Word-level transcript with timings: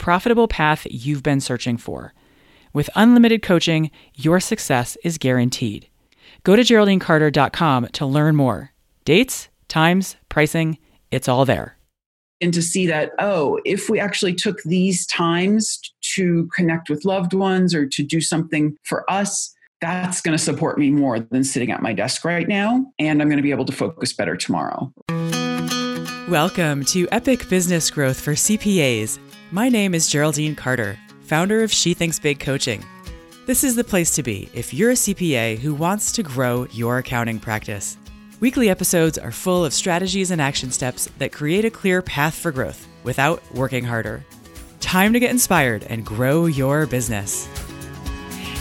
profitable 0.00 0.48
path 0.48 0.86
you've 0.90 1.22
been 1.22 1.40
searching 1.40 1.76
for. 1.76 2.12
With 2.72 2.90
unlimited 2.96 3.42
coaching, 3.42 3.90
your 4.14 4.40
success 4.40 4.96
is 5.04 5.18
guaranteed. 5.18 5.88
Go 6.42 6.56
to 6.56 6.62
GeraldineCarter.com 6.62 7.88
to 7.88 8.06
learn 8.06 8.34
more. 8.34 8.72
Dates, 9.04 9.48
times, 9.68 10.16
pricing, 10.28 10.78
it's 11.10 11.28
all 11.28 11.44
there. 11.44 11.76
And 12.40 12.54
to 12.54 12.62
see 12.62 12.86
that, 12.86 13.12
oh, 13.18 13.60
if 13.66 13.90
we 13.90 14.00
actually 14.00 14.34
took 14.34 14.62
these 14.62 15.06
times 15.06 15.78
to 16.14 16.48
connect 16.56 16.88
with 16.88 17.04
loved 17.04 17.34
ones 17.34 17.74
or 17.74 17.86
to 17.86 18.02
do 18.02 18.22
something 18.22 18.76
for 18.84 19.08
us, 19.10 19.54
that's 19.82 20.22
going 20.22 20.36
to 20.36 20.42
support 20.42 20.78
me 20.78 20.90
more 20.90 21.20
than 21.20 21.44
sitting 21.44 21.70
at 21.70 21.82
my 21.82 21.92
desk 21.92 22.24
right 22.24 22.48
now. 22.48 22.86
And 22.98 23.20
I'm 23.20 23.28
going 23.28 23.36
to 23.36 23.42
be 23.42 23.50
able 23.50 23.66
to 23.66 23.72
focus 23.72 24.14
better 24.14 24.36
tomorrow. 24.36 24.90
Welcome 26.28 26.84
to 26.86 27.08
Epic 27.10 27.48
Business 27.50 27.90
Growth 27.90 28.20
for 28.20 28.32
CPAs 28.32 29.18
my 29.52 29.68
name 29.68 29.94
is 29.94 30.08
Geraldine 30.08 30.54
Carter, 30.54 30.96
founder 31.22 31.64
of 31.64 31.72
She 31.72 31.92
Thinks 31.92 32.20
Big 32.20 32.38
Coaching. 32.38 32.84
This 33.46 33.64
is 33.64 33.74
the 33.74 33.82
place 33.82 34.14
to 34.14 34.22
be 34.22 34.48
if 34.54 34.72
you're 34.72 34.92
a 34.92 34.94
CPA 34.94 35.58
who 35.58 35.74
wants 35.74 36.12
to 36.12 36.22
grow 36.22 36.68
your 36.70 36.98
accounting 36.98 37.40
practice. 37.40 37.96
Weekly 38.38 38.70
episodes 38.70 39.18
are 39.18 39.32
full 39.32 39.64
of 39.64 39.74
strategies 39.74 40.30
and 40.30 40.40
action 40.40 40.70
steps 40.70 41.08
that 41.18 41.32
create 41.32 41.64
a 41.64 41.70
clear 41.70 42.00
path 42.00 42.34
for 42.34 42.52
growth 42.52 42.86
without 43.02 43.42
working 43.52 43.84
harder. 43.84 44.24
Time 44.78 45.12
to 45.12 45.18
get 45.20 45.32
inspired 45.32 45.82
and 45.88 46.06
grow 46.06 46.46
your 46.46 46.86
business. 46.86 47.46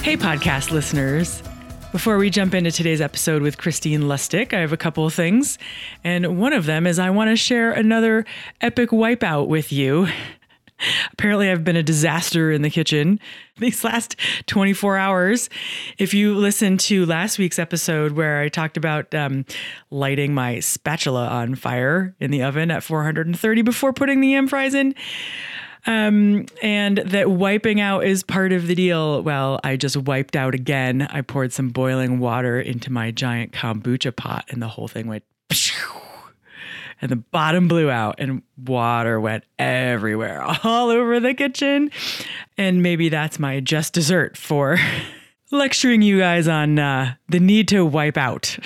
Hey, 0.02 0.17
podcast 0.17 0.72
listeners. 0.72 1.44
Before 1.92 2.17
we 2.17 2.32
jump 2.32 2.56
into 2.56 2.72
today's 2.72 3.02
episode 3.02 3.44
with 3.44 3.60
Christine 3.60 4.02
Lustik, 4.02 4.56
I 4.56 4.62
have 4.62 4.73
a 4.73 4.78
couple 4.78 5.06
of 5.06 5.14
things. 5.14 5.60
And 6.04 6.40
one 6.40 6.54
of 6.54 6.66
them 6.66 6.88
is 6.88 6.98
I 6.98 7.12
want 7.12 7.30
to 7.30 7.36
share 7.36 7.72
another 7.72 8.26
epic 8.60 8.90
wipeout 8.90 9.48
with 9.48 9.72
you. 9.72 10.08
Apparently, 11.13 11.49
I've 11.49 11.63
been 11.63 11.75
a 11.75 11.83
disaster 11.83 12.52
in 12.52 12.61
the 12.61 12.69
kitchen 12.69 13.19
these 13.58 13.83
last 13.83 14.16
24 14.47 14.97
hours. 14.97 15.49
If 15.97 16.13
you 16.13 16.36
listen 16.36 16.77
to 16.77 17.05
last 17.05 17.38
week's 17.38 17.59
episode 17.59 18.13
where 18.13 18.39
I 18.41 18.49
talked 18.49 18.77
about 18.77 19.13
um, 19.13 19.45
lighting 19.91 20.33
my 20.33 20.59
spatula 20.59 21.27
on 21.27 21.55
fire 21.55 22.16
in 22.19 22.31
the 22.31 22.44
oven 22.44 22.71
at 22.71 22.83
430 22.83 23.61
before 23.61 23.94
putting 23.94 24.21
the 24.21 24.30
yam 24.30 24.47
fries 24.47 24.73
in, 24.73 24.95
um, 25.86 26.45
and 26.61 26.97
that 26.99 27.31
wiping 27.31 27.80
out 27.80 28.05
is 28.05 28.23
part 28.23 28.52
of 28.52 28.67
the 28.67 28.75
deal. 28.75 29.21
Well, 29.23 29.59
I 29.64 29.75
just 29.75 29.98
wiped 29.98 30.36
out 30.36 30.54
again. 30.54 31.04
I 31.04 31.21
poured 31.21 31.54
some 31.54 31.70
boiling 31.70 32.20
water 32.20 32.59
into 32.59 32.92
my 32.92 33.11
giant 33.11 33.54
kombucha 33.54 34.15
pot, 34.15 34.45
and 34.49 34.61
the 34.61 34.67
whole 34.67 34.87
thing 34.87 35.08
went. 35.08 35.23
Pshoo, 35.49 36.02
and 37.02 37.11
the 37.11 37.15
bottom 37.15 37.67
blew 37.67 37.89
out 37.89 38.15
and 38.17 38.42
water 38.58 39.20
went 39.20 39.43
everywhere 39.58 40.43
all 40.64 40.89
over 40.89 41.20
the 41.20 41.33
kitchen. 41.33 41.92
And 42.58 42.83
maybe 42.83 43.10
that's 43.10 43.39
my 43.39 43.60
just 43.60 43.93
dessert 43.93 44.37
for 44.37 44.77
lecturing 45.52 46.02
you 46.02 46.20
guys 46.20 46.48
on 46.48 46.80
uh, 46.80 47.15
the 47.27 47.39
need 47.39 47.67
to 47.70 47.86
wipe 47.86 48.17
out. 48.17 48.58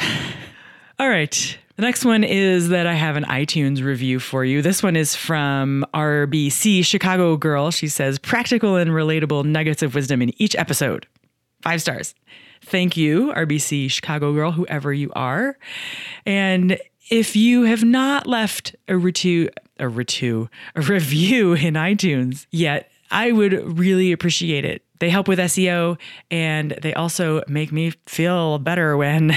all 0.99 1.09
right. 1.09 1.57
The 1.75 1.81
next 1.81 2.05
one 2.05 2.23
is 2.23 2.69
that 2.69 2.85
I 2.85 2.93
have 2.93 3.15
an 3.15 3.23
iTunes 3.23 3.83
review 3.83 4.19
for 4.19 4.45
you. 4.45 4.61
This 4.61 4.83
one 4.83 4.95
is 4.95 5.15
from 5.15 5.83
RBC 5.93 6.85
Chicago 6.85 7.35
Girl. 7.35 7.71
She 7.71 7.87
says, 7.87 8.19
practical 8.19 8.75
and 8.75 8.91
relatable 8.91 9.45
nuggets 9.45 9.81
of 9.81 9.95
wisdom 9.95 10.21
in 10.21 10.39
each 10.39 10.55
episode. 10.55 11.07
Five 11.63 11.81
stars. 11.81 12.13
Thank 12.61 12.95
you, 12.95 13.33
RBC 13.33 13.89
Chicago 13.89 14.33
Girl, 14.33 14.51
whoever 14.51 14.93
you 14.93 15.11
are. 15.15 15.57
And 16.25 16.77
if 17.09 17.35
you 17.35 17.63
have 17.63 17.83
not 17.83 18.27
left 18.27 18.75
a 18.87 18.97
review, 18.97 19.49
a 19.79 19.87
review, 19.87 20.49
a 20.75 20.81
review 20.81 21.53
in 21.53 21.73
iTunes 21.73 22.45
yet, 22.51 22.91
I 23.11 23.31
would 23.31 23.77
really 23.77 24.11
appreciate 24.11 24.65
it. 24.65 24.83
They 24.99 25.09
help 25.09 25.27
with 25.27 25.39
SEO 25.39 25.99
and 26.31 26.71
they 26.81 26.93
also 26.93 27.43
make 27.47 27.71
me 27.71 27.91
feel 28.05 28.57
better 28.59 28.95
when 28.97 29.35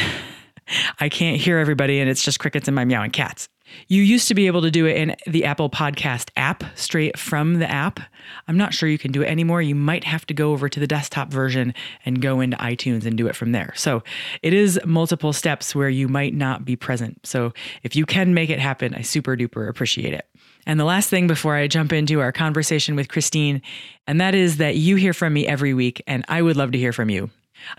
I 1.01 1.09
can't 1.09 1.41
hear 1.41 1.59
everybody 1.59 2.01
and 2.01 2.09
it's 2.09 2.25
just 2.25 2.39
crickets 2.39 2.69
and 2.69 2.75
my 2.75 2.85
meowing 2.85 3.11
cats. 3.11 3.49
You 3.89 4.03
used 4.03 4.29
to 4.29 4.35
be 4.35 4.47
able 4.47 4.63
to 4.63 4.71
do 4.71 4.87
it 4.87 4.97
in 4.97 5.17
the 5.27 5.45
Apple 5.45 5.71
Podcast 5.71 6.31
app 6.37 6.65
straight 6.75 7.19
from 7.19 7.55
the 7.55 7.71
app. 7.71 8.01
I'm 8.49 8.57
not 8.57 8.75
sure 8.75 8.89
you 8.89 8.99
can 8.99 9.13
do 9.13 9.23
it 9.23 9.27
anymore. 9.27 9.63
You 9.63 9.75
might 9.75 10.05
have 10.05 10.27
to 10.27 10.35
go 10.35 10.53
over 10.53 10.69
to 10.69 10.81
the 10.81 10.87
desktop 10.87 11.31
version 11.31 11.75
and 12.05 12.23
go 12.23 12.41
into 12.41 12.57
iTunes 12.57 13.07
and 13.07 13.17
do 13.17 13.27
it 13.27 13.37
from 13.37 13.53
there. 13.53 13.73
So 13.77 14.03
it 14.43 14.53
is 14.53 14.81
multiple 14.85 15.33
steps 15.33 15.75
where 15.75 15.89
you 15.89 16.09
might 16.09 16.35
not 16.35 16.65
be 16.65 16.77
present. 16.77 17.27
So 17.27 17.53
if 17.83 17.97
you 17.97 18.07
can 18.07 18.35
make 18.35 18.51
it 18.51 18.59
happen, 18.59 18.95
I 18.95 19.03
super 19.03 19.37
duper 19.37 19.69
appreciate 19.69 20.15
it. 20.15 20.27
And 20.67 20.81
the 20.81 20.85
last 20.85 21.09
thing 21.09 21.29
before 21.29 21.55
I 21.55 21.69
jump 21.69 21.93
into 21.93 22.21
our 22.21 22.33
conversation 22.33 22.97
with 22.97 23.09
Christine, 23.09 23.63
and 24.07 24.21
that 24.21 24.35
is 24.35 24.57
that 24.57 24.75
you 24.77 24.97
hear 24.97 25.13
from 25.13 25.33
me 25.33 25.47
every 25.47 25.75
week, 25.75 26.03
and 26.09 26.25
I 26.29 26.43
would 26.43 26.57
love 26.57 26.73
to 26.73 26.79
hear 26.79 26.93
from 26.93 27.09
you. 27.09 27.31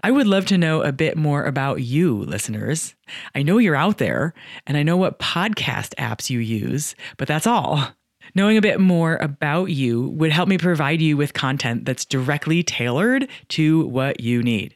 I 0.03 0.11
would 0.11 0.27
love 0.27 0.45
to 0.47 0.57
know 0.57 0.81
a 0.81 0.91
bit 0.91 1.17
more 1.17 1.43
about 1.43 1.81
you, 1.81 2.23
listeners. 2.23 2.95
I 3.35 3.43
know 3.43 3.57
you're 3.57 3.75
out 3.75 3.97
there, 3.97 4.33
and 4.65 4.77
I 4.77 4.83
know 4.83 4.97
what 4.97 5.19
podcast 5.19 5.95
apps 5.95 6.29
you 6.29 6.39
use, 6.39 6.95
but 7.17 7.27
that's 7.27 7.47
all. 7.47 7.89
Knowing 8.35 8.57
a 8.57 8.61
bit 8.61 8.79
more 8.79 9.15
about 9.17 9.65
you 9.65 10.09
would 10.09 10.31
help 10.31 10.49
me 10.49 10.57
provide 10.57 11.01
you 11.01 11.15
with 11.15 11.33
content 11.33 11.85
that's 11.85 12.05
directly 12.05 12.63
tailored 12.63 13.27
to 13.49 13.85
what 13.87 14.19
you 14.19 14.43
need. 14.43 14.75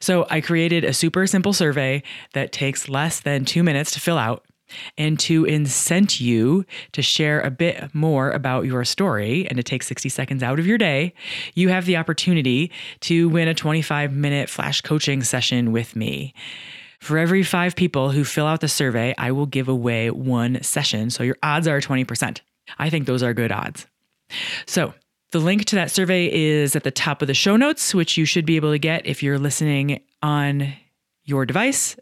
So, 0.00 0.26
I 0.28 0.40
created 0.40 0.84
a 0.84 0.92
super 0.92 1.26
simple 1.26 1.52
survey 1.52 2.02
that 2.34 2.52
takes 2.52 2.88
less 2.88 3.20
than 3.20 3.44
two 3.44 3.62
minutes 3.62 3.92
to 3.92 4.00
fill 4.00 4.18
out 4.18 4.44
and 4.96 5.18
to 5.20 5.44
incent 5.44 6.20
you 6.20 6.64
to 6.92 7.02
share 7.02 7.40
a 7.40 7.50
bit 7.50 7.94
more 7.94 8.30
about 8.30 8.66
your 8.66 8.84
story 8.84 9.46
and 9.48 9.56
to 9.56 9.62
take 9.62 9.82
60 9.82 10.08
seconds 10.08 10.42
out 10.42 10.58
of 10.58 10.66
your 10.66 10.78
day, 10.78 11.12
you 11.54 11.68
have 11.68 11.86
the 11.86 11.96
opportunity 11.96 12.70
to 13.00 13.28
win 13.28 13.48
a 13.48 13.54
25 13.54 14.12
minute 14.12 14.48
flash 14.48 14.80
coaching 14.80 15.22
session 15.22 15.72
with 15.72 15.96
me. 15.96 16.34
For 17.00 17.16
every 17.16 17.42
five 17.42 17.76
people 17.76 18.10
who 18.10 18.24
fill 18.24 18.46
out 18.46 18.60
the 18.60 18.68
survey, 18.68 19.14
I 19.16 19.32
will 19.32 19.46
give 19.46 19.68
away 19.68 20.10
one 20.10 20.62
session. 20.62 21.10
So 21.10 21.22
your 21.22 21.36
odds 21.42 21.66
are 21.66 21.80
20%. 21.80 22.40
I 22.78 22.90
think 22.90 23.06
those 23.06 23.22
are 23.22 23.32
good 23.34 23.52
odds. 23.52 23.86
So, 24.66 24.94
the 25.32 25.38
link 25.38 25.64
to 25.66 25.76
that 25.76 25.92
survey 25.92 26.30
is 26.30 26.74
at 26.74 26.82
the 26.82 26.90
top 26.90 27.22
of 27.22 27.28
the 27.28 27.34
show 27.34 27.56
notes, 27.56 27.94
which 27.94 28.16
you 28.16 28.24
should 28.24 28.44
be 28.44 28.56
able 28.56 28.72
to 28.72 28.80
get 28.80 29.06
if 29.06 29.22
you're 29.22 29.38
listening 29.38 30.00
on 30.22 30.72
your 31.24 31.46
device 31.46 31.96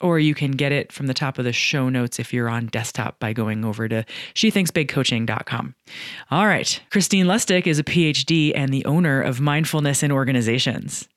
or 0.00 0.18
you 0.18 0.34
can 0.34 0.52
get 0.52 0.72
it 0.72 0.92
from 0.92 1.06
the 1.06 1.14
top 1.14 1.38
of 1.38 1.44
the 1.44 1.52
show 1.52 1.88
notes 1.88 2.18
if 2.18 2.32
you're 2.32 2.48
on 2.48 2.66
desktop 2.66 3.18
by 3.18 3.32
going 3.32 3.64
over 3.64 3.88
to 3.88 4.04
shethinksbigcoaching.com. 4.34 5.74
All 6.30 6.46
right. 6.46 6.80
Christine 6.90 7.26
Lustik 7.26 7.66
is 7.66 7.78
a 7.78 7.84
PhD 7.84 8.52
and 8.54 8.72
the 8.72 8.84
owner 8.84 9.20
of 9.20 9.40
Mindfulness 9.40 10.02
in 10.02 10.12
Organizations. 10.12 11.08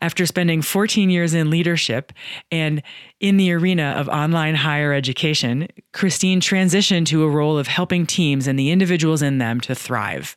After 0.00 0.26
spending 0.26 0.62
14 0.62 1.10
years 1.10 1.34
in 1.34 1.50
leadership 1.50 2.12
and 2.50 2.82
in 3.20 3.36
the 3.36 3.52
arena 3.52 3.94
of 3.96 4.08
online 4.08 4.54
higher 4.54 4.92
education, 4.92 5.68
Christine 5.92 6.40
transitioned 6.40 7.06
to 7.06 7.22
a 7.22 7.30
role 7.30 7.56
of 7.56 7.68
helping 7.68 8.06
teams 8.06 8.46
and 8.46 8.58
the 8.58 8.70
individuals 8.70 9.22
in 9.22 9.38
them 9.38 9.60
to 9.62 9.74
thrive. 9.74 10.36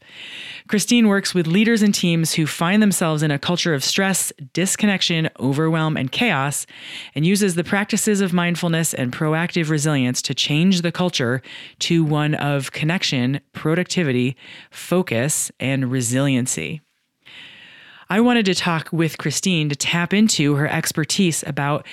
Christine 0.68 1.07
works 1.07 1.33
with 1.33 1.47
leaders 1.47 1.81
and 1.81 1.94
teams 1.94 2.33
who 2.33 2.45
find 2.45 2.81
themselves 2.81 3.24
in 3.24 3.31
a 3.31 3.39
culture 3.39 3.74
of 3.74 3.83
stress, 3.83 4.31
disconnection, 4.53 5.30
overwhelm, 5.39 5.97
and 5.97 6.12
chaos, 6.12 6.65
and 7.15 7.25
uses 7.25 7.56
the 7.56 7.63
practices 7.63 8.21
of 8.21 8.33
mindfulness 8.33 8.94
and 8.94 9.13
proactive 9.13 9.69
resilience 9.69 10.21
to 10.21 10.33
change 10.33 10.81
the 10.81 10.91
culture 10.91 11.41
to 11.80 12.03
one 12.03 12.35
of 12.35 12.71
connection, 12.71 13.39
productivity, 13.53 14.35
focus, 14.71 15.51
and 15.59 15.91
resiliency. 15.91 16.81
I 18.09 18.21
wanted 18.21 18.45
to 18.45 18.56
talk 18.56 18.89
with 18.92 19.18
Christine 19.18 19.68
to 19.69 19.75
tap 19.75 20.13
into 20.13 20.56
her 20.56 20.68
expertise 20.68 21.44
about 21.45 21.86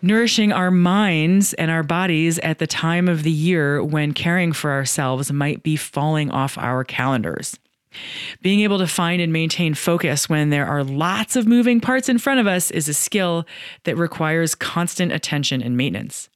nourishing 0.00 0.52
our 0.52 0.72
minds 0.72 1.54
and 1.54 1.70
our 1.70 1.84
bodies 1.84 2.40
at 2.40 2.58
the 2.58 2.66
time 2.66 3.08
of 3.08 3.22
the 3.22 3.30
year 3.30 3.82
when 3.82 4.12
caring 4.12 4.52
for 4.52 4.72
ourselves 4.72 5.32
might 5.32 5.62
be 5.62 5.76
falling 5.76 6.32
off 6.32 6.58
our 6.58 6.82
calendars. 6.82 7.56
Being 8.40 8.60
able 8.60 8.78
to 8.78 8.86
find 8.86 9.20
and 9.20 9.32
maintain 9.32 9.74
focus 9.74 10.28
when 10.28 10.50
there 10.50 10.66
are 10.66 10.82
lots 10.82 11.36
of 11.36 11.46
moving 11.46 11.80
parts 11.80 12.08
in 12.08 12.18
front 12.18 12.40
of 12.40 12.46
us 12.46 12.70
is 12.70 12.88
a 12.88 12.94
skill 12.94 13.46
that 13.84 13.96
requires 13.96 14.54
constant 14.54 15.12
attention 15.12 15.62
and 15.62 15.76
maintenance. 15.76 16.28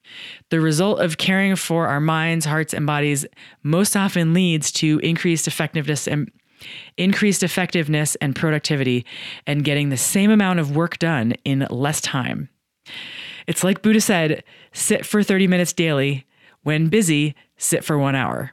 The 0.50 0.60
result 0.60 1.00
of 1.00 1.18
caring 1.18 1.56
for 1.56 1.88
our 1.88 2.00
minds, 2.00 2.44
hearts, 2.44 2.74
and 2.74 2.86
bodies 2.86 3.26
most 3.62 3.96
often 3.96 4.34
leads 4.34 4.70
to 4.72 5.00
increased 5.00 5.48
effectiveness 5.48 6.06
and 6.06 6.30
increased 6.96 7.42
effectiveness 7.42 8.16
and 8.16 8.34
productivity 8.34 9.04
and 9.46 9.64
getting 9.64 9.88
the 9.88 9.96
same 9.96 10.30
amount 10.30 10.58
of 10.58 10.74
work 10.74 10.98
done 10.98 11.32
in 11.44 11.66
less 11.70 12.00
time. 12.00 12.48
It's 13.46 13.62
like 13.64 13.82
Buddha 13.82 14.00
said, 14.00 14.42
sit 14.72 15.06
for 15.06 15.22
30 15.22 15.46
minutes 15.46 15.72
daily. 15.72 16.26
When 16.62 16.88
busy, 16.88 17.34
sit 17.56 17.84
for 17.84 17.98
1 17.98 18.14
hour. 18.14 18.52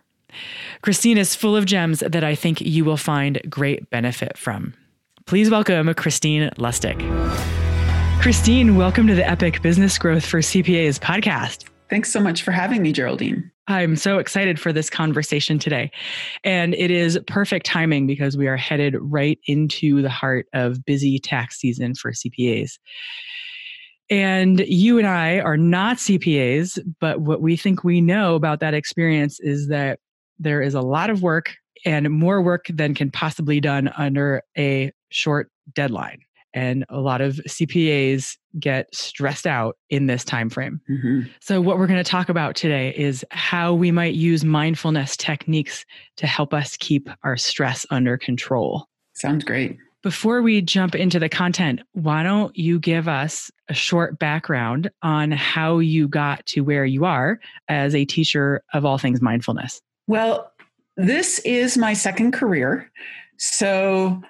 Christine 0.82 1.18
is 1.18 1.36
full 1.36 1.56
of 1.56 1.66
gems 1.66 2.00
that 2.00 2.24
I 2.24 2.36
think 2.36 2.62
you 2.62 2.86
will 2.86 2.98
find 2.98 3.42
great 3.50 3.90
benefit 3.90 4.38
from. 4.38 4.74
Please 5.26 5.50
welcome 5.50 5.94
Christine 5.94 6.50
Lustik. 6.58 7.00
Christine, 8.22 8.76
welcome 8.76 9.08
to 9.08 9.16
the 9.16 9.28
Epic 9.28 9.62
Business 9.62 9.98
Growth 9.98 10.26
for 10.26 10.40
CPAs 10.40 11.00
podcast. 11.00 11.66
Thanks 11.90 12.12
so 12.12 12.20
much 12.20 12.42
for 12.42 12.52
having 12.52 12.82
me, 12.82 12.92
Geraldine. 12.92 13.52
I'm 13.68 13.96
so 13.96 14.18
excited 14.20 14.60
for 14.60 14.74
this 14.74 14.90
conversation 14.90 15.58
today. 15.58 15.92
And 16.44 16.74
it 16.74 16.92
is 16.92 17.18
perfect 17.28 17.66
timing 17.66 18.08
because 18.08 18.36
we 18.36 18.48
are 18.48 18.58
headed 18.58 18.96
right 19.00 19.40
into 19.48 20.02
the 20.02 20.10
heart 20.10 20.48
of 20.54 20.84
busy 20.84 21.18
tax 21.18 21.60
season 21.60 21.96
for 21.96 22.12
CPAs. 22.12 22.78
And 24.10 24.60
you 24.60 24.98
and 24.98 25.08
I 25.08 25.40
are 25.40 25.56
not 25.56 25.98
CPAs, 25.98 26.78
but 27.00 27.22
what 27.22 27.42
we 27.42 27.56
think 27.56 27.84
we 27.84 28.02
know 28.02 28.36
about 28.36 28.60
that 28.60 28.74
experience 28.74 29.40
is 29.40 29.70
that 29.70 30.00
there 30.40 30.62
is 30.62 30.74
a 30.74 30.82
lot 30.82 31.10
of 31.10 31.22
work 31.24 31.56
and 31.86 32.10
more 32.10 32.42
work 32.42 32.66
than 32.70 32.94
can 32.94 33.12
possibly 33.12 33.62
done 33.62 33.90
under 33.98 34.42
a 34.58 34.92
short 35.10 35.50
deadline 35.74 36.20
and 36.54 36.86
a 36.90 37.00
lot 37.00 37.22
of 37.22 37.36
cpas 37.48 38.38
get 38.60 38.94
stressed 38.94 39.48
out 39.48 39.78
in 39.90 40.08
this 40.08 40.24
time 40.24 40.50
frame 40.50 40.82
mm-hmm. 40.90 41.22
so 41.40 41.62
what 41.62 41.78
we're 41.78 41.88
going 41.88 42.04
to 42.04 42.10
talk 42.10 42.30
about 42.30 42.56
today 42.56 42.94
is 42.96 43.26
how 43.32 43.74
we 43.74 43.92
might 43.92 44.14
use 44.14 44.44
mindfulness 44.44 45.18
techniques 45.18 45.86
to 46.18 46.28
help 46.28 46.54
us 46.54 46.78
keep 46.78 47.10
our 47.24 47.38
stress 47.38 47.86
under 47.90 48.18
control 48.18 48.88
sounds 49.14 49.44
great 49.44 49.78
before 50.02 50.42
we 50.42 50.62
jump 50.62 50.96
into 50.96 51.20
the 51.20 51.30
content 51.30 51.82
why 51.94 52.24
don't 52.24 52.56
you 52.58 52.80
give 52.80 53.08
us 53.08 53.50
a 53.70 53.74
short 53.74 54.20
background 54.20 54.90
on 55.02 55.32
how 55.32 55.80
you 55.80 56.08
got 56.08 56.46
to 56.46 56.62
where 56.62 56.86
you 56.86 57.06
are 57.06 57.40
as 57.70 57.96
a 57.96 58.06
teacher 58.06 58.62
of 58.74 58.86
all 58.86 58.98
things 58.98 59.22
mindfulness 59.22 59.82
well, 60.08 60.52
this 60.98 61.40
is 61.40 61.78
my 61.78 61.94
second 61.94 62.34
career. 62.34 62.92
So 63.38 64.22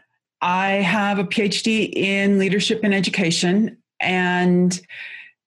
I 0.44 0.72
have 0.72 1.20
a 1.20 1.24
PhD 1.24 1.90
in 1.96 2.38
leadership 2.38 2.82
and 2.84 2.94
education 2.94 3.78
and 4.02 4.78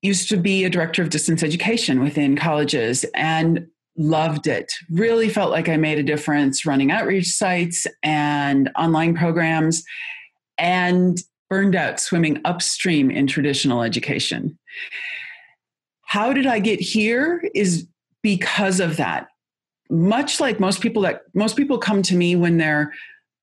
used 0.01 0.31
to 0.31 0.39
be 0.39 0.65
a 0.65 0.71
director 0.71 1.03
of 1.03 1.11
distance 1.11 1.43
education 1.43 2.03
within 2.03 2.35
colleges 2.35 3.05
and 3.15 3.67
loved 3.99 4.47
it. 4.47 4.73
Really 4.91 5.29
felt 5.29 5.51
like 5.51 5.69
I 5.69 5.77
made 5.77 5.99
a 5.99 6.03
difference 6.03 6.65
running 6.65 6.91
outreach 6.91 7.29
sites 7.29 7.87
and 8.03 8.71
online 8.75 9.15
programs 9.15 9.85
and 10.57 11.19
burned 11.51 11.77
out 11.77 12.01
swimming 12.01 12.41
upstream 12.47 13.11
in 13.11 13.27
traditional 13.27 13.83
education. 13.83 14.59
How 16.07 16.33
did 16.33 16.47
I 16.47 16.59
get 16.59 16.81
here 16.81 17.45
is 17.55 17.87
because 18.23 18.81
of 18.81 18.97
that 18.97 19.29
much 19.91 20.41
like 20.41 20.59
most 20.59 20.81
people 20.81 21.03
that 21.03 21.23
most 21.35 21.57
people 21.57 21.79
come 21.79 22.03
to 22.03 22.17
me 22.17 22.35
when 22.35 22.59
they're 22.59 22.93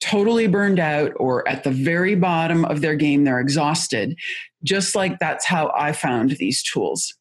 totally 0.04 0.48
burned 0.48 0.80
out 0.80 1.12
or 1.18 1.48
at 1.48 1.64
the 1.64 1.72
very 1.72 2.16
bottom 2.16 2.66
of 2.66 2.82
their 2.82 2.96
game 2.96 3.24
they're 3.24 3.40
exhausted 3.40 4.18
just 4.64 4.96
like 4.96 5.18
that's 5.20 5.46
how 5.46 5.72
i 5.76 5.92
found 5.92 6.32
these 6.32 6.62
tools 6.62 7.14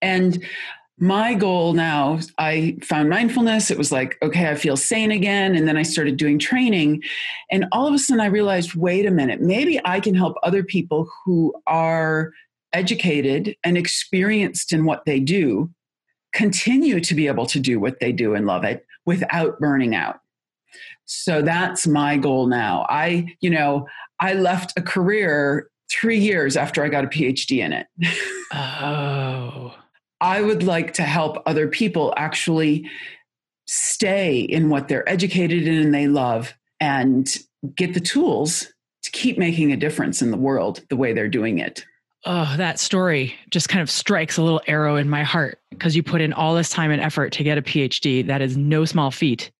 and 0.00 0.44
my 0.98 1.34
goal 1.34 1.72
now 1.72 2.18
i 2.38 2.76
found 2.82 3.08
mindfulness 3.08 3.70
it 3.70 3.78
was 3.78 3.90
like 3.90 4.16
okay 4.22 4.48
i 4.48 4.54
feel 4.54 4.76
sane 4.76 5.10
again 5.10 5.54
and 5.54 5.66
then 5.66 5.76
i 5.76 5.82
started 5.82 6.16
doing 6.16 6.38
training 6.38 7.02
and 7.50 7.66
all 7.72 7.86
of 7.86 7.94
a 7.94 7.98
sudden 7.98 8.20
i 8.20 8.26
realized 8.26 8.74
wait 8.74 9.06
a 9.06 9.10
minute 9.10 9.40
maybe 9.40 9.80
i 9.84 10.00
can 10.00 10.14
help 10.14 10.36
other 10.42 10.62
people 10.62 11.08
who 11.24 11.52
are 11.66 12.32
educated 12.72 13.56
and 13.64 13.76
experienced 13.76 14.72
in 14.72 14.84
what 14.84 15.04
they 15.04 15.20
do 15.20 15.70
continue 16.32 17.00
to 17.00 17.14
be 17.14 17.26
able 17.26 17.46
to 17.46 17.58
do 17.58 17.80
what 17.80 18.00
they 18.00 18.12
do 18.12 18.34
and 18.34 18.46
love 18.46 18.64
it 18.64 18.86
without 19.06 19.58
burning 19.58 19.94
out. 19.94 20.20
So 21.08 21.42
that's 21.42 21.86
my 21.86 22.16
goal 22.16 22.46
now. 22.46 22.86
I, 22.88 23.34
you 23.40 23.50
know, 23.50 23.86
I 24.20 24.34
left 24.34 24.78
a 24.78 24.82
career 24.82 25.68
three 25.90 26.18
years 26.18 26.56
after 26.56 26.84
I 26.84 26.88
got 26.88 27.04
a 27.04 27.08
PhD 27.08 27.58
in 27.58 27.72
it. 27.72 27.86
Oh. 28.52 29.74
I 30.20 30.40
would 30.40 30.62
like 30.62 30.94
to 30.94 31.02
help 31.02 31.42
other 31.46 31.68
people 31.68 32.14
actually 32.16 32.88
stay 33.66 34.40
in 34.40 34.70
what 34.70 34.88
they're 34.88 35.08
educated 35.08 35.68
in 35.68 35.74
and 35.74 35.94
they 35.94 36.08
love 36.08 36.54
and 36.80 37.36
get 37.74 37.94
the 37.94 38.00
tools 38.00 38.72
to 39.02 39.10
keep 39.10 39.38
making 39.38 39.70
a 39.72 39.76
difference 39.76 40.22
in 40.22 40.30
the 40.30 40.36
world 40.36 40.82
the 40.88 40.96
way 40.96 41.12
they're 41.12 41.28
doing 41.28 41.58
it 41.58 41.84
oh, 42.24 42.54
that 42.56 42.78
story 42.78 43.34
just 43.50 43.68
kind 43.68 43.82
of 43.82 43.90
strikes 43.90 44.36
a 44.36 44.42
little 44.42 44.60
arrow 44.66 44.96
in 44.96 45.08
my 45.08 45.22
heart 45.22 45.60
because 45.70 45.96
you 45.96 46.02
put 46.02 46.20
in 46.20 46.32
all 46.32 46.54
this 46.54 46.70
time 46.70 46.90
and 46.90 47.00
effort 47.00 47.32
to 47.32 47.42
get 47.42 47.58
a 47.58 47.62
PhD. 47.62 48.26
That 48.26 48.42
is 48.42 48.56
no 48.56 48.84
small 48.84 49.10
feat. 49.10 49.50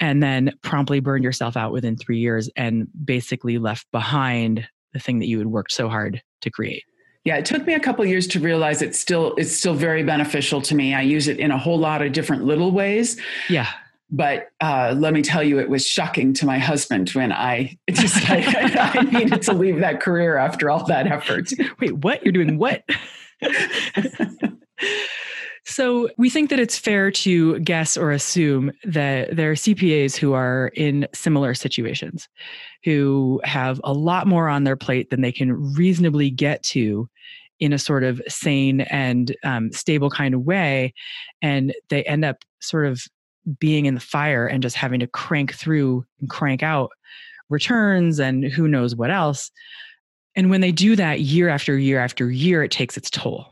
And 0.00 0.22
then 0.22 0.52
promptly 0.62 1.00
burned 1.00 1.24
yourself 1.24 1.56
out 1.56 1.72
within 1.72 1.96
three 1.96 2.18
years 2.18 2.48
and 2.56 2.88
basically 3.04 3.58
left 3.58 3.86
behind 3.92 4.66
the 4.92 4.98
thing 4.98 5.18
that 5.18 5.26
you 5.26 5.38
had 5.38 5.46
worked 5.46 5.72
so 5.72 5.88
hard 5.88 6.22
to 6.40 6.50
create. 6.50 6.84
Yeah, 7.24 7.36
it 7.36 7.44
took 7.44 7.66
me 7.66 7.74
a 7.74 7.80
couple 7.80 8.04
years 8.06 8.26
to 8.28 8.40
realize 8.40 8.80
it's 8.80 8.98
still 8.98 9.34
it's 9.36 9.54
still 9.54 9.74
very 9.74 10.02
beneficial 10.02 10.62
to 10.62 10.74
me. 10.74 10.94
I 10.94 11.02
use 11.02 11.28
it 11.28 11.38
in 11.38 11.50
a 11.50 11.58
whole 11.58 11.78
lot 11.78 12.00
of 12.00 12.12
different 12.12 12.44
little 12.44 12.72
ways. 12.72 13.20
Yeah. 13.50 13.68
But 14.10 14.48
uh, 14.60 14.94
let 14.98 15.12
me 15.12 15.22
tell 15.22 15.42
you, 15.42 15.60
it 15.60 15.68
was 15.68 15.86
shocking 15.86 16.32
to 16.34 16.46
my 16.46 16.58
husband 16.58 17.10
when 17.10 17.32
I 17.32 17.78
decided 17.86 18.76
I 18.76 19.02
needed 19.02 19.42
to 19.42 19.52
leave 19.52 19.80
that 19.80 20.00
career 20.00 20.36
after 20.36 20.70
all 20.70 20.84
that 20.86 21.06
effort. 21.06 21.52
Wait, 21.80 21.92
what? 21.92 22.24
You're 22.24 22.32
doing 22.32 22.58
what? 22.58 22.82
so 25.64 26.08
we 26.16 26.30
think 26.30 26.50
that 26.50 26.58
it's 26.58 26.78
fair 26.78 27.10
to 27.10 27.58
guess 27.60 27.96
or 27.96 28.10
assume 28.10 28.72
that 28.84 29.36
there 29.36 29.50
are 29.50 29.54
CPAs 29.54 30.16
who 30.16 30.32
are 30.32 30.68
in 30.74 31.06
similar 31.12 31.54
situations, 31.54 32.28
who 32.84 33.40
have 33.44 33.80
a 33.84 33.92
lot 33.92 34.26
more 34.26 34.48
on 34.48 34.64
their 34.64 34.76
plate 34.76 35.10
than 35.10 35.20
they 35.20 35.32
can 35.32 35.52
reasonably 35.74 36.30
get 36.30 36.62
to 36.64 37.08
in 37.60 37.72
a 37.72 37.78
sort 37.78 38.02
of 38.04 38.22
sane 38.26 38.80
and 38.82 39.36
um, 39.44 39.70
stable 39.70 40.10
kind 40.10 40.34
of 40.34 40.42
way. 40.42 40.94
And 41.42 41.74
they 41.90 42.02
end 42.04 42.24
up 42.24 42.44
sort 42.60 42.86
of 42.86 43.02
being 43.58 43.86
in 43.86 43.94
the 43.94 44.00
fire 44.00 44.46
and 44.46 44.62
just 44.62 44.76
having 44.76 45.00
to 45.00 45.06
crank 45.06 45.54
through 45.54 46.04
and 46.20 46.30
crank 46.30 46.62
out 46.62 46.90
returns 47.50 48.18
and 48.18 48.44
who 48.44 48.66
knows 48.66 48.96
what 48.96 49.10
else. 49.10 49.50
And 50.36 50.48
when 50.48 50.60
they 50.60 50.72
do 50.72 50.96
that 50.96 51.20
year 51.20 51.48
after 51.48 51.76
year 51.76 52.00
after 52.00 52.30
year, 52.30 52.62
it 52.62 52.70
takes 52.70 52.96
its 52.96 53.10
toll. 53.10 53.49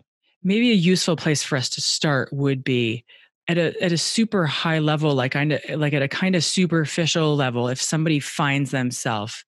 Maybe 0.49 0.71
a 0.71 0.75
useful 0.75 1.15
place 1.15 1.43
for 1.43 1.57
us 1.57 1.69
to 1.71 1.83
start 1.83 2.31
would 2.33 2.65
be 2.65 3.05
at 3.49 3.59
a 3.59 3.75
at 3.83 3.93
a 3.93 3.99
super 3.99 4.47
high 4.47 4.79
level, 4.79 5.15
like 5.15 5.33
kind 5.33 5.53
of 5.53 5.61
like 5.77 5.93
at 5.93 6.01
a 6.01 6.09
kind 6.09 6.35
of 6.35 6.43
superficial 6.43 7.37
level. 7.37 7.69
If 7.69 7.83
somebody 7.83 8.19
finds 8.19 8.71
themselves 8.71 9.45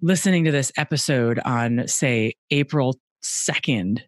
listening 0.00 0.44
to 0.44 0.52
this 0.52 0.72
episode 0.78 1.38
on, 1.40 1.86
say, 1.86 2.32
April 2.50 2.98
second, 3.20 4.02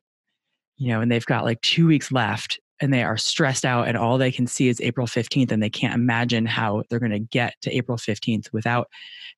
you 0.78 0.88
know, 0.88 1.02
and 1.02 1.12
they've 1.12 1.26
got 1.26 1.44
like 1.44 1.60
two 1.60 1.86
weeks 1.86 2.10
left, 2.10 2.58
and 2.82 2.92
they 2.92 3.04
are 3.04 3.16
stressed 3.16 3.64
out 3.64 3.86
and 3.86 3.96
all 3.96 4.18
they 4.18 4.32
can 4.32 4.46
see 4.46 4.68
is 4.68 4.80
April 4.80 5.06
15th 5.06 5.52
and 5.52 5.62
they 5.62 5.70
can't 5.70 5.94
imagine 5.94 6.44
how 6.44 6.82
they're 6.90 6.98
going 6.98 7.12
to 7.12 7.20
get 7.20 7.54
to 7.62 7.74
April 7.74 7.96
15th 7.96 8.52
without 8.52 8.88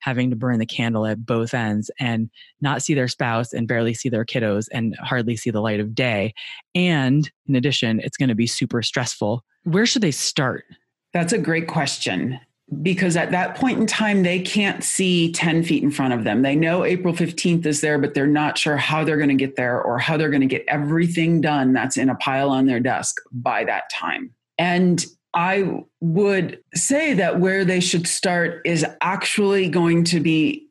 having 0.00 0.30
to 0.30 0.36
burn 0.36 0.58
the 0.58 0.66
candle 0.66 1.04
at 1.04 1.24
both 1.24 1.52
ends 1.52 1.90
and 2.00 2.30
not 2.62 2.82
see 2.82 2.94
their 2.94 3.06
spouse 3.06 3.52
and 3.52 3.68
barely 3.68 3.92
see 3.92 4.08
their 4.08 4.24
kiddos 4.24 4.66
and 4.72 4.96
hardly 4.98 5.36
see 5.36 5.50
the 5.50 5.60
light 5.60 5.78
of 5.78 5.94
day. 5.94 6.32
And 6.74 7.30
in 7.46 7.54
addition 7.54 8.00
it's 8.00 8.16
going 8.16 8.30
to 8.30 8.34
be 8.34 8.46
super 8.46 8.82
stressful. 8.82 9.44
Where 9.64 9.86
should 9.86 10.02
they 10.02 10.10
start? 10.10 10.64
That's 11.12 11.34
a 11.34 11.38
great 11.38 11.68
question 11.68 12.40
because 12.83 13.16
at 13.16 13.30
that 13.30 13.56
point 13.56 13.78
in 13.78 13.87
time 13.87 14.23
they 14.23 14.40
can't 14.40 14.83
see 14.83 15.30
10 15.33 15.62
feet 15.64 15.83
in 15.83 15.90
front 15.90 16.14
of 16.14 16.25
them 16.25 16.42
they 16.42 16.56
know 16.56 16.85
april 16.85 17.12
15th 17.12 17.66
is 17.66 17.80
there 17.80 17.99
but 17.99 18.14
they're 18.14 18.26
not 18.26 18.56
sure 18.56 18.76
how 18.76 19.04
they're 19.04 19.18
going 19.18 19.28
to 19.28 19.35
get 19.35 19.56
there 19.56 19.80
or 19.80 19.99
how 19.99 20.16
they're 20.16 20.30
going 20.30 20.40
to 20.40 20.47
get 20.47 20.64
everything 20.66 21.40
done 21.40 21.73
that's 21.73 21.97
in 21.97 22.09
a 22.09 22.14
pile 22.16 22.50
on 22.50 22.66
their 22.66 22.80
desk 22.80 23.16
by 23.33 23.64
that 23.64 23.85
time 23.90 24.30
and 24.59 25.04
i 25.35 25.83
would 26.00 26.59
say 26.75 27.12
that 27.12 27.38
where 27.38 27.64
they 27.64 27.80
should 27.80 28.06
start 28.06 28.62
is 28.64 28.85
actually 29.02 29.68
going 29.68 30.02
to 30.02 30.18
be 30.21 30.64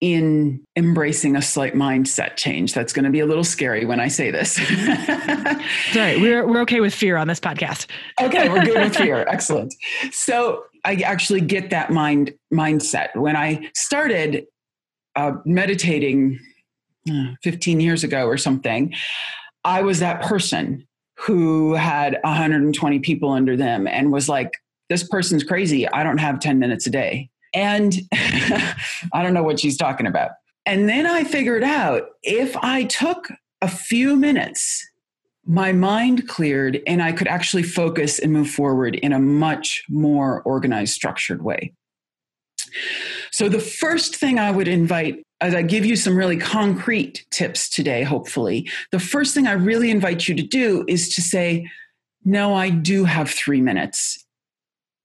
in 0.00 0.62
embracing 0.76 1.36
a 1.36 1.42
slight 1.42 1.74
mindset 1.74 2.36
change. 2.36 2.72
That's 2.72 2.92
going 2.92 3.04
to 3.04 3.10
be 3.10 3.20
a 3.20 3.26
little 3.26 3.44
scary 3.44 3.84
when 3.84 4.00
I 4.00 4.08
say 4.08 4.30
this. 4.30 4.54
Sorry, 5.92 6.20
we're 6.20 6.46
we're 6.46 6.62
okay 6.62 6.80
with 6.80 6.94
fear 6.94 7.16
on 7.16 7.28
this 7.28 7.38
podcast. 7.38 7.86
okay, 8.20 8.48
we're 8.48 8.64
good 8.64 8.82
with 8.82 8.96
fear. 8.96 9.26
Excellent. 9.28 9.74
So 10.10 10.64
I 10.84 10.96
actually 10.96 11.40
get 11.40 11.70
that 11.70 11.90
mind 11.90 12.32
mindset. 12.52 13.14
When 13.14 13.36
I 13.36 13.70
started 13.74 14.46
uh, 15.16 15.32
meditating 15.44 16.38
uh, 17.10 17.34
15 17.42 17.80
years 17.80 18.04
ago 18.04 18.26
or 18.26 18.36
something, 18.36 18.94
I 19.64 19.82
was 19.82 20.00
that 20.00 20.22
person 20.22 20.86
who 21.16 21.74
had 21.74 22.18
120 22.24 22.98
people 23.00 23.30
under 23.30 23.56
them 23.56 23.86
and 23.86 24.12
was 24.12 24.28
like, 24.28 24.56
this 24.88 25.06
person's 25.06 25.44
crazy. 25.44 25.88
I 25.88 26.02
don't 26.02 26.18
have 26.18 26.40
10 26.40 26.58
minutes 26.58 26.86
a 26.86 26.90
day. 26.90 27.30
And 27.52 27.94
I 28.12 29.22
don't 29.22 29.34
know 29.34 29.42
what 29.42 29.60
she's 29.60 29.76
talking 29.76 30.06
about. 30.06 30.30
And 30.66 30.88
then 30.88 31.06
I 31.06 31.24
figured 31.24 31.64
out 31.64 32.04
if 32.22 32.56
I 32.56 32.84
took 32.84 33.28
a 33.60 33.68
few 33.68 34.16
minutes, 34.16 34.86
my 35.50 35.72
mind 35.72 36.28
cleared 36.28 36.80
and 36.86 37.02
I 37.02 37.10
could 37.10 37.26
actually 37.26 37.64
focus 37.64 38.20
and 38.20 38.32
move 38.32 38.48
forward 38.48 38.94
in 38.94 39.12
a 39.12 39.18
much 39.18 39.82
more 39.88 40.42
organized, 40.42 40.94
structured 40.94 41.42
way. 41.42 41.72
So, 43.32 43.48
the 43.48 43.58
first 43.58 44.14
thing 44.14 44.38
I 44.38 44.52
would 44.52 44.68
invite, 44.68 45.24
as 45.40 45.52
I 45.56 45.62
give 45.62 45.84
you 45.84 45.96
some 45.96 46.16
really 46.16 46.36
concrete 46.36 47.26
tips 47.32 47.68
today, 47.68 48.04
hopefully, 48.04 48.70
the 48.92 49.00
first 49.00 49.34
thing 49.34 49.48
I 49.48 49.52
really 49.52 49.90
invite 49.90 50.28
you 50.28 50.36
to 50.36 50.42
do 50.42 50.84
is 50.86 51.12
to 51.16 51.20
say, 51.20 51.68
No, 52.24 52.54
I 52.54 52.70
do 52.70 53.04
have 53.04 53.28
three 53.28 53.60
minutes 53.60 54.24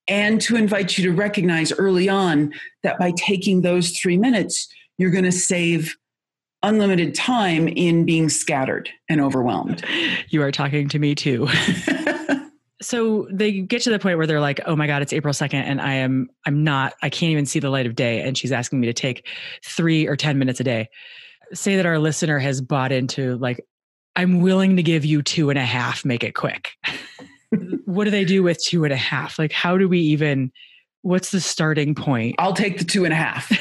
and 0.07 0.39
to 0.41 0.55
invite 0.55 0.95
you 0.95 1.05
to 1.05 1.17
recognize 1.17 1.71
early 1.71 2.07
on 2.07 2.53
that 2.83 2.99
by 2.99 3.13
taking 3.17 3.61
those 3.61 3.97
three 3.97 4.17
minutes, 4.17 4.67
you're 4.99 5.09
going 5.09 5.23
to 5.23 5.31
save 5.31 5.95
unlimited 6.67 7.15
time 7.15 7.67
in 7.67 8.05
being 8.05 8.29
scattered 8.29 8.89
and 9.09 9.21
overwhelmed. 9.21 9.83
You 10.29 10.41
are 10.43 10.51
talking 10.51 10.89
to 10.89 10.99
me 10.99 11.15
too. 11.15 11.47
so 12.81 13.27
they 13.31 13.61
get 13.61 13.81
to 13.83 13.89
the 13.89 13.99
point 13.99 14.17
where 14.17 14.27
they're 14.27 14.41
like, 14.41 14.59
"Oh 14.65 14.75
my 14.75 14.87
god, 14.87 15.01
it's 15.01 15.13
April 15.13 15.33
2nd 15.33 15.53
and 15.53 15.81
I 15.81 15.93
am 15.95 16.29
I'm 16.45 16.63
not 16.63 16.93
I 17.01 17.09
can't 17.09 17.31
even 17.31 17.45
see 17.45 17.59
the 17.59 17.69
light 17.69 17.85
of 17.85 17.95
day 17.95 18.21
and 18.21 18.37
she's 18.37 18.51
asking 18.51 18.79
me 18.79 18.87
to 18.87 18.93
take 18.93 19.27
3 19.65 20.07
or 20.07 20.15
10 20.15 20.37
minutes 20.37 20.59
a 20.59 20.63
day." 20.63 20.89
Say 21.53 21.75
that 21.75 21.85
our 21.85 21.99
listener 21.99 22.39
has 22.39 22.59
bought 22.59 22.91
into 22.91 23.37
like 23.37 23.63
I'm 24.15 24.39
willing 24.41 24.77
to 24.77 24.83
give 24.83 25.03
you 25.03 25.21
two 25.21 25.49
and 25.49 25.59
a 25.59 25.65
half, 25.65 26.05
make 26.05 26.23
it 26.23 26.35
quick. 26.35 26.71
what 27.85 28.05
do 28.05 28.11
they 28.11 28.25
do 28.25 28.43
with 28.43 28.63
two 28.63 28.83
and 28.85 28.93
a 28.93 28.97
half? 28.97 29.37
Like, 29.37 29.51
how 29.51 29.77
do 29.77 29.89
we 29.89 29.99
even, 29.99 30.51
what's 31.05 31.29
the 31.29 31.39
starting 31.39 31.93
point? 31.93 32.35
I'll 32.39 32.53
take 32.53 32.79
the 32.79 32.83
two 32.83 33.05
and 33.05 33.13
a 33.13 33.15
half. 33.15 33.51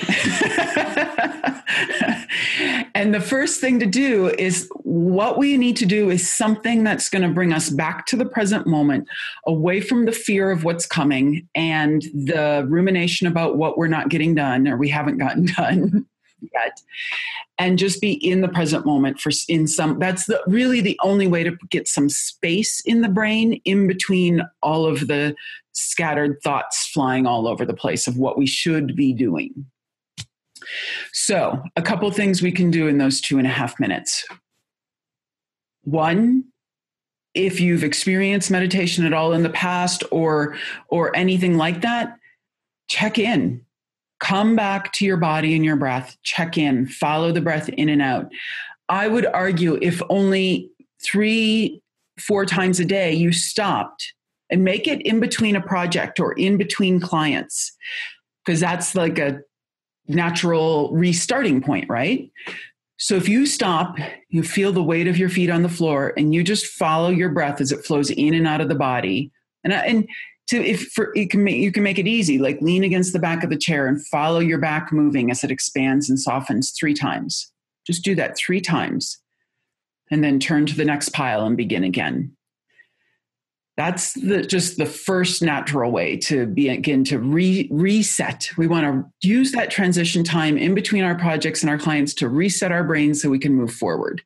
and 2.94 3.12
the 3.12 3.20
first 3.20 3.60
thing 3.60 3.78
to 3.80 3.86
do 3.86 4.28
is 4.38 4.66
what 4.78 5.36
we 5.36 5.58
need 5.58 5.76
to 5.76 5.84
do 5.84 6.08
is 6.08 6.26
something 6.26 6.84
that's 6.84 7.10
going 7.10 7.20
to 7.20 7.28
bring 7.28 7.52
us 7.52 7.68
back 7.68 8.06
to 8.06 8.16
the 8.16 8.24
present 8.24 8.66
moment, 8.66 9.06
away 9.46 9.82
from 9.82 10.06
the 10.06 10.12
fear 10.12 10.50
of 10.50 10.64
what's 10.64 10.86
coming 10.86 11.46
and 11.54 12.04
the 12.14 12.64
rumination 12.66 13.26
about 13.26 13.58
what 13.58 13.76
we're 13.76 13.88
not 13.88 14.08
getting 14.08 14.34
done 14.34 14.66
or 14.66 14.78
we 14.78 14.88
haven't 14.88 15.18
gotten 15.18 15.44
done 15.56 16.06
yet 16.54 16.80
and 17.58 17.78
just 17.78 18.00
be 18.00 18.12
in 18.12 18.40
the 18.40 18.48
present 18.48 18.84
moment 18.84 19.20
for 19.20 19.30
in 19.48 19.66
some 19.66 19.98
that's 19.98 20.26
the, 20.26 20.42
really 20.46 20.80
the 20.80 20.98
only 21.02 21.26
way 21.26 21.42
to 21.42 21.56
get 21.70 21.88
some 21.88 22.08
space 22.08 22.80
in 22.84 23.00
the 23.00 23.08
brain 23.08 23.60
in 23.64 23.86
between 23.86 24.42
all 24.62 24.84
of 24.84 25.06
the 25.06 25.34
scattered 25.74 26.40
thoughts 26.42 26.86
flying 26.88 27.26
all 27.26 27.46
over 27.46 27.64
the 27.64 27.74
place 27.74 28.06
of 28.06 28.16
what 28.16 28.38
we 28.38 28.46
should 28.46 28.96
be 28.96 29.12
doing. 29.12 29.66
So 31.12 31.62
a 31.76 31.82
couple 31.82 32.10
things 32.10 32.40
we 32.40 32.52
can 32.52 32.70
do 32.70 32.88
in 32.88 32.98
those 32.98 33.20
two 33.20 33.38
and 33.38 33.46
a 33.46 33.50
half 33.50 33.78
minutes. 33.78 34.24
One 35.82 36.44
if 37.34 37.60
you've 37.60 37.82
experienced 37.82 38.50
meditation 38.50 39.04
at 39.04 39.12
all 39.12 39.32
in 39.32 39.42
the 39.42 39.50
past 39.50 40.04
or 40.10 40.56
or 40.88 41.14
anything 41.16 41.56
like 41.56 41.82
that 41.82 42.16
check 42.88 43.18
in. 43.18 43.60
Come 44.20 44.56
back 44.56 44.92
to 44.94 45.04
your 45.04 45.16
body 45.16 45.54
and 45.54 45.64
your 45.64 45.76
breath, 45.76 46.16
check 46.22 46.56
in, 46.56 46.86
follow 46.86 47.32
the 47.32 47.40
breath 47.40 47.68
in 47.68 47.88
and 47.88 48.00
out. 48.00 48.30
I 48.88 49.08
would 49.08 49.26
argue 49.26 49.78
if 49.82 50.00
only 50.08 50.70
three, 51.02 51.82
four 52.18 52.46
times 52.46 52.80
a 52.80 52.84
day 52.84 53.12
you 53.12 53.32
stopped 53.32 54.14
and 54.50 54.64
make 54.64 54.86
it 54.86 55.00
in 55.02 55.20
between 55.20 55.56
a 55.56 55.60
project 55.60 56.20
or 56.20 56.32
in 56.34 56.56
between 56.56 57.00
clients, 57.00 57.72
because 58.44 58.60
that's 58.60 58.94
like 58.94 59.18
a 59.18 59.40
natural 60.06 60.92
restarting 60.92 61.62
point, 61.62 61.88
right? 61.88 62.30
So 62.96 63.16
if 63.16 63.28
you 63.28 63.46
stop, 63.46 63.96
you 64.28 64.42
feel 64.42 64.72
the 64.72 64.82
weight 64.82 65.08
of 65.08 65.18
your 65.18 65.28
feet 65.28 65.50
on 65.50 65.62
the 65.62 65.68
floor, 65.68 66.12
and 66.16 66.34
you 66.34 66.44
just 66.44 66.66
follow 66.66 67.10
your 67.10 67.30
breath 67.30 67.60
as 67.60 67.72
it 67.72 67.84
flows 67.84 68.10
in 68.10 68.34
and 68.34 68.46
out 68.46 68.60
of 68.60 68.68
the 68.68 68.74
body. 68.74 69.32
And, 69.64 69.72
uh, 69.72 69.82
and 69.84 70.06
to 70.48 70.62
if 70.62 70.88
for 70.92 71.10
you 71.14 71.26
can 71.26 71.42
make 71.42 71.56
you 71.56 71.72
can 71.72 71.82
make 71.82 71.98
it 71.98 72.06
easy 72.06 72.38
like 72.38 72.60
lean 72.60 72.84
against 72.84 73.12
the 73.12 73.18
back 73.18 73.42
of 73.42 73.50
the 73.50 73.56
chair 73.56 73.86
and 73.86 74.06
follow 74.06 74.38
your 74.38 74.58
back 74.58 74.92
moving 74.92 75.30
as 75.30 75.42
it 75.42 75.50
expands 75.50 76.08
and 76.08 76.20
softens 76.20 76.72
three 76.78 76.94
times 76.94 77.50
just 77.86 78.04
do 78.04 78.14
that 78.14 78.36
three 78.36 78.60
times 78.60 79.20
and 80.10 80.22
then 80.22 80.38
turn 80.38 80.66
to 80.66 80.76
the 80.76 80.84
next 80.84 81.10
pile 81.10 81.46
and 81.46 81.56
begin 81.56 81.84
again 81.84 82.33
that's 83.76 84.12
the 84.14 84.42
just 84.42 84.76
the 84.76 84.86
first 84.86 85.42
natural 85.42 85.90
way 85.90 86.16
to 86.16 86.46
begin 86.46 87.04
to 87.04 87.18
re, 87.18 87.68
reset 87.70 88.50
we 88.56 88.66
want 88.66 88.84
to 88.84 89.28
use 89.28 89.52
that 89.52 89.70
transition 89.70 90.22
time 90.22 90.56
in 90.56 90.74
between 90.74 91.04
our 91.04 91.16
projects 91.16 91.62
and 91.62 91.70
our 91.70 91.78
clients 91.78 92.14
to 92.14 92.28
reset 92.28 92.72
our 92.72 92.84
brains 92.84 93.20
so 93.20 93.28
we 93.28 93.38
can 93.38 93.54
move 93.54 93.72
forward 93.72 94.22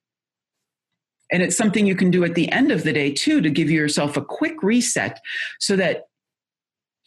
and 1.31 1.43
it's 1.43 1.57
something 1.57 1.87
you 1.87 1.95
can 1.97 2.11
do 2.11 2.25
at 2.25 2.35
the 2.35 2.50
end 2.50 2.71
of 2.71 2.85
the 2.85 2.93
day 2.93 3.12
too 3.12 3.40
to 3.40 3.50
give 3.50 3.71
yourself 3.71 4.17
a 4.17 4.25
quick 4.25 4.62
reset 4.62 5.21
so 5.59 5.76
that 5.76 6.05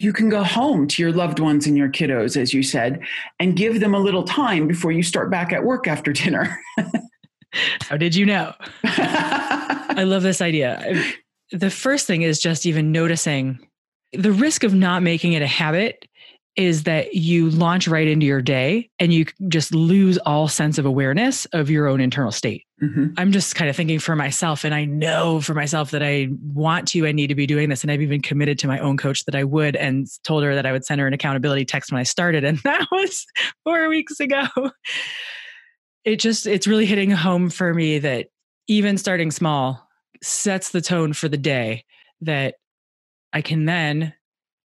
you 0.01 0.11
can 0.11 0.29
go 0.29 0.43
home 0.43 0.87
to 0.87 1.01
your 1.01 1.11
loved 1.11 1.39
ones 1.39 1.67
and 1.67 1.77
your 1.77 1.87
kiddos, 1.87 2.35
as 2.35 2.55
you 2.55 2.63
said, 2.63 3.01
and 3.39 3.55
give 3.55 3.79
them 3.79 3.93
a 3.93 3.99
little 3.99 4.23
time 4.23 4.67
before 4.67 4.91
you 4.91 5.03
start 5.03 5.29
back 5.29 5.53
at 5.53 5.63
work 5.63 5.87
after 5.87 6.11
dinner. 6.11 6.59
How 7.81 7.97
did 7.97 8.15
you 8.15 8.25
know? 8.25 8.53
I 8.83 10.03
love 10.03 10.23
this 10.23 10.41
idea. 10.41 11.03
The 11.51 11.69
first 11.69 12.07
thing 12.07 12.21
is 12.21 12.39
just 12.39 12.65
even 12.65 12.91
noticing 12.91 13.59
the 14.13 14.31
risk 14.31 14.63
of 14.63 14.73
not 14.73 15.03
making 15.03 15.33
it 15.33 15.41
a 15.41 15.47
habit 15.47 16.05
is 16.57 16.83
that 16.83 17.13
you 17.13 17.49
launch 17.49 17.87
right 17.87 18.07
into 18.07 18.25
your 18.25 18.41
day 18.41 18.89
and 18.99 19.13
you 19.13 19.25
just 19.47 19.73
lose 19.73 20.17
all 20.19 20.49
sense 20.49 20.77
of 20.77 20.85
awareness 20.85 21.45
of 21.53 21.69
your 21.69 21.87
own 21.87 22.01
internal 22.01 22.31
state. 22.31 22.65
Mm-hmm. 22.83 23.13
I'm 23.15 23.31
just 23.31 23.55
kind 23.55 23.69
of 23.69 23.75
thinking 23.75 23.99
for 23.99 24.17
myself, 24.17 24.65
and 24.65 24.75
I 24.75 24.83
know 24.83 25.39
for 25.39 25.53
myself 25.53 25.91
that 25.91 26.03
I 26.03 26.27
want 26.53 26.89
to 26.89 27.07
I 27.07 27.13
need 27.13 27.27
to 27.27 27.35
be 27.35 27.47
doing 27.47 27.69
this. 27.69 27.83
And 27.83 27.91
I've 27.91 28.01
even 28.01 28.21
committed 28.21 28.59
to 28.59 28.67
my 28.67 28.79
own 28.79 28.97
coach 28.97 29.23
that 29.25 29.35
I 29.35 29.45
would 29.45 29.77
and 29.77 30.07
told 30.23 30.43
her 30.43 30.53
that 30.55 30.65
I 30.65 30.71
would 30.73 30.83
send 30.83 30.99
her 30.99 31.07
an 31.07 31.13
accountability 31.13 31.63
text 31.63 31.91
when 31.91 31.99
I 31.99 32.03
started. 32.03 32.43
And 32.43 32.57
that 32.63 32.85
was 32.91 33.25
four 33.63 33.87
weeks 33.87 34.19
ago. 34.19 34.47
It 36.03 36.19
just, 36.19 36.47
it's 36.47 36.67
really 36.67 36.87
hitting 36.87 37.11
home 37.11 37.49
for 37.49 37.73
me 37.73 37.99
that 37.99 38.27
even 38.67 38.97
starting 38.97 39.31
small 39.31 39.87
sets 40.21 40.69
the 40.69 40.81
tone 40.81 41.13
for 41.13 41.27
the 41.27 41.37
day 41.37 41.85
that 42.21 42.55
I 43.33 43.41
can 43.41 43.65
then 43.65 44.13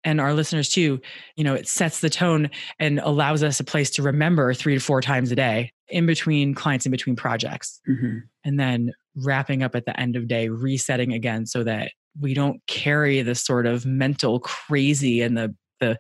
and 0.07 0.21
our 0.21 0.33
listeners 0.33 0.69
too, 0.69 1.01
you 1.35 1.43
know, 1.43 1.55
it 1.55 1.67
sets 1.67 1.99
the 2.01 2.09
tone 2.09 2.49
and 2.79 3.01
allows 3.01 3.43
us 3.43 3.59
a 3.59 3.65
place 3.65 3.91
to 3.91 4.03
remember 4.03 4.55
three 4.55 4.75
to 4.75 4.81
four 4.81 5.01
times 5.01 5.33
a 5.33 5.37
day 5.37 5.73
in 5.89 6.07
between 6.07 6.55
clients, 6.55 6.87
in 6.87 6.93
between 6.93 7.17
projects. 7.17 7.81
Mm-hmm. 7.89 8.19
And 8.45 8.61
then 8.61 8.93
wrapping 9.17 9.65
up 9.65 9.75
at 9.75 9.85
the 9.85 9.99
end 9.99 10.15
of 10.15 10.29
day, 10.29 10.49
resetting 10.49 11.13
again 11.13 11.45
so 11.45 11.65
that 11.65 11.91
we 12.21 12.35
don't 12.35 12.61
carry 12.69 13.21
this 13.23 13.45
sort 13.45 13.67
of 13.67 13.85
mental 13.85 14.41
crazy 14.41 15.21
and 15.23 15.37
the 15.37 15.55
the 15.81 15.99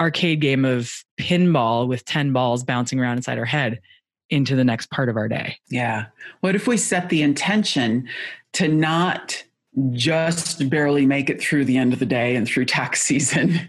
arcade 0.00 0.40
game 0.40 0.64
of 0.64 0.90
pinball 1.18 1.86
with 1.86 2.04
10 2.04 2.32
balls 2.32 2.64
bouncing 2.64 2.98
around 2.98 3.16
inside 3.16 3.38
our 3.38 3.44
head 3.44 3.80
into 4.28 4.56
the 4.56 4.64
next 4.64 4.90
part 4.90 5.08
of 5.08 5.16
our 5.16 5.28
day. 5.28 5.56
Yeah. 5.70 6.06
What 6.40 6.56
if 6.56 6.66
we 6.66 6.76
set 6.76 7.08
the 7.08 7.22
intention 7.22 8.08
to 8.54 8.68
not 8.68 9.42
just 9.92 10.68
barely 10.70 11.04
make 11.04 11.28
it 11.28 11.40
through 11.40 11.64
the 11.64 11.76
end 11.76 11.92
of 11.92 11.98
the 11.98 12.06
day 12.06 12.36
and 12.36 12.46
through 12.46 12.64
tax 12.64 13.02
season. 13.06 13.60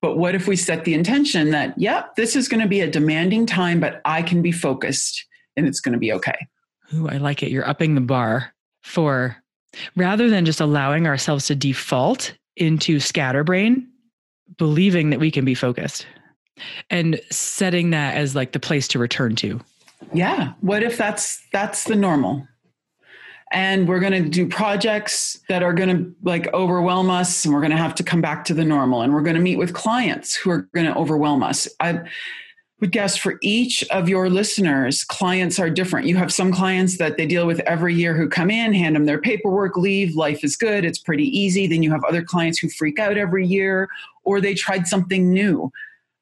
but 0.00 0.18
what 0.18 0.34
if 0.34 0.46
we 0.46 0.56
set 0.56 0.84
the 0.84 0.94
intention 0.94 1.50
that, 1.50 1.78
yep, 1.78 2.16
this 2.16 2.36
is 2.36 2.48
going 2.48 2.60
to 2.60 2.68
be 2.68 2.80
a 2.80 2.90
demanding 2.90 3.46
time, 3.46 3.80
but 3.80 4.00
I 4.04 4.22
can 4.22 4.42
be 4.42 4.52
focused 4.52 5.24
and 5.56 5.66
it's 5.66 5.80
going 5.80 5.92
to 5.92 5.98
be 5.98 6.12
okay? 6.12 6.46
Ooh, 6.92 7.08
I 7.08 7.16
like 7.16 7.42
it. 7.42 7.50
You're 7.50 7.68
upping 7.68 7.94
the 7.94 8.00
bar 8.00 8.52
for 8.82 9.36
rather 9.96 10.28
than 10.28 10.44
just 10.44 10.60
allowing 10.60 11.06
ourselves 11.06 11.46
to 11.46 11.54
default 11.54 12.34
into 12.56 13.00
scatterbrain, 13.00 13.88
believing 14.58 15.10
that 15.10 15.20
we 15.20 15.30
can 15.30 15.44
be 15.44 15.54
focused 15.54 16.06
and 16.90 17.20
setting 17.30 17.90
that 17.90 18.16
as 18.16 18.34
like 18.34 18.52
the 18.52 18.60
place 18.60 18.86
to 18.88 18.98
return 18.98 19.34
to. 19.36 19.60
Yeah. 20.12 20.52
What 20.60 20.82
if 20.82 20.96
that's 20.96 21.42
that's 21.52 21.84
the 21.84 21.96
normal? 21.96 22.46
And 23.54 23.88
we're 23.88 24.00
going 24.00 24.12
to 24.12 24.28
do 24.28 24.46
projects 24.46 25.40
that 25.48 25.62
are 25.62 25.72
going 25.72 25.96
to 25.96 26.14
like 26.22 26.52
overwhelm 26.52 27.08
us 27.08 27.44
and 27.44 27.54
we're 27.54 27.60
going 27.60 27.70
to 27.70 27.76
have 27.76 27.94
to 27.94 28.02
come 28.02 28.20
back 28.20 28.44
to 28.44 28.54
the 28.54 28.64
normal 28.64 29.00
and 29.00 29.14
we're 29.14 29.22
going 29.22 29.36
to 29.36 29.40
meet 29.40 29.56
with 29.56 29.72
clients 29.72 30.34
who 30.34 30.50
are 30.50 30.68
going 30.74 30.86
to 30.86 30.94
overwhelm 30.94 31.42
us 31.42 31.66
I, 31.80 32.02
would 32.84 32.92
guess 32.92 33.16
for 33.16 33.38
each 33.40 33.82
of 33.84 34.10
your 34.10 34.28
listeners, 34.28 35.04
clients 35.04 35.58
are 35.58 35.70
different. 35.70 36.06
You 36.06 36.16
have 36.16 36.30
some 36.30 36.52
clients 36.52 36.98
that 36.98 37.16
they 37.16 37.24
deal 37.24 37.46
with 37.46 37.60
every 37.60 37.94
year 37.94 38.14
who 38.14 38.28
come 38.28 38.50
in, 38.50 38.74
hand 38.74 38.94
them 38.94 39.06
their 39.06 39.20
paperwork, 39.20 39.78
leave, 39.78 40.16
life 40.16 40.44
is 40.44 40.54
good, 40.54 40.84
it's 40.84 40.98
pretty 40.98 41.24
easy. 41.24 41.66
Then 41.66 41.82
you 41.82 41.90
have 41.92 42.04
other 42.04 42.22
clients 42.22 42.58
who 42.58 42.68
freak 42.68 42.98
out 42.98 43.16
every 43.16 43.46
year 43.46 43.88
or 44.24 44.38
they 44.38 44.52
tried 44.52 44.86
something 44.86 45.32
new. 45.32 45.72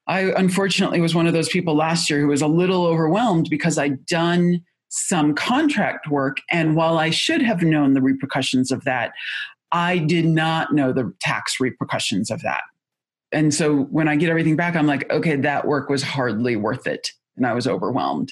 I 0.07 0.31
unfortunately 0.37 1.01
was 1.01 1.13
one 1.13 1.27
of 1.27 1.33
those 1.33 1.49
people 1.49 1.75
last 1.75 2.09
year 2.09 2.21
who 2.21 2.27
was 2.27 2.41
a 2.41 2.47
little 2.47 2.85
overwhelmed 2.85 3.49
because 3.49 3.77
I'd 3.77 4.05
done 4.05 4.63
some 4.95 5.33
contract 5.33 6.09
work. 6.09 6.37
And 6.51 6.75
while 6.75 6.97
I 6.97 7.09
should 7.09 7.41
have 7.41 7.61
known 7.61 7.93
the 7.93 8.01
repercussions 8.01 8.71
of 8.71 8.83
that, 8.83 9.11
I 9.71 9.97
did 9.97 10.25
not 10.25 10.73
know 10.73 10.93
the 10.93 11.13
tax 11.19 11.59
repercussions 11.59 12.29
of 12.29 12.41
that 12.43 12.61
and 13.33 13.53
so 13.53 13.83
when 13.85 14.07
I 14.07 14.15
get 14.15 14.29
everything 14.29 14.55
back, 14.55 14.75
I'm 14.75 14.87
like, 14.87 15.11
okay, 15.11 15.35
that 15.37 15.67
work 15.67 15.89
was 15.89 16.03
hardly 16.03 16.55
worth 16.55 16.87
it. 16.87 17.09
And 17.35 17.47
I 17.47 17.53
was 17.53 17.67
overwhelmed. 17.67 18.31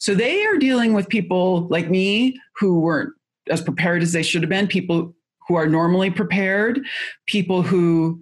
So 0.00 0.14
they 0.14 0.44
are 0.44 0.58
dealing 0.58 0.92
with 0.92 1.08
people 1.08 1.66
like 1.70 1.88
me 1.88 2.38
who 2.58 2.80
weren't 2.80 3.14
as 3.48 3.62
prepared 3.62 4.02
as 4.02 4.12
they 4.12 4.24
should 4.24 4.42
have 4.42 4.50
been, 4.50 4.66
people 4.66 5.14
who 5.48 5.54
are 5.54 5.68
normally 5.68 6.10
prepared, 6.10 6.80
people 7.26 7.62
who 7.62 8.20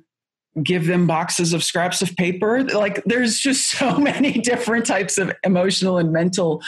give 0.63 0.87
them 0.87 1.07
boxes 1.07 1.53
of 1.53 1.65
scraps 1.65 2.03
of 2.03 2.15
paper. 2.17 2.63
Like 2.63 3.03
there's 3.07 3.39
just 3.39 3.71
so 3.79 3.99
many 3.99 4.33
different 4.35 4.85
types 4.85 5.17
of 5.17 5.33
emotional 5.43 5.97
and 5.99 6.13
mental 6.13 6.63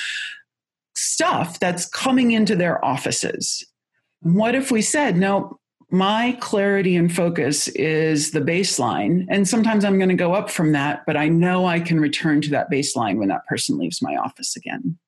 stuff 0.97 1.59
that's 1.61 1.89
coming 1.89 2.33
into 2.33 2.57
their 2.57 2.85
offices. 2.85 3.65
What 4.21 4.55
if 4.55 4.71
we 4.71 4.83
said, 4.83 5.17
no, 5.17 5.59
my 5.91 6.37
clarity 6.41 6.97
and 6.97 7.15
focus 7.15 7.69
is 7.69 8.33
the 8.33 8.41
baseline. 8.41 9.27
And 9.31 9.47
sometimes 9.47 9.85
I'm 9.85 9.99
going 9.99 10.09
to 10.09 10.15
go 10.15 10.35
up 10.35 10.51
from 10.51 10.73
that, 10.73 11.05
but 11.07 11.17
I 11.17 11.29
know 11.29 11.67
I 11.67 11.81
can 11.81 12.01
return 12.01 12.41
to 12.43 12.51
that 12.51 12.71
baseline 12.71 13.19
when 13.19 13.29
that 13.29 13.47
person 13.47 13.79
leaves 13.79 14.03
my 14.03 14.17
office 14.17 14.57
again. 14.57 14.99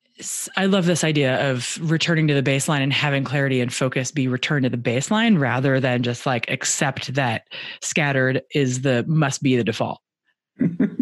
I 0.57 0.65
love 0.65 0.85
this 0.85 1.03
idea 1.03 1.49
of 1.49 1.77
returning 1.81 2.27
to 2.27 2.33
the 2.33 2.43
baseline 2.43 2.81
and 2.81 2.91
having 2.91 3.23
clarity 3.23 3.61
and 3.61 3.73
focus 3.73 4.11
be 4.11 4.27
returned 4.27 4.63
to 4.63 4.69
the 4.69 4.77
baseline 4.77 5.39
rather 5.39 5.79
than 5.79 6.03
just 6.03 6.25
like 6.25 6.49
accept 6.49 7.13
that 7.13 7.47
scattered 7.81 8.41
is 8.53 8.81
the 8.81 9.05
must 9.07 9.41
be 9.41 9.55
the 9.55 9.63
default. 9.63 10.01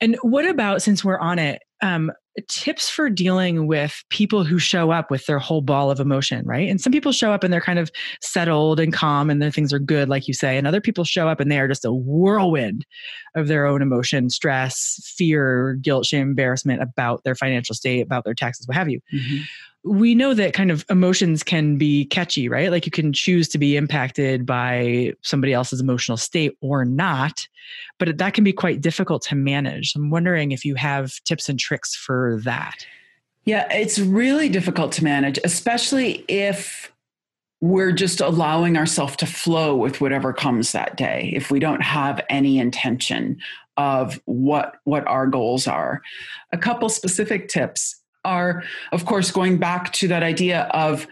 and 0.00 0.16
what 0.22 0.46
about 0.46 0.82
since 0.82 1.04
we're 1.04 1.18
on 1.18 1.38
it, 1.38 1.62
um, 1.82 2.12
tips 2.48 2.88
for 2.88 3.10
dealing 3.10 3.66
with 3.66 4.02
people 4.08 4.44
who 4.44 4.58
show 4.58 4.90
up 4.90 5.10
with 5.10 5.26
their 5.26 5.38
whole 5.38 5.60
ball 5.60 5.90
of 5.90 6.00
emotion, 6.00 6.46
right? 6.46 6.68
And 6.68 6.80
some 6.80 6.92
people 6.92 7.12
show 7.12 7.32
up 7.32 7.44
and 7.44 7.52
they're 7.52 7.60
kind 7.60 7.78
of 7.78 7.90
settled 8.22 8.80
and 8.80 8.92
calm 8.92 9.28
and 9.28 9.42
their 9.42 9.50
things 9.50 9.72
are 9.72 9.78
good, 9.78 10.08
like 10.08 10.26
you 10.26 10.34
say. 10.34 10.56
And 10.56 10.66
other 10.66 10.80
people 10.80 11.04
show 11.04 11.28
up 11.28 11.40
and 11.40 11.50
they 11.50 11.58
are 11.58 11.68
just 11.68 11.84
a 11.84 11.92
whirlwind 11.92 12.86
of 13.34 13.48
their 13.48 13.66
own 13.66 13.82
emotion, 13.82 14.30
stress, 14.30 15.12
fear, 15.16 15.74
guilt, 15.82 16.06
shame, 16.06 16.28
embarrassment 16.28 16.80
about 16.80 17.22
their 17.24 17.34
financial 17.34 17.74
state, 17.74 18.00
about 18.00 18.24
their 18.24 18.34
taxes, 18.34 18.66
what 18.66 18.76
have 18.76 18.88
you. 18.88 19.00
Mm-hmm 19.12 19.42
we 19.84 20.14
know 20.14 20.32
that 20.34 20.54
kind 20.54 20.70
of 20.70 20.84
emotions 20.90 21.42
can 21.42 21.76
be 21.76 22.04
catchy, 22.04 22.48
right? 22.48 22.70
Like 22.70 22.86
you 22.86 22.92
can 22.92 23.12
choose 23.12 23.48
to 23.48 23.58
be 23.58 23.76
impacted 23.76 24.46
by 24.46 25.12
somebody 25.22 25.52
else's 25.52 25.80
emotional 25.80 26.16
state 26.16 26.56
or 26.60 26.84
not, 26.84 27.48
but 27.98 28.16
that 28.18 28.34
can 28.34 28.44
be 28.44 28.52
quite 28.52 28.80
difficult 28.80 29.22
to 29.22 29.34
manage. 29.34 29.94
I'm 29.96 30.10
wondering 30.10 30.52
if 30.52 30.64
you 30.64 30.76
have 30.76 31.22
tips 31.24 31.48
and 31.48 31.58
tricks 31.58 31.96
for 31.96 32.40
that. 32.44 32.86
Yeah, 33.44 33.66
it's 33.72 33.98
really 33.98 34.48
difficult 34.48 34.92
to 34.92 35.04
manage, 35.04 35.38
especially 35.42 36.24
if 36.28 36.92
we're 37.60 37.92
just 37.92 38.20
allowing 38.20 38.76
ourselves 38.76 39.16
to 39.16 39.26
flow 39.26 39.74
with 39.74 40.00
whatever 40.00 40.32
comes 40.32 40.72
that 40.72 40.96
day. 40.96 41.32
If 41.34 41.50
we 41.50 41.58
don't 41.58 41.82
have 41.82 42.20
any 42.28 42.58
intention 42.58 43.38
of 43.76 44.20
what 44.26 44.76
what 44.84 45.06
our 45.06 45.26
goals 45.26 45.66
are. 45.66 46.02
A 46.52 46.58
couple 46.58 46.88
specific 46.88 47.48
tips 47.48 48.01
are, 48.24 48.62
of 48.92 49.04
course, 49.04 49.30
going 49.30 49.58
back 49.58 49.92
to 49.94 50.08
that 50.08 50.22
idea 50.22 50.62
of 50.72 51.06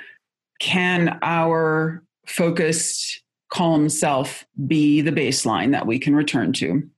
can 0.61 1.19
our 1.23 2.03
focused, 2.27 3.23
calm 3.51 3.89
self 3.89 4.45
be 4.67 5.01
the 5.01 5.13
baseline 5.13 5.73
that 5.73 5.87
we 5.87 5.99
can 5.99 6.15
return 6.15 6.53
to? 6.55 6.89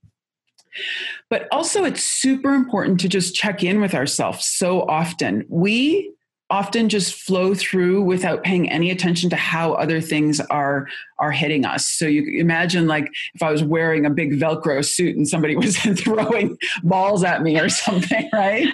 But 1.29 1.47
also, 1.51 1.83
it's 1.83 2.03
super 2.03 2.53
important 2.53 2.99
to 3.01 3.09
just 3.09 3.35
check 3.35 3.63
in 3.63 3.81
with 3.81 3.93
ourselves 3.93 4.45
so 4.45 4.81
often. 4.83 5.45
We 5.49 6.13
often 6.49 6.87
just 6.87 7.15
flow 7.15 7.55
through 7.55 8.03
without 8.03 8.43
paying 8.43 8.69
any 8.69 8.91
attention 8.91 9.27
to 9.27 9.35
how 9.35 9.73
other 9.73 9.99
things 9.99 10.39
are 10.39 10.87
are 11.17 11.31
hitting 11.31 11.65
us 11.65 11.87
so 11.87 12.05
you 12.05 12.39
imagine 12.39 12.85
like 12.85 13.09
if 13.33 13.41
i 13.41 13.49
was 13.49 13.63
wearing 13.63 14.05
a 14.05 14.09
big 14.09 14.33
velcro 14.33 14.85
suit 14.85 15.15
and 15.15 15.27
somebody 15.27 15.55
was 15.65 15.77
throwing 15.77 16.55
balls 16.83 17.23
at 17.23 17.41
me 17.41 17.59
or 17.59 17.69
something 17.69 18.29
right 18.33 18.67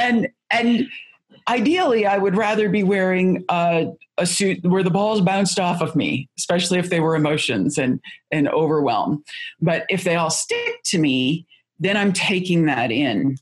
and 0.00 0.28
and 0.50 0.86
ideally 1.48 2.06
i 2.06 2.18
would 2.18 2.36
rather 2.36 2.68
be 2.68 2.82
wearing 2.82 3.44
a, 3.48 3.86
a 4.18 4.26
suit 4.26 4.64
where 4.64 4.82
the 4.82 4.90
balls 4.90 5.20
bounced 5.20 5.58
off 5.58 5.80
of 5.80 5.94
me 5.96 6.28
especially 6.38 6.78
if 6.78 6.90
they 6.90 7.00
were 7.00 7.14
emotions 7.14 7.78
and 7.78 8.00
and 8.30 8.48
overwhelm. 8.48 9.24
But 9.60 9.86
if 9.88 10.04
they 10.04 10.16
all 10.16 10.30
stick 10.30 10.82
to 10.86 10.98
me 10.98 11.46
then 11.80 11.96
i'm 11.96 12.12
taking 12.12 12.66
that 12.66 12.90
in. 12.90 13.36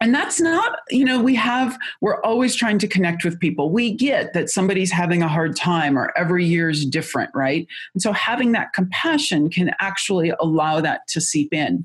And 0.00 0.14
that's 0.14 0.40
not 0.40 0.78
you 0.90 1.04
know 1.04 1.20
we 1.20 1.34
have 1.36 1.78
we're 2.00 2.20
always 2.22 2.54
trying 2.54 2.78
to 2.78 2.88
connect 2.88 3.24
with 3.24 3.40
people. 3.40 3.70
We 3.70 3.92
get 3.92 4.32
that 4.32 4.50
somebody's 4.50 4.92
having 4.92 5.22
a 5.22 5.28
hard 5.28 5.56
time 5.56 5.98
or 5.98 6.12
every 6.16 6.44
year 6.44 6.70
is 6.70 6.84
different 6.86 7.30
right? 7.34 7.66
And 7.94 8.02
so 8.02 8.12
having 8.12 8.52
that 8.52 8.72
compassion 8.72 9.50
can 9.50 9.72
actually 9.80 10.32
allow 10.40 10.80
that 10.80 11.06
to 11.08 11.20
seep 11.20 11.52
in. 11.52 11.84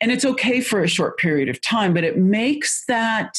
And 0.00 0.10
it's 0.10 0.24
okay 0.24 0.60
for 0.60 0.82
a 0.82 0.88
short 0.88 1.18
period 1.18 1.48
of 1.48 1.60
time 1.60 1.92
but 1.94 2.04
it 2.04 2.16
makes 2.18 2.84
that 2.86 3.38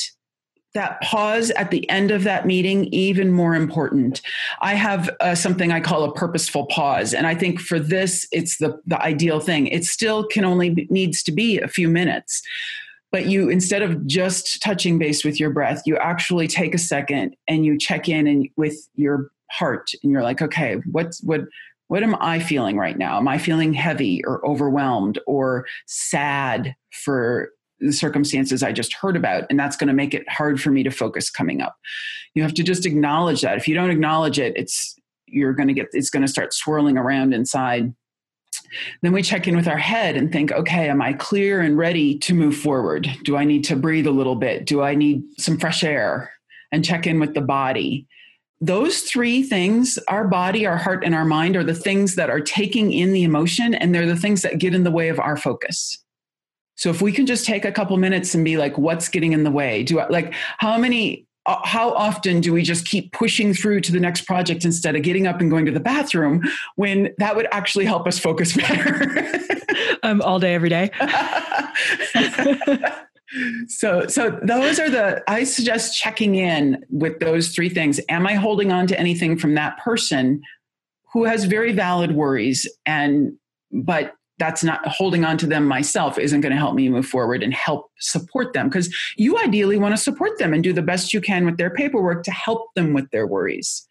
that 0.74 1.02
pause 1.02 1.52
at 1.52 1.72
the 1.72 1.88
end 1.90 2.12
of 2.12 2.24
that 2.24 2.46
meeting 2.46 2.86
even 2.86 3.32
more 3.32 3.56
important. 3.56 4.22
I 4.62 4.74
have 4.74 5.10
uh, 5.20 5.36
something 5.36 5.72
i 5.72 5.80
call 5.80 6.04
a 6.04 6.14
purposeful 6.14 6.66
pause 6.68 7.14
and 7.14 7.28
i 7.28 7.36
think 7.36 7.60
for 7.60 7.80
this 7.80 8.28
it's 8.32 8.58
the 8.58 8.80
the 8.86 9.02
ideal 9.02 9.40
thing. 9.40 9.68
It 9.68 9.86
still 9.86 10.26
can 10.28 10.46
only 10.46 10.70
be, 10.70 10.88
needs 10.90 11.24
to 11.24 11.32
be 11.32 11.60
a 11.60 11.68
few 11.68 11.88
minutes 11.88 12.42
but 13.12 13.28
you 13.28 13.48
instead 13.48 13.84
of 13.84 14.06
just 14.08 14.62
touching 14.62 14.98
base 14.98 15.24
with 15.24 15.40
your 15.40 15.52
breath 15.52 15.84
you 15.86 15.96
actually 15.98 16.48
take 16.48 16.74
a 16.74 16.80
second 16.80 17.36
and 17.48 17.66
you 17.66 17.78
check 17.78 18.10
in 18.10 18.28
and 18.28 18.50
with 18.58 18.90
your 18.96 19.30
heart 19.52 19.92
and 20.02 20.12
you're 20.12 20.24
like 20.24 20.42
okay 20.42 20.78
what's 20.92 21.22
what 21.22 21.42
what 21.88 22.02
am 22.02 22.16
i 22.22 22.40
feeling 22.40 22.78
right 22.78 22.98
now? 22.98 23.18
Am 23.18 23.28
i 23.28 23.38
feeling 23.38 23.74
heavy 23.74 24.24
or 24.26 24.44
overwhelmed 24.46 25.20
or 25.28 25.68
sad 25.86 26.76
for 26.92 27.52
the 27.86 27.94
circumstances 27.94 28.64
i 28.64 28.72
just 28.72 28.94
heard 28.94 29.16
about 29.16 29.46
and 29.50 29.60
that's 29.60 29.78
going 29.78 29.88
to 29.88 29.94
make 29.94 30.14
it 30.14 30.28
hard 30.30 30.62
for 30.62 30.72
me 30.72 30.84
to 30.84 30.92
focus 30.92 31.30
coming 31.30 31.62
up 31.62 31.78
you 32.34 32.42
have 32.42 32.54
to 32.54 32.64
just 32.64 32.86
acknowledge 32.86 33.42
that 33.42 33.58
if 33.58 33.68
you 33.68 33.76
don't 33.76 33.92
acknowledge 33.92 34.40
it 34.40 34.54
it's 34.56 34.96
you're 35.28 35.54
going 35.54 35.68
to 35.68 35.74
get 35.74 35.88
it's 35.94 36.10
going 36.10 36.22
to 36.22 36.28
start 36.28 36.54
swirling 36.54 36.98
around 36.98 37.34
inside 37.34 37.94
then 39.02 39.12
we 39.12 39.22
check 39.22 39.48
in 39.48 39.56
with 39.56 39.68
our 39.68 39.78
head 39.78 40.16
and 40.16 40.32
think, 40.32 40.52
okay, 40.52 40.90
am 40.90 41.02
I 41.02 41.14
clear 41.14 41.62
and 41.62 41.78
ready 41.78 42.18
to 42.20 42.34
move 42.34 42.56
forward? 42.56 43.10
Do 43.24 43.38
I 43.38 43.46
need 43.46 43.64
to 43.66 43.76
breathe 43.76 44.08
a 44.08 44.12
little 44.12 44.36
bit? 44.36 44.66
Do 44.66 44.82
I 44.82 44.96
need 44.96 45.24
some 45.38 45.58
fresh 45.58 45.84
air? 45.84 46.32
And 46.72 46.84
check 46.84 47.06
in 47.06 47.20
with 47.20 47.34
the 47.34 47.42
body. 47.42 48.08
Those 48.60 49.02
three 49.02 49.44
things, 49.44 50.00
our 50.08 50.28
body, 50.28 50.66
our 50.66 50.78
heart, 50.78 51.04
and 51.04 51.14
our 51.14 51.26
mind, 51.26 51.56
are 51.56 51.64
the 51.64 51.76
things 51.76 52.16
that 52.16 52.30
are 52.30 52.40
taking 52.40 52.94
in 52.94 53.12
the 53.12 53.24
emotion, 53.24 53.74
and 53.74 53.94
they're 53.94 54.06
the 54.06 54.16
things 54.16 54.42
that 54.42 54.58
get 54.58 54.74
in 54.74 54.84
the 54.84 54.92
way 54.92 55.10
of 55.10 55.20
our 55.20 55.38
focus. 55.38 56.03
So 56.84 56.90
if 56.90 57.02
we 57.02 57.14
can 57.14 57.26
just 57.26 57.46
take 57.46 57.64
a 57.64 57.72
couple 57.72 57.96
minutes 57.96 58.36
and 58.36 58.44
be 58.44 58.58
like, 58.58 58.78
what's 58.78 59.08
getting 59.08 59.32
in 59.32 59.46
the 59.46 59.52
way? 59.52 59.84
Do 59.84 60.00
I 60.00 60.08
like 60.10 60.34
how 60.58 60.78
many 60.78 61.26
uh, 61.46 61.56
how 61.64 61.94
often 61.94 62.42
do 62.42 62.52
we 62.52 62.62
just 62.62 62.86
keep 62.86 63.14
pushing 63.14 63.54
through 63.54 63.80
to 63.80 63.94
the 63.94 64.02
next 64.02 64.24
project 64.24 64.66
instead 64.66 64.94
of 64.94 65.02
getting 65.02 65.26
up 65.26 65.40
and 65.40 65.50
going 65.50 65.66
to 65.66 65.72
the 65.72 65.80
bathroom 65.80 66.42
when 66.76 67.16
that 67.20 67.38
would 67.38 67.48
actually 67.54 67.86
help 67.86 68.06
us 68.06 68.20
focus 68.20 68.58
better? 68.58 69.32
Um, 70.04 70.22
all 70.22 70.40
day 70.40 70.54
every 70.54 70.68
day. 70.70 70.92
So 73.68 74.06
so 74.06 74.40
those 74.44 74.78
are 74.80 74.92
the 74.92 75.24
i 75.28 75.44
suggest 75.44 75.98
checking 75.98 76.36
in 76.36 76.86
with 76.90 77.20
those 77.20 77.50
three 77.50 77.70
things. 77.70 78.00
Am 78.10 78.28
i 78.28 78.36
holding 78.36 78.72
on 78.72 78.86
to 78.88 79.00
anything 79.00 79.40
from 79.40 79.56
that 79.56 79.80
person 79.80 80.42
who 81.14 81.24
has 81.24 81.46
very 81.46 81.72
valid 81.72 82.12
worries 82.12 82.70
and 82.86 83.34
but 83.72 84.14
that's 84.40 84.64
not 84.64 84.86
holding 84.88 85.24
on 85.24 85.38
to 85.38 85.46
them 85.46 85.68
myself 85.68 86.18
isn't 86.18 86.42
going 86.42 86.52
to 86.52 86.58
help 86.58 86.76
me 86.76 86.90
move 86.90 87.06
forward 87.06 87.44
and 87.44 87.54
help 87.54 87.92
support 88.00 88.54
them 88.54 88.68
because 88.68 88.94
you 89.16 89.38
ideally 89.40 89.78
want 89.78 89.96
to 89.96 90.02
support 90.02 90.38
them 90.40 90.54
and 90.54 90.64
do 90.64 90.74
the 90.74 90.82
best 90.82 91.14
you 91.14 91.22
can 91.22 91.46
with 91.46 91.58
their 91.58 91.70
paperwork 91.70 92.24
to 92.24 92.32
help 92.32 92.74
them 92.76 92.94
with 92.94 93.10
their 93.12 93.28
worries 93.28 93.88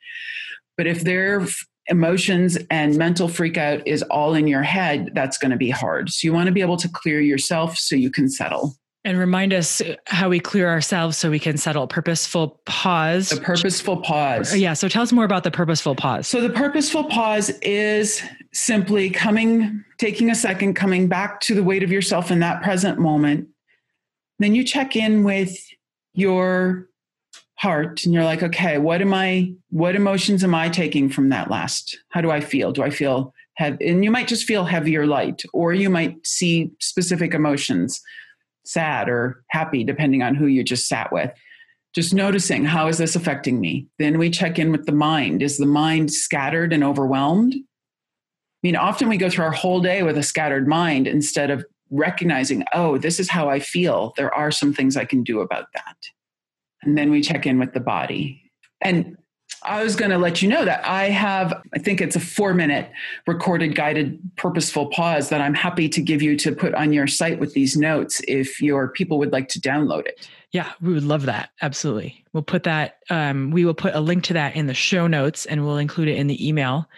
but 0.77 0.87
if 0.87 1.03
their 1.05 1.47
emotions 1.87 2.59
and 2.71 2.97
mental 2.97 3.29
freakout 3.29 3.83
is 3.87 4.03
all 4.05 4.35
in 4.35 4.47
your 4.47 4.63
head 4.63 5.11
that's 5.15 5.39
going 5.39 5.51
to 5.51 5.57
be 5.57 5.71
hard 5.71 6.11
so 6.11 6.27
you 6.27 6.33
want 6.33 6.47
to 6.47 6.53
be 6.53 6.61
able 6.61 6.77
to 6.77 6.89
clear 6.89 7.21
yourself 7.21 7.77
so 7.77 7.95
you 7.95 8.11
can 8.11 8.29
settle 8.29 8.77
and 9.05 9.19
remind 9.19 9.53
us 9.53 9.83
how 10.07 10.29
we 10.29 10.39
clear 10.39 10.69
ourselves 10.69 11.17
so 11.17 11.29
we 11.31 11.41
can 11.41 11.57
settle. 11.57 11.89
Purposeful 11.89 12.61
pause. 12.67 13.31
The 13.31 13.41
purposeful 13.41 13.97
pause. 13.97 14.57
Yeah. 14.57 14.75
So 14.75 14.89
tell 14.89 15.03
us 15.03 15.11
more 15.13 15.25
about 15.25 15.43
the 15.43 15.51
purposeful 15.51 15.97
pause. 15.97 16.29
So 16.29 16.41
the 16.41 16.51
purposeful 16.51 17.05
pause 17.05 17.51
is 17.63 18.23
simply 18.53 19.11
coming, 19.11 19.85
taking 20.03 20.31
a 20.31 20.35
second, 20.35 20.75
coming 20.75 21.07
back 21.07 21.39
to 21.39 21.55
the 21.55 21.63
weight 21.63 21.85
of 21.85 21.93
yourself 21.93 22.33
in 22.33 22.41
that 22.41 22.61
present 22.61 22.99
moment, 22.99 23.47
Then 24.43 24.57
you 24.57 24.65
check 24.65 24.97
in 24.97 25.23
with 25.23 25.57
your 26.15 26.89
heart 27.55 28.05
and 28.05 28.13
you're 28.13 28.25
like, 28.25 28.43
okay, 28.43 28.77
what 28.77 29.01
am 29.01 29.15
I, 29.15 29.53
what 29.71 29.95
emotions 29.95 30.43
am 30.43 30.53
I 30.53 30.69
taking 30.69 31.09
from 31.09 31.29
that 31.29 31.49
last? 31.49 31.97
How 32.09 32.21
do 32.21 32.33
I 32.33 32.41
feel? 32.41 32.73
Do 32.73 32.83
I 32.83 32.91
feel 32.91 33.33
heavy? 33.55 33.89
And 33.89 34.03
you 34.03 34.11
might 34.11 34.27
just 34.27 34.45
feel 34.45 34.65
heavy 34.65 34.97
or 34.97 35.07
light, 35.07 35.43
or 35.53 35.73
you 35.73 35.89
might 35.89 36.27
see 36.27 36.73
specific 36.81 37.35
emotions, 37.35 38.03
sad 38.65 39.09
or 39.09 39.45
happy, 39.51 39.85
depending 39.85 40.25
on 40.25 40.35
who 40.35 40.47
you 40.47 40.65
just 40.65 40.89
sat 40.89 41.13
with. 41.13 41.31
Just 41.95 42.13
noticing 42.13 42.65
how 42.65 42.89
is 42.89 42.99
this 42.99 43.15
affecting 43.15 43.61
me? 43.61 43.87
Then 44.01 44.19
we 44.19 44.29
check 44.29 44.59
in 44.59 44.73
with 44.73 44.87
the 44.87 44.93
mind. 44.93 45.41
Is 45.41 45.59
the 45.59 45.67
mind 45.67 46.13
scattered 46.13 46.73
and 46.73 46.83
overwhelmed? 46.83 47.55
I 48.63 48.69
mean, 48.69 48.77
often 48.77 49.09
we 49.09 49.17
go 49.17 49.29
through 49.29 49.45
our 49.45 49.53
whole 49.53 49.81
day 49.81 50.03
with 50.03 50.17
a 50.17 50.23
scattered 50.23 50.69
mind 50.69 51.07
instead 51.07 51.51
of 51.51 51.65
recognizing, 51.91 52.65
oh, 52.73 52.97
this 52.97 53.19
is 53.19 53.29
how 53.29 53.49
I 53.49 53.59
feel. 53.59 54.15
There 54.17 54.33
are 54.33 54.51
some 54.51 54.73
things 54.73 54.97
I 54.97 55.05
can 55.05 55.23
do 55.23 55.41
about 55.41 55.67
that 55.75 55.97
and 56.83 56.99
then 56.99 57.11
we 57.11 57.23
check 57.23 57.47
in 57.47 57.59
with 57.59 57.73
the 57.73 57.81
body. 57.81 58.51
And 58.81 59.17
I 59.65 59.85
was 59.85 59.95
going 59.95 60.11
to 60.11 60.19
let 60.19 60.43
you 60.43 60.49
know 60.49 60.65
that 60.65 60.85
I 60.85 61.05
have, 61.05 61.55
I 61.73 61.79
think 61.79 62.01
it's 62.01 62.17
a 62.17 62.21
four 62.21 62.53
minute 62.53 62.91
recorded 63.29 63.77
guided 63.77 64.19
purposeful 64.37 64.87
pause 64.87 65.29
that 65.29 65.41
I'm 65.41 65.55
happy 65.55 65.89
to 65.91 66.01
give 66.01 66.21
you 66.21 66.37
to 66.39 66.53
put 66.53 66.75
on 66.75 66.93
your 66.93 67.07
site 67.07 67.39
with 67.39 67.55
these 67.55 67.77
notes 67.77 68.21
if 68.27 68.61
your 68.61 68.89
people 68.89 69.19
would 69.19 69.33
like 69.33 69.49
to 69.49 69.61
download 69.61 70.07
it. 70.07 70.29
Yeah, 70.51 70.73
we 70.81 70.93
would 70.93 71.05
love 71.05 71.27
that. 71.27 71.51
Absolutely. 71.63 72.25
We'll 72.33 72.43
put 72.43 72.65
that, 72.65 72.99
um, 73.09 73.53
we 73.53 73.65
will 73.65 73.75
put 73.75 73.95
a 73.95 74.01
link 74.01 74.25
to 74.25 74.33
that 74.35 74.57
in 74.57 74.67
the 74.67 74.75
show 74.75 75.07
notes 75.07 75.47
and 75.47 75.65
we'll 75.65 75.79
include 75.79 76.09
it 76.09 76.17
in 76.17 76.27
the 76.27 76.47
email 76.47 76.89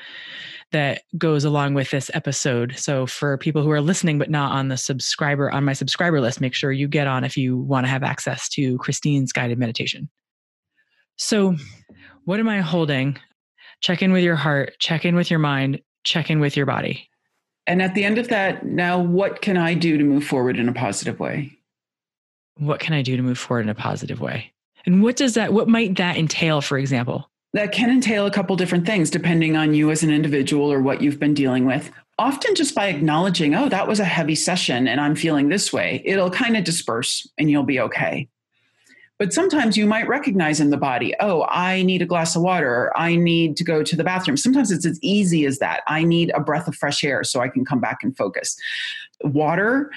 that 0.74 1.02
goes 1.16 1.44
along 1.44 1.74
with 1.74 1.92
this 1.92 2.10
episode. 2.14 2.74
So 2.76 3.06
for 3.06 3.38
people 3.38 3.62
who 3.62 3.70
are 3.70 3.80
listening 3.80 4.18
but 4.18 4.28
not 4.28 4.50
on 4.50 4.68
the 4.68 4.76
subscriber 4.76 5.48
on 5.50 5.64
my 5.64 5.72
subscriber 5.72 6.20
list, 6.20 6.40
make 6.40 6.52
sure 6.52 6.72
you 6.72 6.88
get 6.88 7.06
on 7.06 7.22
if 7.22 7.36
you 7.36 7.56
want 7.56 7.86
to 7.86 7.90
have 7.90 8.02
access 8.02 8.48
to 8.50 8.76
Christine's 8.78 9.32
guided 9.32 9.56
meditation. 9.56 10.10
So, 11.16 11.54
what 12.24 12.40
am 12.40 12.48
I 12.48 12.60
holding? 12.60 13.16
Check 13.80 14.02
in 14.02 14.12
with 14.12 14.24
your 14.24 14.34
heart, 14.34 14.72
check 14.80 15.04
in 15.04 15.14
with 15.14 15.30
your 15.30 15.38
mind, 15.38 15.80
check 16.02 16.28
in 16.28 16.40
with 16.40 16.56
your 16.56 16.66
body. 16.66 17.08
And 17.68 17.80
at 17.80 17.94
the 17.94 18.02
end 18.02 18.18
of 18.18 18.28
that, 18.28 18.66
now 18.66 18.98
what 18.98 19.42
can 19.42 19.56
I 19.56 19.74
do 19.74 19.96
to 19.96 20.02
move 20.02 20.24
forward 20.24 20.58
in 20.58 20.68
a 20.68 20.72
positive 20.72 21.20
way? 21.20 21.56
What 22.56 22.80
can 22.80 22.94
I 22.94 23.02
do 23.02 23.16
to 23.16 23.22
move 23.22 23.38
forward 23.38 23.62
in 23.62 23.68
a 23.68 23.74
positive 23.76 24.20
way? 24.20 24.52
And 24.86 25.04
what 25.04 25.14
does 25.14 25.34
that 25.34 25.52
what 25.52 25.68
might 25.68 25.96
that 25.98 26.16
entail 26.16 26.60
for 26.60 26.78
example? 26.78 27.30
That 27.54 27.72
can 27.72 27.88
entail 27.88 28.26
a 28.26 28.30
couple 28.30 28.56
different 28.56 28.84
things 28.84 29.08
depending 29.08 29.56
on 29.56 29.74
you 29.74 29.90
as 29.90 30.02
an 30.02 30.10
individual 30.10 30.70
or 30.70 30.80
what 30.80 31.00
you've 31.00 31.20
been 31.20 31.34
dealing 31.34 31.64
with. 31.64 31.90
Often, 32.18 32.56
just 32.56 32.74
by 32.74 32.88
acknowledging, 32.88 33.54
oh, 33.54 33.68
that 33.68 33.88
was 33.88 33.98
a 33.98 34.04
heavy 34.04 34.34
session 34.34 34.86
and 34.86 35.00
I'm 35.00 35.16
feeling 35.16 35.48
this 35.48 35.72
way, 35.72 36.02
it'll 36.04 36.30
kind 36.30 36.56
of 36.56 36.64
disperse 36.64 37.26
and 37.38 37.50
you'll 37.50 37.64
be 37.64 37.80
okay. 37.80 38.28
But 39.18 39.32
sometimes 39.32 39.76
you 39.76 39.86
might 39.86 40.08
recognize 40.08 40.58
in 40.58 40.70
the 40.70 40.76
body, 40.76 41.14
oh, 41.20 41.46
I 41.48 41.82
need 41.82 42.02
a 42.02 42.06
glass 42.06 42.34
of 42.34 42.42
water, 42.42 42.92
I 42.96 43.14
need 43.14 43.56
to 43.58 43.64
go 43.64 43.84
to 43.84 43.96
the 43.96 44.04
bathroom. 44.04 44.36
Sometimes 44.36 44.72
it's 44.72 44.84
as 44.84 44.98
easy 45.02 45.46
as 45.46 45.58
that. 45.60 45.82
I 45.86 46.02
need 46.02 46.32
a 46.34 46.40
breath 46.40 46.66
of 46.66 46.74
fresh 46.74 47.04
air 47.04 47.22
so 47.22 47.40
I 47.40 47.48
can 47.48 47.64
come 47.64 47.80
back 47.80 48.02
and 48.02 48.16
focus. 48.16 48.56
Water 49.22 49.90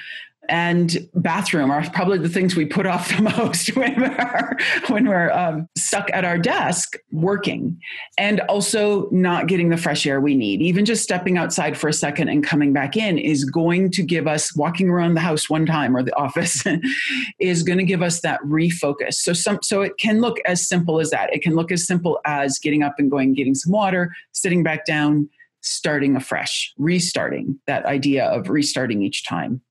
and 0.50 1.08
bathroom 1.16 1.72
are 1.72 1.88
probably 1.92 2.18
the 2.18 2.30
things 2.30 2.56
we 2.56 2.66
put 2.66 2.86
off 2.86 3.16
the 3.16 3.22
most 3.38 3.76
when 3.76 4.00
we're 4.00 4.58
when 4.88 5.08
we're 5.08 5.32
um, 5.32 5.68
stuck 5.78 6.10
at 6.14 6.26
our 6.26 6.38
desk 6.38 6.96
working 7.12 7.80
and 8.18 8.40
also 8.42 9.10
not 9.12 9.48
getting 9.48 9.70
the 9.70 9.78
fresh 9.78 10.06
air 10.06 10.20
we 10.22 10.36
need. 10.36 10.62
Even 10.62 10.86
just 10.86 11.04
stepping 11.04 11.38
outside 11.38 11.78
for 11.78 11.88
a 11.88 11.94
second 11.94 12.30
and 12.30 12.44
coming 12.44 12.74
back 12.74 12.96
in 12.96 13.18
is 13.18 13.46
going 13.46 13.92
to 13.92 14.04
give 14.04 14.28
us 14.28 14.56
walking 14.56 14.90
around 14.90 15.14
the 15.14 15.22
house 15.22 15.50
one 15.50 15.66
time 15.66 15.96
or 15.96 16.04
the 16.04 16.16
office 16.16 16.64
is 17.40 17.64
going 17.64 17.80
to 17.80 17.86
give 17.86 18.02
us 18.02 18.22
that 18.22 18.40
refocus. 18.42 19.16
So 19.16 19.34
some 19.34 19.60
so 19.64 19.82
it 19.82 19.98
can 19.98 20.22
look 20.22 20.38
as 20.46 20.68
simple 20.68 21.00
as 21.00 21.10
that. 21.12 21.34
It 21.34 21.42
can 21.42 21.56
look 21.56 21.72
as 21.72 21.86
simple 21.86 22.20
as 22.26 22.60
getting 22.60 22.84
up 22.84 22.96
and 22.98 23.12
going 23.12 23.34
getting 23.34 23.56
some 23.56 23.72
water 23.72 24.12
sitting 24.32 24.64
back 24.64 24.86
down 24.86 25.30
starting 25.62 26.16
afresh 26.16 26.74
restarting 26.78 27.60
that 27.68 27.86
idea 27.86 28.26
of 28.26 28.50
restarting 28.50 29.02
each 29.02 29.26
time 29.26 29.62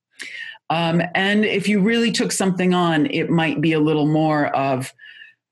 um, 0.70 1.02
and 1.14 1.44
if 1.44 1.68
you 1.68 1.80
really 1.80 2.10
took 2.10 2.32
something 2.32 2.74
on, 2.74 3.06
it 3.06 3.30
might 3.30 3.60
be 3.60 3.72
a 3.72 3.80
little 3.80 4.06
more 4.06 4.48
of 4.56 4.92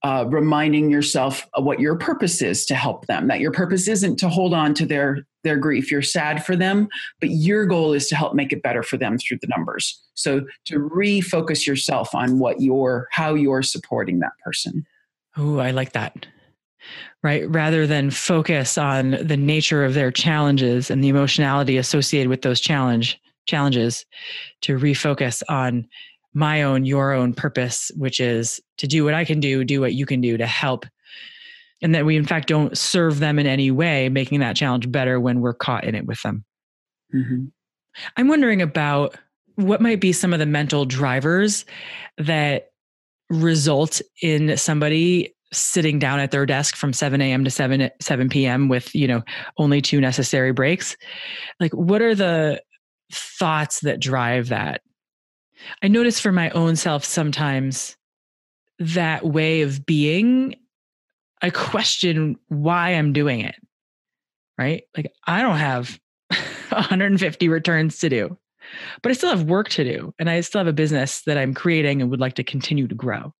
uh, 0.02 0.26
reminding 0.28 0.90
yourself 0.90 1.48
what 1.56 1.80
your 1.80 1.96
purpose 1.96 2.42
is 2.42 2.66
to 2.66 2.74
help 2.74 3.06
them. 3.06 3.28
That 3.28 3.40
your 3.40 3.52
purpose 3.52 3.88
isn't 3.88 4.16
to 4.18 4.28
hold 4.28 4.52
on 4.52 4.74
to 4.74 4.86
their 4.86 5.26
their 5.44 5.56
grief. 5.56 5.90
You're 5.90 6.02
sad 6.02 6.44
for 6.44 6.56
them, 6.56 6.88
but 7.20 7.30
your 7.30 7.66
goal 7.66 7.92
is 7.92 8.08
to 8.08 8.16
help 8.16 8.34
make 8.34 8.52
it 8.52 8.62
better 8.62 8.82
for 8.82 8.96
them 8.96 9.18
through 9.18 9.38
the 9.40 9.46
numbers. 9.46 10.02
So 10.14 10.46
to 10.66 10.78
refocus 10.78 11.66
yourself 11.66 12.14
on 12.14 12.38
what 12.38 12.60
you're 12.60 13.08
how 13.12 13.34
you're 13.34 13.62
supporting 13.62 14.18
that 14.20 14.32
person. 14.44 14.86
Oh, 15.36 15.58
I 15.58 15.70
like 15.70 15.92
that 15.92 16.26
right? 17.22 17.48
Rather 17.48 17.86
than 17.86 18.10
focus 18.10 18.76
on 18.76 19.12
the 19.12 19.38
nature 19.38 19.84
of 19.84 19.94
their 19.94 20.10
challenges 20.10 20.90
and 20.90 21.02
the 21.02 21.08
emotionality 21.08 21.78
associated 21.78 22.28
with 22.28 22.42
those 22.42 22.60
challenge 22.60 23.18
challenges 23.46 24.04
to 24.62 24.78
refocus 24.78 25.42
on 25.48 25.86
my 26.34 26.62
own, 26.62 26.84
your 26.84 27.12
own 27.12 27.32
purpose, 27.32 27.90
which 27.96 28.20
is 28.20 28.60
to 28.78 28.86
do 28.86 29.04
what 29.04 29.14
I 29.14 29.24
can 29.24 29.40
do, 29.40 29.64
do 29.64 29.80
what 29.80 29.94
you 29.94 30.04
can 30.04 30.20
do 30.20 30.36
to 30.36 30.46
help. 30.46 30.84
And 31.80 31.94
that 31.94 32.04
we, 32.04 32.16
in 32.16 32.24
fact, 32.24 32.48
don't 32.48 32.76
serve 32.76 33.20
them 33.20 33.38
in 33.38 33.46
any 33.46 33.70
way, 33.70 34.08
making 34.08 34.40
that 34.40 34.56
challenge 34.56 34.90
better 34.90 35.20
when 35.20 35.40
we're 35.40 35.54
caught 35.54 35.84
in 35.84 35.94
it 35.94 36.06
with 36.06 36.20
them. 36.22 36.44
Mm-hmm. 37.14 37.44
I'm 38.16 38.28
wondering 38.28 38.62
about 38.62 39.16
what 39.56 39.80
might 39.80 40.00
be 40.00 40.12
some 40.12 40.32
of 40.32 40.38
the 40.38 40.46
mental 40.46 40.84
drivers 40.84 41.64
that 42.18 42.70
result 43.30 44.00
in 44.22 44.56
somebody 44.56 45.34
sitting 45.52 45.98
down 45.98 46.18
at 46.18 46.30
their 46.30 46.46
desk 46.46 46.74
from 46.74 46.92
7 46.92 47.20
a.m. 47.20 47.44
to 47.44 47.50
7 47.50 47.90
7 48.00 48.28
p.m. 48.28 48.68
with 48.68 48.94
you 48.94 49.06
know 49.06 49.22
only 49.58 49.80
two 49.80 50.00
necessary 50.00 50.52
breaks. 50.52 50.96
Like, 51.60 51.72
what 51.72 52.02
are 52.02 52.14
the 52.14 52.62
thoughts 53.12 53.80
that 53.80 54.00
drive 54.00 54.48
that. 54.48 54.82
I 55.82 55.88
notice 55.88 56.20
for 56.20 56.32
my 56.32 56.50
own 56.50 56.76
self 56.76 57.04
sometimes 57.04 57.96
that 58.78 59.24
way 59.24 59.62
of 59.62 59.86
being, 59.86 60.56
I 61.42 61.50
question 61.50 62.36
why 62.48 62.90
I'm 62.90 63.12
doing 63.12 63.40
it. 63.40 63.54
Right? 64.58 64.84
Like, 64.96 65.12
I 65.26 65.42
don't 65.42 65.56
have 65.56 65.98
150 66.68 67.48
returns 67.48 67.98
to 68.00 68.08
do, 68.08 68.38
but 69.02 69.10
I 69.10 69.14
still 69.14 69.30
have 69.30 69.44
work 69.44 69.68
to 69.70 69.84
do. 69.84 70.14
And 70.18 70.30
I 70.30 70.40
still 70.42 70.60
have 70.60 70.68
a 70.68 70.72
business 70.72 71.22
that 71.22 71.38
I'm 71.38 71.54
creating 71.54 72.00
and 72.00 72.10
would 72.10 72.20
like 72.20 72.34
to 72.34 72.44
continue 72.44 72.86
to 72.86 72.94
grow. 72.94 73.32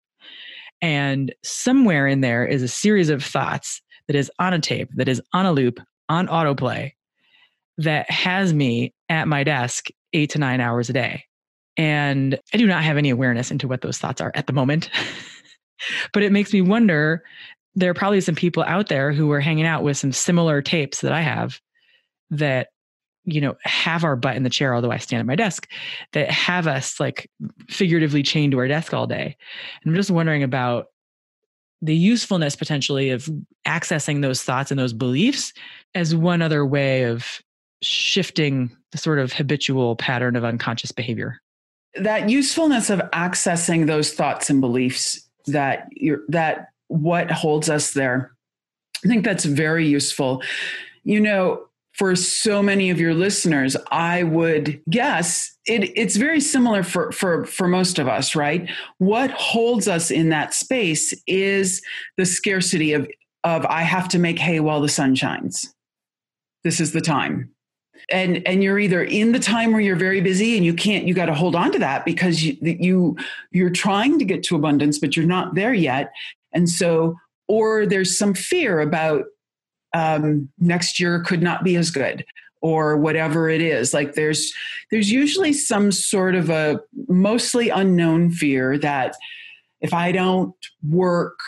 And 0.82 1.34
somewhere 1.42 2.06
in 2.06 2.20
there 2.20 2.44
is 2.44 2.62
a 2.62 2.68
series 2.68 3.10
of 3.10 3.24
thoughts 3.24 3.80
that 4.06 4.16
is 4.16 4.30
on 4.38 4.52
a 4.52 4.58
tape, 4.58 4.90
that 4.96 5.08
is 5.08 5.22
on 5.32 5.46
a 5.46 5.52
loop, 5.52 5.80
on 6.08 6.26
autoplay, 6.26 6.92
that 7.78 8.10
has 8.10 8.52
me 8.52 8.92
at 9.08 9.28
my 9.28 9.44
desk 9.44 9.88
eight 10.12 10.30
to 10.30 10.38
nine 10.38 10.60
hours 10.60 10.88
a 10.88 10.92
day. 10.92 11.24
And 11.76 12.38
I 12.52 12.56
do 12.56 12.66
not 12.66 12.84
have 12.84 12.96
any 12.96 13.10
awareness 13.10 13.50
into 13.50 13.66
what 13.66 13.80
those 13.80 13.98
thoughts 13.98 14.20
are 14.20 14.32
at 14.34 14.46
the 14.46 14.52
moment. 14.52 14.90
but 16.12 16.22
it 16.22 16.32
makes 16.32 16.52
me 16.52 16.60
wonder 16.60 17.24
there 17.74 17.90
are 17.90 17.94
probably 17.94 18.20
some 18.20 18.36
people 18.36 18.62
out 18.64 18.88
there 18.88 19.12
who 19.12 19.30
are 19.32 19.40
hanging 19.40 19.66
out 19.66 19.82
with 19.82 19.96
some 19.96 20.12
similar 20.12 20.62
tapes 20.62 21.00
that 21.00 21.12
I 21.12 21.20
have 21.20 21.60
that 22.30 22.68
you 23.24 23.40
know 23.40 23.56
have 23.62 24.04
our 24.04 24.16
butt 24.16 24.36
in 24.36 24.42
the 24.42 24.50
chair 24.50 24.74
although 24.74 24.90
i 24.90 24.98
stand 24.98 25.20
at 25.20 25.26
my 25.26 25.36
desk 25.36 25.66
that 26.12 26.30
have 26.30 26.66
us 26.66 27.00
like 27.00 27.30
figuratively 27.68 28.22
chained 28.22 28.52
to 28.52 28.58
our 28.58 28.68
desk 28.68 28.92
all 28.92 29.06
day 29.06 29.36
and 29.82 29.90
i'm 29.90 29.96
just 29.96 30.10
wondering 30.10 30.42
about 30.42 30.86
the 31.80 31.96
usefulness 31.96 32.56
potentially 32.56 33.10
of 33.10 33.28
accessing 33.66 34.22
those 34.22 34.42
thoughts 34.42 34.70
and 34.70 34.78
those 34.78 34.92
beliefs 34.92 35.52
as 35.94 36.14
one 36.14 36.42
other 36.42 36.64
way 36.64 37.04
of 37.04 37.40
shifting 37.82 38.74
the 38.92 38.98
sort 38.98 39.18
of 39.18 39.32
habitual 39.32 39.96
pattern 39.96 40.36
of 40.36 40.44
unconscious 40.44 40.92
behavior. 40.92 41.40
That 41.96 42.28
usefulness 42.28 42.90
of 42.90 43.00
accessing 43.12 43.86
those 43.86 44.12
thoughts 44.12 44.50
and 44.50 44.60
beliefs 44.60 45.28
that 45.46 45.88
you're 45.92 46.20
that 46.28 46.68
what 46.88 47.30
holds 47.30 47.68
us 47.68 47.92
there 47.92 48.32
i 49.04 49.08
think 49.08 49.24
that's 49.24 49.44
very 49.44 49.86
useful. 49.86 50.42
You 51.02 51.20
know 51.20 51.66
for 51.92 52.16
so 52.16 52.62
many 52.62 52.90
of 52.90 52.98
your 52.98 53.14
listeners 53.14 53.76
i 53.90 54.22
would 54.22 54.80
guess 54.90 55.54
it, 55.66 55.96
it's 55.96 56.16
very 56.16 56.40
similar 56.40 56.82
for, 56.82 57.10
for, 57.12 57.46
for 57.46 57.66
most 57.68 57.98
of 57.98 58.08
us 58.08 58.34
right? 58.34 58.68
What 58.98 59.30
holds 59.30 59.88
us 59.88 60.10
in 60.10 60.28
that 60.30 60.54
space 60.54 61.14
is 61.26 61.82
the 62.16 62.26
scarcity 62.26 62.92
of, 62.92 63.08
of 63.44 63.66
i 63.66 63.82
have 63.82 64.08
to 64.10 64.18
make 64.18 64.38
hay 64.38 64.60
while 64.60 64.80
the 64.80 64.88
sun 64.88 65.14
shines. 65.14 65.74
This 66.64 66.80
is 66.80 66.92
the 66.92 67.00
time 67.00 67.53
and 68.10 68.46
and 68.46 68.62
you're 68.62 68.78
either 68.78 69.02
in 69.02 69.32
the 69.32 69.38
time 69.38 69.72
where 69.72 69.80
you're 69.80 69.96
very 69.96 70.20
busy 70.20 70.56
and 70.56 70.64
you 70.64 70.74
can't 70.74 71.06
you 71.06 71.14
got 71.14 71.26
to 71.26 71.34
hold 71.34 71.54
on 71.54 71.72
to 71.72 71.78
that 71.78 72.04
because 72.04 72.42
you 72.42 72.56
you 72.60 73.16
you're 73.50 73.70
trying 73.70 74.18
to 74.18 74.24
get 74.24 74.42
to 74.44 74.56
abundance 74.56 74.98
but 74.98 75.16
you're 75.16 75.26
not 75.26 75.54
there 75.54 75.74
yet. 75.74 76.12
And 76.52 76.68
so 76.68 77.16
or 77.48 77.86
there's 77.86 78.18
some 78.18 78.34
fear 78.34 78.80
about 78.80 79.24
um, 79.92 80.48
next 80.58 80.98
year 80.98 81.20
could 81.20 81.42
not 81.42 81.62
be 81.62 81.76
as 81.76 81.90
good 81.90 82.24
or 82.60 82.96
whatever 82.96 83.48
it 83.48 83.60
is. 83.60 83.92
Like 83.92 84.14
there's 84.14 84.52
there's 84.90 85.10
usually 85.10 85.52
some 85.52 85.92
sort 85.92 86.34
of 86.34 86.50
a 86.50 86.80
mostly 87.08 87.68
unknown 87.68 88.30
fear 88.30 88.78
that 88.78 89.14
if 89.84 89.92
i 89.92 90.10
don't 90.10 90.54
work 90.82 91.38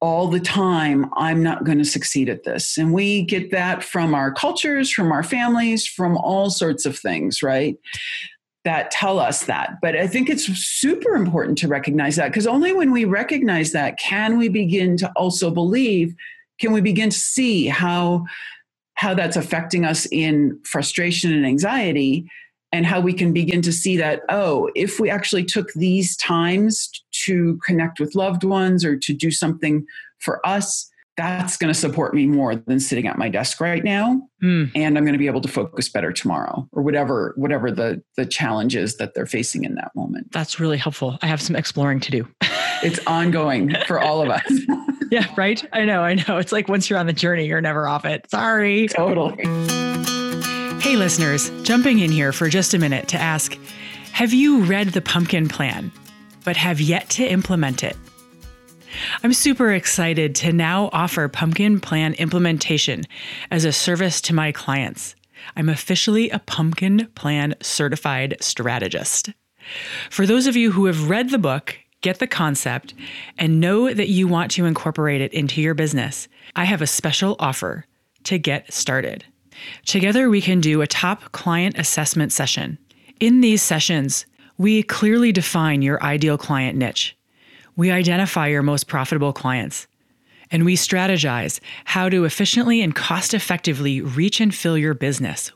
all 0.00 0.28
the 0.28 0.40
time 0.40 1.10
i'm 1.14 1.42
not 1.42 1.64
going 1.64 1.78
to 1.78 1.84
succeed 1.84 2.28
at 2.28 2.44
this. 2.44 2.78
And 2.78 2.92
we 2.92 3.22
get 3.22 3.50
that 3.50 3.84
from 3.84 4.14
our 4.14 4.32
cultures 4.32 4.90
from 4.90 5.12
our 5.12 5.22
families 5.22 5.86
from 5.86 6.16
all 6.16 6.50
sorts 6.50 6.86
of 6.86 6.98
things 6.98 7.42
right? 7.42 7.76
That 8.64 8.90
tell 8.90 9.18
us 9.18 9.44
that. 9.44 9.78
But 9.80 9.96
i 9.96 10.06
think 10.06 10.28
it's 10.28 10.44
super 10.44 11.14
important 11.14 11.58
to 11.58 11.68
recognize 11.68 12.16
that 12.16 12.28
because 12.28 12.46
only 12.46 12.72
when 12.72 12.92
we 12.92 13.04
recognize 13.04 13.72
that 13.72 13.98
can 13.98 14.38
we 14.38 14.48
begin 14.48 14.96
to 14.98 15.10
also 15.16 15.50
believe 15.50 16.14
can 16.60 16.72
we 16.72 16.80
begin 16.80 17.10
to 17.10 17.18
see 17.18 17.66
how 17.66 18.24
how 18.94 19.14
that's 19.14 19.36
affecting 19.36 19.86
us 19.86 20.06
in 20.12 20.60
frustration 20.64 21.32
and 21.32 21.46
anxiety 21.46 22.30
and 22.72 22.86
how 22.86 23.00
we 23.00 23.12
can 23.12 23.32
begin 23.32 23.62
to 23.62 23.72
see 23.72 23.96
that 23.96 24.22
oh 24.28 24.70
if 24.74 25.00
we 25.00 25.10
actually 25.10 25.44
took 25.44 25.72
these 25.74 26.16
times 26.16 26.90
to 27.10 27.58
connect 27.64 28.00
with 28.00 28.14
loved 28.14 28.44
ones 28.44 28.84
or 28.84 28.96
to 28.96 29.12
do 29.12 29.30
something 29.30 29.84
for 30.18 30.44
us 30.46 30.88
that's 31.16 31.56
going 31.58 31.72
to 31.72 31.78
support 31.78 32.14
me 32.14 32.24
more 32.26 32.54
than 32.54 32.80
sitting 32.80 33.06
at 33.06 33.18
my 33.18 33.28
desk 33.28 33.60
right 33.60 33.84
now 33.84 34.20
mm. 34.42 34.70
and 34.74 34.96
i'm 34.96 35.04
going 35.04 35.12
to 35.12 35.18
be 35.18 35.26
able 35.26 35.40
to 35.40 35.48
focus 35.48 35.88
better 35.88 36.12
tomorrow 36.12 36.68
or 36.72 36.82
whatever 36.82 37.34
whatever 37.36 37.70
the 37.70 38.02
the 38.16 38.24
challenge 38.24 38.76
is 38.76 38.96
that 38.96 39.14
they're 39.14 39.26
facing 39.26 39.64
in 39.64 39.74
that 39.74 39.90
moment 39.94 40.30
that's 40.32 40.60
really 40.60 40.78
helpful 40.78 41.18
i 41.22 41.26
have 41.26 41.42
some 41.42 41.56
exploring 41.56 42.00
to 42.00 42.10
do 42.10 42.28
it's 42.82 43.00
ongoing 43.06 43.74
for 43.86 43.98
all 43.98 44.22
of 44.22 44.30
us 44.30 44.52
yeah, 45.10 45.26
right. 45.36 45.62
I 45.72 45.84
know, 45.84 46.02
I 46.02 46.14
know. 46.14 46.38
It's 46.38 46.52
like 46.52 46.68
once 46.68 46.88
you're 46.88 46.98
on 46.98 47.06
the 47.06 47.12
journey, 47.12 47.46
you're 47.46 47.60
never 47.60 47.88
off 47.88 48.04
it. 48.04 48.30
Sorry. 48.30 48.88
Totally. 48.88 49.44
Hey, 50.90 50.96
listeners, 50.96 51.50
jumping 51.62 52.00
in 52.00 52.10
here 52.10 52.32
for 52.32 52.48
just 52.48 52.74
a 52.74 52.78
minute 52.80 53.06
to 53.10 53.16
ask 53.16 53.56
Have 54.10 54.32
you 54.32 54.64
read 54.64 54.88
the 54.88 55.00
Pumpkin 55.00 55.46
Plan, 55.46 55.92
but 56.44 56.56
have 56.56 56.80
yet 56.80 57.08
to 57.10 57.24
implement 57.24 57.84
it? 57.84 57.96
I'm 59.22 59.32
super 59.32 59.72
excited 59.72 60.34
to 60.34 60.52
now 60.52 60.90
offer 60.92 61.28
Pumpkin 61.28 61.78
Plan 61.78 62.14
implementation 62.14 63.04
as 63.52 63.64
a 63.64 63.70
service 63.70 64.20
to 64.22 64.34
my 64.34 64.50
clients. 64.50 65.14
I'm 65.54 65.68
officially 65.68 66.28
a 66.30 66.40
Pumpkin 66.40 67.06
Plan 67.14 67.54
certified 67.62 68.36
strategist. 68.40 69.30
For 70.10 70.26
those 70.26 70.48
of 70.48 70.56
you 70.56 70.72
who 70.72 70.86
have 70.86 71.08
read 71.08 71.30
the 71.30 71.38
book 71.38 71.78
get 72.00 72.18
the 72.18 72.26
concept, 72.26 72.94
and 73.38 73.60
know 73.60 73.94
that 73.94 74.08
you 74.08 74.26
want 74.26 74.50
to 74.50 74.64
incorporate 74.64 75.20
it 75.20 75.32
into 75.32 75.62
your 75.62 75.74
business, 75.74 76.26
I 76.56 76.64
have 76.64 76.82
a 76.82 76.86
special 76.88 77.36
offer 77.38 77.86
to 78.24 78.40
get 78.40 78.72
started. 78.72 79.24
Together, 79.84 80.28
we 80.28 80.40
can 80.40 80.60
do 80.60 80.82
a 80.82 80.86
top 80.86 81.32
client 81.32 81.78
assessment 81.78 82.32
session. 82.32 82.78
In 83.20 83.40
these 83.40 83.62
sessions, 83.62 84.26
we 84.58 84.82
clearly 84.82 85.32
define 85.32 85.82
your 85.82 86.02
ideal 86.02 86.36
client 86.36 86.76
niche. 86.76 87.16
We 87.76 87.90
identify 87.90 88.48
your 88.48 88.62
most 88.62 88.86
profitable 88.86 89.32
clients. 89.32 89.86
And 90.50 90.64
we 90.64 90.76
strategize 90.76 91.60
how 91.84 92.08
to 92.08 92.24
efficiently 92.24 92.82
and 92.82 92.94
cost 92.94 93.34
effectively 93.34 94.00
reach 94.00 94.40
and 94.40 94.54
fill 94.54 94.76
your 94.76 94.94
business 94.94 95.52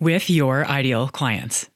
with 0.00 0.30
your 0.30 0.66
ideal 0.66 1.08
clients. 1.08 1.68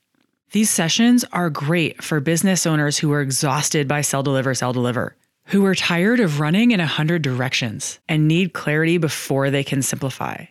These 0.53 0.71
sessions 0.71 1.25
are 1.33 1.51
great 1.51 2.03
for 2.03 2.21
business 2.21 2.67
owners 2.67 2.99
who 2.99 3.13
are 3.13 3.21
exhausted 3.21 3.89
by 3.89 4.01
sell, 4.03 4.23
deliver, 4.23 4.55
sell, 4.55 4.73
deliver, 4.73 5.17
who 5.47 5.65
are 5.65 5.75
tired 5.75 6.21
of 6.21 6.41
running 6.41 6.71
in 6.71 6.81
a 6.81 6.87
hundred 6.87 7.23
directions 7.23 7.99
and 8.09 8.29
need 8.29 8.53
clarity 8.53 8.99
before 8.99 9.51
they 9.51 9.65
can 9.65 9.83
simplify. 9.83 10.45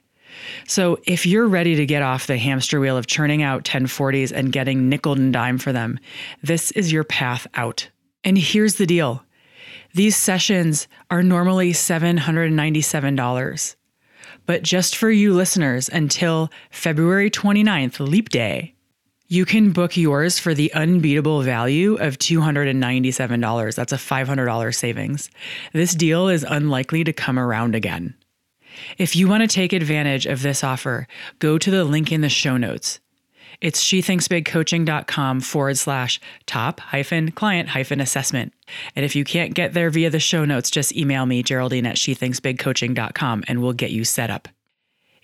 So, 0.67 0.99
if 1.05 1.25
you're 1.25 1.47
ready 1.47 1.75
to 1.75 1.85
get 1.85 2.01
off 2.01 2.27
the 2.27 2.37
hamster 2.37 2.79
wheel 2.79 2.97
of 2.97 3.07
churning 3.07 3.43
out 3.43 3.63
1040s 3.63 4.31
and 4.31 4.51
getting 4.51 4.89
nickel 4.89 5.13
and 5.13 5.33
dime 5.33 5.57
for 5.57 5.71
them, 5.71 5.99
this 6.43 6.71
is 6.71 6.91
your 6.91 7.03
path 7.03 7.47
out. 7.53 7.89
And 8.23 8.37
here's 8.37 8.75
the 8.75 8.85
deal 8.85 9.23
these 9.93 10.15
sessions 10.15 10.87
are 11.09 11.23
normally 11.23 11.73
$797. 11.73 13.75
But 14.45 14.63
just 14.63 14.95
for 14.95 15.11
you 15.11 15.33
listeners 15.33 15.89
until 15.89 16.49
February 16.71 17.29
29th, 17.29 17.99
Leap 17.99 18.29
Day, 18.29 18.75
you 19.27 19.45
can 19.45 19.71
book 19.71 19.95
yours 19.95 20.39
for 20.39 20.53
the 20.53 20.73
unbeatable 20.73 21.41
value 21.41 21.95
of 21.95 22.17
$297. 22.17 23.75
That's 23.75 23.93
a 23.93 23.97
$500 23.97 24.75
savings. 24.75 25.29
This 25.73 25.95
deal 25.95 26.27
is 26.27 26.45
unlikely 26.47 27.03
to 27.05 27.13
come 27.13 27.39
around 27.39 27.75
again. 27.75 28.15
If 28.97 29.15
you 29.15 29.27
want 29.27 29.41
to 29.41 29.47
take 29.47 29.73
advantage 29.73 30.25
of 30.25 30.41
this 30.41 30.63
offer, 30.63 31.07
go 31.39 31.57
to 31.57 31.71
the 31.71 31.83
link 31.83 32.11
in 32.11 32.21
the 32.21 32.29
show 32.29 32.57
notes. 32.57 32.99
It's 33.59 33.83
shethinksbigcoaching.com 33.83 35.41
forward 35.41 35.77
slash 35.77 36.19
top 36.47 36.79
hyphen 36.79 37.31
client 37.31 37.69
hyphen 37.69 38.01
assessment. 38.01 38.53
And 38.95 39.05
if 39.05 39.15
you 39.15 39.23
can't 39.23 39.53
get 39.53 39.73
there 39.73 39.89
via 39.89 40.09
the 40.09 40.19
show 40.19 40.45
notes, 40.45 40.71
just 40.71 40.95
email 40.95 41.25
me, 41.25 41.43
Geraldine 41.43 41.85
at 41.85 41.97
shethinksbigcoaching.com, 41.97 43.43
and 43.47 43.61
we'll 43.61 43.73
get 43.73 43.91
you 43.91 44.03
set 44.03 44.31
up. 44.31 44.47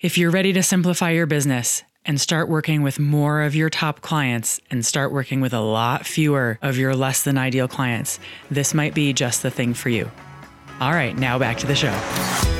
If 0.00 0.16
you're 0.16 0.30
ready 0.30 0.52
to 0.52 0.62
simplify 0.62 1.10
your 1.10 1.26
business, 1.26 1.82
and 2.08 2.18
start 2.18 2.48
working 2.48 2.82
with 2.82 2.98
more 2.98 3.42
of 3.42 3.54
your 3.54 3.68
top 3.68 4.00
clients 4.00 4.60
and 4.70 4.84
start 4.84 5.12
working 5.12 5.42
with 5.42 5.52
a 5.52 5.60
lot 5.60 6.06
fewer 6.06 6.58
of 6.62 6.78
your 6.78 6.96
less 6.96 7.22
than 7.22 7.36
ideal 7.36 7.68
clients, 7.68 8.18
this 8.50 8.72
might 8.72 8.94
be 8.94 9.12
just 9.12 9.42
the 9.42 9.50
thing 9.50 9.74
for 9.74 9.90
you. 9.90 10.10
All 10.80 10.92
right, 10.92 11.16
now 11.16 11.38
back 11.38 11.58
to 11.58 11.66
the 11.66 11.74
show. 11.74 12.57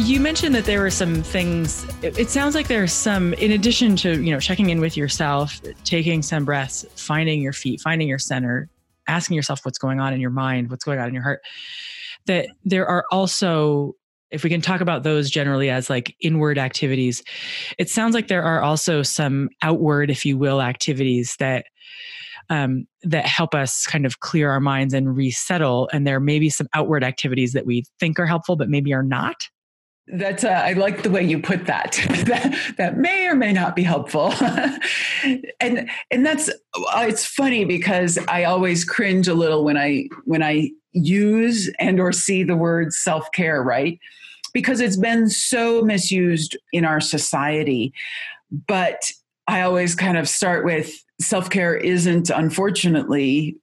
You 0.00 0.18
mentioned 0.18 0.54
that 0.54 0.64
there 0.64 0.80
were 0.80 0.90
some 0.90 1.22
things. 1.22 1.86
It 2.02 2.30
sounds 2.30 2.54
like 2.54 2.68
there's 2.68 2.92
some, 2.92 3.34
in 3.34 3.52
addition 3.52 3.96
to 3.96 4.20
you 4.22 4.32
know 4.32 4.40
checking 4.40 4.70
in 4.70 4.80
with 4.80 4.96
yourself, 4.96 5.60
taking 5.84 6.22
some 6.22 6.46
breaths, 6.46 6.86
finding 6.96 7.42
your 7.42 7.52
feet, 7.52 7.82
finding 7.82 8.08
your 8.08 8.18
center, 8.18 8.70
asking 9.06 9.36
yourself 9.36 9.60
what's 9.62 9.78
going 9.78 10.00
on 10.00 10.14
in 10.14 10.20
your 10.20 10.30
mind, 10.30 10.70
what's 10.70 10.84
going 10.84 10.98
on 10.98 11.08
in 11.08 11.14
your 11.14 11.22
heart. 11.22 11.42
That 12.26 12.48
there 12.64 12.86
are 12.88 13.04
also 13.12 13.94
if 14.30 14.42
we 14.42 14.48
can 14.48 14.62
talk 14.62 14.80
about 14.80 15.02
those 15.02 15.28
generally 15.28 15.68
as 15.68 15.90
like 15.90 16.16
inward 16.20 16.56
activities, 16.56 17.22
it 17.78 17.90
sounds 17.90 18.14
like 18.14 18.28
there 18.28 18.42
are 18.42 18.62
also 18.62 19.02
some 19.02 19.50
outward, 19.60 20.10
if 20.10 20.24
you 20.24 20.38
will, 20.38 20.62
activities 20.62 21.36
that 21.40 21.66
um, 22.48 22.86
that 23.02 23.26
help 23.26 23.54
us 23.54 23.86
kind 23.86 24.06
of 24.06 24.20
clear 24.20 24.50
our 24.50 24.60
minds 24.60 24.94
and 24.94 25.14
resettle. 25.14 25.90
And 25.92 26.06
there 26.06 26.20
may 26.20 26.38
be 26.38 26.48
some 26.48 26.68
outward 26.72 27.04
activities 27.04 27.52
that 27.52 27.66
we 27.66 27.84
think 28.00 28.18
are 28.18 28.26
helpful, 28.26 28.56
but 28.56 28.70
maybe 28.70 28.94
are 28.94 29.02
not. 29.02 29.48
That's 30.06 30.44
uh, 30.44 30.48
I 30.48 30.72
like 30.72 31.02
the 31.02 31.10
way 31.10 31.22
you 31.22 31.40
put 31.40 31.66
that. 31.66 31.92
that. 32.26 32.74
That 32.78 32.96
may 32.96 33.26
or 33.26 33.34
may 33.34 33.52
not 33.52 33.76
be 33.76 33.82
helpful, 33.82 34.32
and 35.60 35.88
and 36.10 36.26
that's 36.26 36.48
uh, 36.48 37.04
it's 37.06 37.24
funny 37.24 37.64
because 37.64 38.18
I 38.28 38.44
always 38.44 38.84
cringe 38.84 39.28
a 39.28 39.34
little 39.34 39.64
when 39.64 39.76
I 39.76 40.08
when 40.24 40.42
I 40.42 40.70
use 40.92 41.70
and 41.78 42.00
or 42.00 42.10
see 42.10 42.42
the 42.42 42.56
word 42.56 42.92
self 42.92 43.30
care. 43.32 43.62
Right, 43.62 44.00
because 44.52 44.80
it's 44.80 44.96
been 44.96 45.28
so 45.28 45.82
misused 45.82 46.56
in 46.72 46.84
our 46.84 47.00
society. 47.00 47.92
But 48.66 49.12
I 49.46 49.62
always 49.62 49.94
kind 49.94 50.16
of 50.16 50.28
start 50.28 50.64
with 50.64 50.92
self 51.20 51.50
care 51.50 51.76
isn't, 51.76 52.30
unfortunately, 52.30 53.56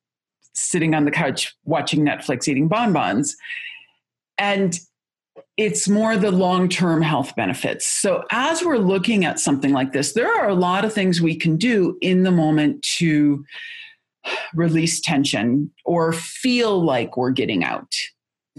sitting 0.54 0.94
on 0.94 1.06
the 1.06 1.12
couch 1.12 1.56
watching 1.66 2.06
Netflix 2.06 2.48
eating 2.48 2.68
bonbons. 2.68 3.36
And 4.38 4.80
it's 5.58 5.90
more 5.90 6.18
the 6.18 6.32
long 6.32 6.70
term 6.70 7.02
health 7.02 7.36
benefits. 7.36 7.88
So, 7.88 8.24
as 8.32 8.64
we're 8.64 8.78
looking 8.78 9.26
at 9.26 9.40
something 9.40 9.74
like 9.74 9.94
this, 9.94 10.14
there 10.14 10.32
are 10.32 10.50
a 10.50 10.56
lot 10.56 10.86
of 10.86 10.94
things 10.94 11.22
we 11.22 11.36
can 11.36 11.58
do 11.58 11.98
in 12.02 12.24
the 12.24 12.32
moment 12.32 12.84
to 12.98 13.44
release 14.54 15.00
tension 15.00 15.72
or 15.86 16.14
feel 16.14 16.84
like 16.84 17.18
we're 17.18 17.32
getting 17.32 17.64
out 17.64 17.94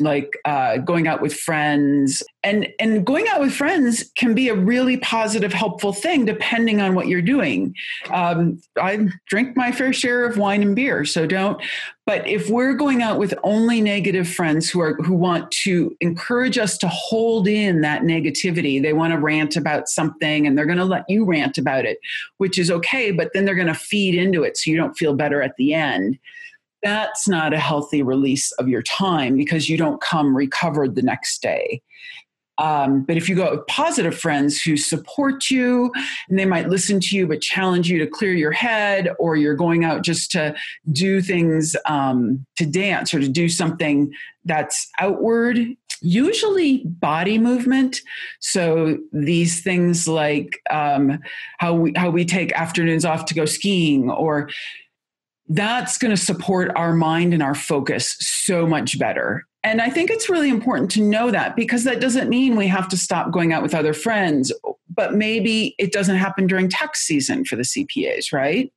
like 0.01 0.37
uh, 0.45 0.79
going 0.79 1.09
out 1.09 1.21
with 1.21 1.35
friends. 1.35 2.23
And 2.43 2.69
and 2.79 3.05
going 3.05 3.27
out 3.29 3.41
with 3.41 3.53
friends 3.53 4.11
can 4.17 4.35
be 4.35 4.49
a 4.49 4.55
really 4.55 4.97
positive 4.99 5.53
helpful 5.53 5.93
thing 5.93 6.25
depending 6.25 6.81
on 6.81 6.95
what 6.95 7.09
you're 7.09 7.23
doing. 7.23 7.75
Um, 8.11 8.61
i 8.81 9.09
drink 9.27 9.57
my 9.57 9.73
fair 9.73 9.93
share 9.93 10.25
of 10.25 10.39
wine 10.39 10.63
and 10.63 10.75
beer 10.75 11.05
so 11.05 11.27
don't 11.27 11.61
but 12.07 12.27
if 12.27 12.49
we're 12.49 12.75
going 12.75 13.03
out 13.03 13.19
with 13.19 13.35
only 13.43 13.81
negative 13.81 14.29
friends 14.29 14.71
who 14.71 14.81
are 14.81 14.95
who 14.97 15.15
want 15.15 15.51
to 15.51 15.95
encourage 16.01 16.59
us 16.59 16.79
to 16.79 16.89
hold 16.89 17.47
in 17.47 17.81
that 17.81 18.03
negativity 18.03 18.81
they 18.81 18.93
want 18.93 19.13
to 19.13 19.19
rant 19.19 19.57
about 19.57 19.89
something 19.89 20.47
and 20.47 20.57
they're 20.57 20.67
going 20.67 20.79
to 20.79 20.85
let 20.85 21.05
you 21.09 21.25
rant 21.25 21.59
about 21.59 21.85
it 21.85 21.99
which 22.39 22.59
is 22.59 22.71
okay 22.71 23.11
but 23.11 23.31
then 23.35 23.45
they're 23.45 23.55
going 23.55 23.67
to 23.67 23.75
feed 23.75 24.15
into 24.15 24.43
it 24.43 24.57
so 24.57 24.71
you 24.71 24.77
don't 24.77 24.97
feel 24.97 25.15
better 25.15 25.43
at 25.43 25.57
the 25.57 25.75
end 25.75 26.19
that's 26.83 27.29
not 27.29 27.53
a 27.53 27.59
healthy 27.59 28.03
release 28.03 28.53
of 28.53 28.69
your 28.69 28.83
time 28.83 29.37
because 29.37 29.69
you 29.69 29.77
don't 29.77 30.01
come 30.01 30.37
recovered 30.37 30.95
the 30.95 31.03
next 31.03 31.43
day. 31.43 31.83
Um, 32.59 33.05
but 33.05 33.17
if 33.17 33.29
you 33.29 33.37
go 33.37 33.53
with 33.53 33.67
positive 33.69 34.19
friends 34.19 34.61
who 34.61 34.77
support 34.77 35.49
you 35.49 35.93
and 36.29 36.39
they 36.39 36.45
might 36.45 36.69
listen 36.69 36.99
to 37.01 37.17
you 37.17 37.27
but 37.27 37.41
challenge 37.41 37.89
you 37.89 37.99
to 38.01 38.07
clear 38.07 38.35
your 38.35 38.53
head, 38.53 39.11
or 39.19 39.37
you're 39.37 39.55
going 39.55 39.85
out 39.85 40.03
just 40.03 40.33
to 40.33 40.55
do 40.91 41.21
things 41.21 41.77
um, 41.87 42.45
to 42.57 42.67
dance 42.67 43.15
or 43.15 43.21
to 43.21 43.29
do 43.29 43.49
something 43.49 44.13
that's 44.45 44.89
outward, 44.99 45.59
usually 46.01 46.79
body 46.85 47.39
movement. 47.39 48.01
So 48.41 48.99
these 49.13 49.63
things 49.63 50.09
like 50.09 50.61
um, 50.71 51.21
how 51.59 51.75
we 51.75 51.93
how 51.97 52.11
we 52.11 52.25
take 52.25 52.53
afternoons 52.53 53.05
off 53.05 53.25
to 53.27 53.35
go 53.35 53.45
skiing 53.45 54.11
or 54.11 54.51
that's 55.49 55.99
going 55.99 56.11
to 56.11 56.17
support 56.17 56.71
our 56.77 56.95
mind 56.95 57.33
and 57.33 57.43
our 57.43 57.55
focus 57.55 58.17
so 58.21 58.67
much 58.67 58.99
better. 58.99 59.45
And 59.65 59.81
I 59.81 59.91
think 59.91 60.11
it's 60.11 60.29
really 60.29 60.51
important 60.51 60.91
to 60.93 61.03
know 61.03 61.31
that 61.31 61.57
because 61.57 61.85
that 61.85 62.01
doesn't 62.01 62.29
mean 62.29 62.57
we 62.57 62.69
have 62.69 62.89
to 62.89 62.97
stop 62.97 63.33
going 63.33 63.53
out 63.53 63.63
with 63.63 63.75
other 63.75 63.93
friends, 63.93 64.53
but 64.95 65.15
maybe 65.15 65.75
it 65.79 65.93
doesn't 65.93 66.17
happen 66.17 66.47
during 66.47 66.69
tax 66.69 67.01
season 67.01 67.45
for 67.45 67.57
the 67.57 67.63
CPAs, 67.63 68.33
right? 68.33 68.73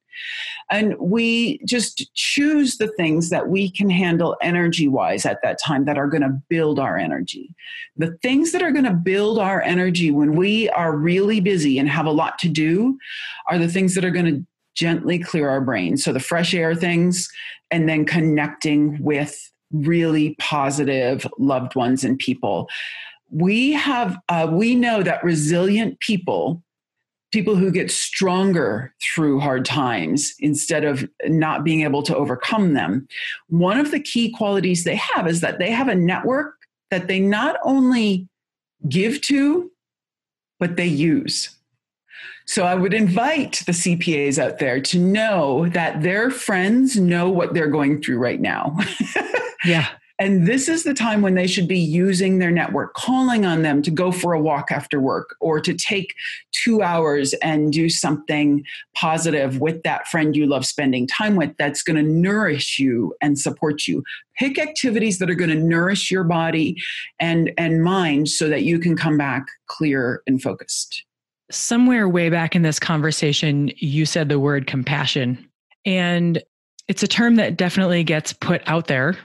And 0.70 0.96
we 1.00 1.60
just 1.66 2.14
choose 2.14 2.78
the 2.78 2.88
things 2.88 3.30
that 3.30 3.50
we 3.50 3.70
can 3.70 3.90
handle 3.90 4.38
energy 4.42 4.88
wise 4.88 5.26
at 5.26 5.42
that 5.44 5.60
time 5.62 5.86
that 5.86 5.98
are 5.98 6.08
going 6.08 6.22
to 6.22 6.42
build 6.50 6.80
our 6.80 6.98
energy. 6.98 7.54
The 7.98 8.18
things 8.22 8.52
that 8.52 8.62
are 8.62 8.72
going 8.72 8.86
to 8.86 8.94
build 8.94 9.38
our 9.38 9.62
energy 9.62 10.12
when 10.12 10.36
we 10.36 10.70
are 10.70 10.96
really 10.96 11.42
busy 11.42 11.78
and 11.78 11.90
have 11.90 12.06
a 12.06 12.12
lot 12.12 12.40
to 12.40 12.50
do 12.50 12.98
are 13.50 13.58
the 13.58 13.68
things 13.68 13.96
that 13.96 14.06
are 14.06 14.12
going 14.12 14.26
to 14.26 14.46
gently 14.76 15.20
clear 15.20 15.50
our 15.50 15.62
brain. 15.62 15.98
So 15.98 16.14
the 16.14 16.20
fresh 16.20 16.54
air 16.54 16.76
things, 16.76 17.30
and 17.70 17.88
then 17.88 18.06
connecting 18.06 19.02
with 19.02 19.52
really 19.72 20.36
positive 20.40 21.26
loved 21.40 21.76
ones 21.76 22.04
and 22.04 22.20
people. 22.20 22.70
We 23.30 23.72
have, 23.74 24.18
uh, 24.28 24.50
we 24.52 24.76
know 24.76 25.04
that 25.04 25.24
resilient 25.24 26.00
people, 26.02 26.62
people 27.32 27.56
who 27.56 27.72
get 27.72 27.90
stronger 27.90 28.94
through 29.02 29.40
hard 29.40 29.64
times 29.64 30.34
instead 30.40 30.84
of 30.84 31.08
not 31.26 31.64
being 31.64 31.84
able 31.84 32.04
to 32.04 32.16
overcome 32.16 32.74
them, 32.74 33.08
one 33.48 33.80
of 33.80 33.92
the 33.92 34.02
key 34.02 34.32
qualities 34.32 34.84
they 34.84 34.98
have 34.98 35.28
is 35.28 35.40
that 35.40 35.60
they 35.60 35.72
have 35.72 35.88
a 35.88 35.96
network 35.96 36.56
that 36.90 37.08
they 37.08 37.22
not 37.22 37.56
only 37.64 38.28
give 38.90 39.22
to, 39.22 39.72
but 40.60 40.76
they 40.76 40.86
use. 40.86 41.56
So 42.52 42.66
I 42.66 42.76
would 42.76 42.94
invite 42.94 43.64
the 43.66 43.72
CPAs 43.72 44.38
out 44.38 44.60
there 44.60 44.82
to 44.82 45.00
know 45.00 45.70
that 45.70 46.02
their 46.02 46.30
friends 46.30 46.98
know 46.98 47.30
what 47.30 47.54
they're 47.54 47.70
going 47.70 48.02
through 48.02 48.18
right 48.18 48.42
now. 48.42 48.76
yeah. 49.66 49.88
And 50.20 50.46
this 50.46 50.68
is 50.68 50.84
the 50.84 50.94
time 50.94 51.22
when 51.22 51.36
they 51.36 51.48
should 51.48 51.70
be 51.70 51.80
using 51.80 52.40
their 52.40 52.52
network, 52.52 52.94
calling 52.94 53.46
on 53.46 53.62
them 53.62 53.82
to 53.84 53.90
go 53.90 54.12
for 54.12 54.34
a 54.34 54.42
walk 54.42 54.70
after 54.70 55.00
work 55.00 55.38
or 55.40 55.62
to 55.62 55.74
take 55.74 56.14
two 56.52 56.82
hours 56.82 57.34
and 57.36 57.72
do 57.72 57.88
something 57.88 58.66
positive 58.98 59.62
with 59.62 59.82
that 59.84 60.10
friend 60.10 60.36
you 60.36 60.46
love 60.46 60.66
spending 60.66 61.08
time 61.08 61.38
with 61.38 61.56
that's 61.58 61.82
going 61.82 61.96
to 61.96 62.12
nourish 62.12 62.80
you 62.80 63.16
and 63.22 63.40
support 63.40 63.88
you. 63.88 64.04
Pick 64.38 64.60
activities 64.60 65.20
that 65.20 65.30
are 65.30 65.36
going 65.36 65.52
to 65.52 65.56
nourish 65.56 66.12
your 66.12 66.26
body 66.26 66.76
and, 67.18 67.54
and 67.58 67.82
mind 67.82 68.28
so 68.28 68.50
that 68.50 68.64
you 68.64 68.78
can 68.78 68.98
come 68.98 69.18
back 69.18 69.48
clear 69.68 70.22
and 70.28 70.42
focused 70.42 71.06
somewhere 71.52 72.08
way 72.08 72.30
back 72.30 72.56
in 72.56 72.62
this 72.62 72.80
conversation, 72.80 73.72
you 73.78 74.06
said 74.06 74.30
the 74.30 74.40
word 74.40 74.68
compassion. 74.68 75.48
And 75.86 76.42
it's 76.88 77.04
a 77.04 77.08
term 77.08 77.36
that 77.36 77.58
definitely 77.58 78.04
gets 78.04 78.34
put 78.34 78.62
out 78.68 78.88
there. 78.88 79.18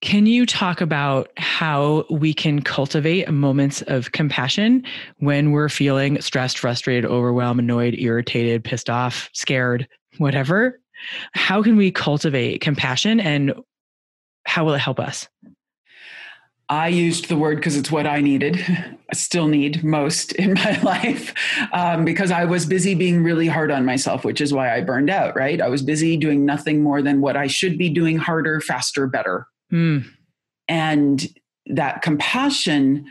Can 0.00 0.24
you 0.24 0.46
talk 0.46 0.80
about 0.80 1.30
how 1.36 2.06
we 2.08 2.32
can 2.32 2.62
cultivate 2.62 3.30
moments 3.30 3.82
of 3.82 4.12
compassion 4.12 4.82
when 5.18 5.50
we're 5.50 5.68
feeling 5.68 6.20
stressed, 6.22 6.58
frustrated, 6.58 7.04
overwhelmed, 7.04 7.60
annoyed, 7.60 7.94
irritated, 7.98 8.64
pissed 8.64 8.88
off, 8.88 9.28
scared, 9.34 9.86
whatever? 10.16 10.80
How 11.32 11.62
can 11.62 11.76
we 11.76 11.90
cultivate 11.90 12.60
compassion 12.60 13.20
and 13.20 13.52
how 14.46 14.64
will 14.64 14.74
it 14.74 14.78
help 14.78 14.98
us? 14.98 15.28
I 16.70 16.86
used 16.86 17.28
the 17.28 17.36
word 17.36 17.56
because 17.56 17.76
it's 17.76 17.90
what 17.90 18.06
I 18.06 18.20
needed, 18.20 18.60
I 18.60 18.96
still 19.14 19.48
need 19.48 19.82
most 19.82 20.32
in 20.36 20.54
my 20.54 20.80
life, 20.82 21.34
um, 21.72 22.04
because 22.04 22.30
I 22.30 22.44
was 22.44 22.64
busy 22.64 22.94
being 22.94 23.24
really 23.24 23.48
hard 23.48 23.72
on 23.72 23.84
myself, 23.84 24.24
which 24.24 24.40
is 24.40 24.54
why 24.54 24.74
I 24.74 24.80
burned 24.80 25.10
out, 25.10 25.34
right? 25.36 25.60
I 25.60 25.68
was 25.68 25.82
busy 25.82 26.16
doing 26.16 26.46
nothing 26.46 26.80
more 26.80 27.02
than 27.02 27.20
what 27.20 27.36
I 27.36 27.48
should 27.48 27.76
be 27.76 27.90
doing 27.90 28.16
harder, 28.18 28.60
faster, 28.60 29.08
better. 29.08 29.48
Mm. 29.72 30.06
And 30.68 31.28
that 31.66 32.02
compassion, 32.02 33.04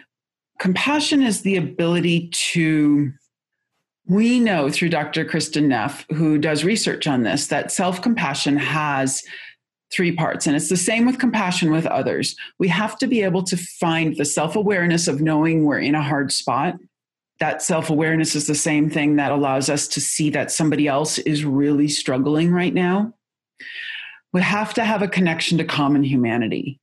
compassion 0.59 1.21
is 1.21 1.41
the 1.41 1.57
ability 1.57 2.29
to, 2.51 3.11
we 4.07 4.39
know 4.39 4.69
through 4.69 4.89
Dr. 4.89 5.25
Kristin 5.25 5.65
Neff, 5.65 6.05
who 6.15 6.37
does 6.37 6.63
research 6.63 7.07
on 7.07 7.23
this, 7.23 7.47
that 7.47 7.73
self 7.73 8.01
compassion 8.01 8.55
has 8.55 9.21
three 9.91 10.11
parts. 10.11 10.47
And 10.47 10.55
it's 10.55 10.69
the 10.69 10.77
same 10.77 11.05
with 11.05 11.19
compassion 11.19 11.71
with 11.71 11.85
others. 11.85 12.35
We 12.59 12.67
have 12.67 12.97
to 12.99 13.07
be 13.07 13.23
able 13.23 13.43
to 13.43 13.57
find 13.57 14.15
the 14.15 14.25
self 14.25 14.55
awareness 14.55 15.07
of 15.07 15.21
knowing 15.21 15.65
we're 15.65 15.79
in 15.79 15.95
a 15.95 16.03
hard 16.03 16.31
spot. 16.31 16.75
That 17.39 17.61
self 17.61 17.89
awareness 17.89 18.35
is 18.35 18.47
the 18.47 18.55
same 18.55 18.89
thing 18.89 19.15
that 19.15 19.31
allows 19.31 19.69
us 19.69 19.87
to 19.89 20.01
see 20.01 20.29
that 20.31 20.51
somebody 20.51 20.87
else 20.87 21.17
is 21.19 21.45
really 21.45 21.87
struggling 21.87 22.51
right 22.51 22.73
now. 22.73 23.13
We 24.31 24.41
have 24.41 24.73
to 24.75 24.85
have 24.85 25.01
a 25.01 25.07
connection 25.07 25.57
to 25.57 25.63
common 25.63 26.03
humanity. 26.03 26.79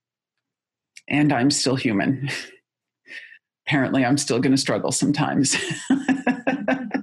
And 1.09 1.33
I'm 1.33 1.51
still 1.51 1.77
human. 1.77 2.29
Apparently, 3.67 4.05
I'm 4.05 4.19
still 4.19 4.41
going 4.41 4.55
to 4.55 4.61
struggle 4.61 4.93
sometimes. 4.93 5.57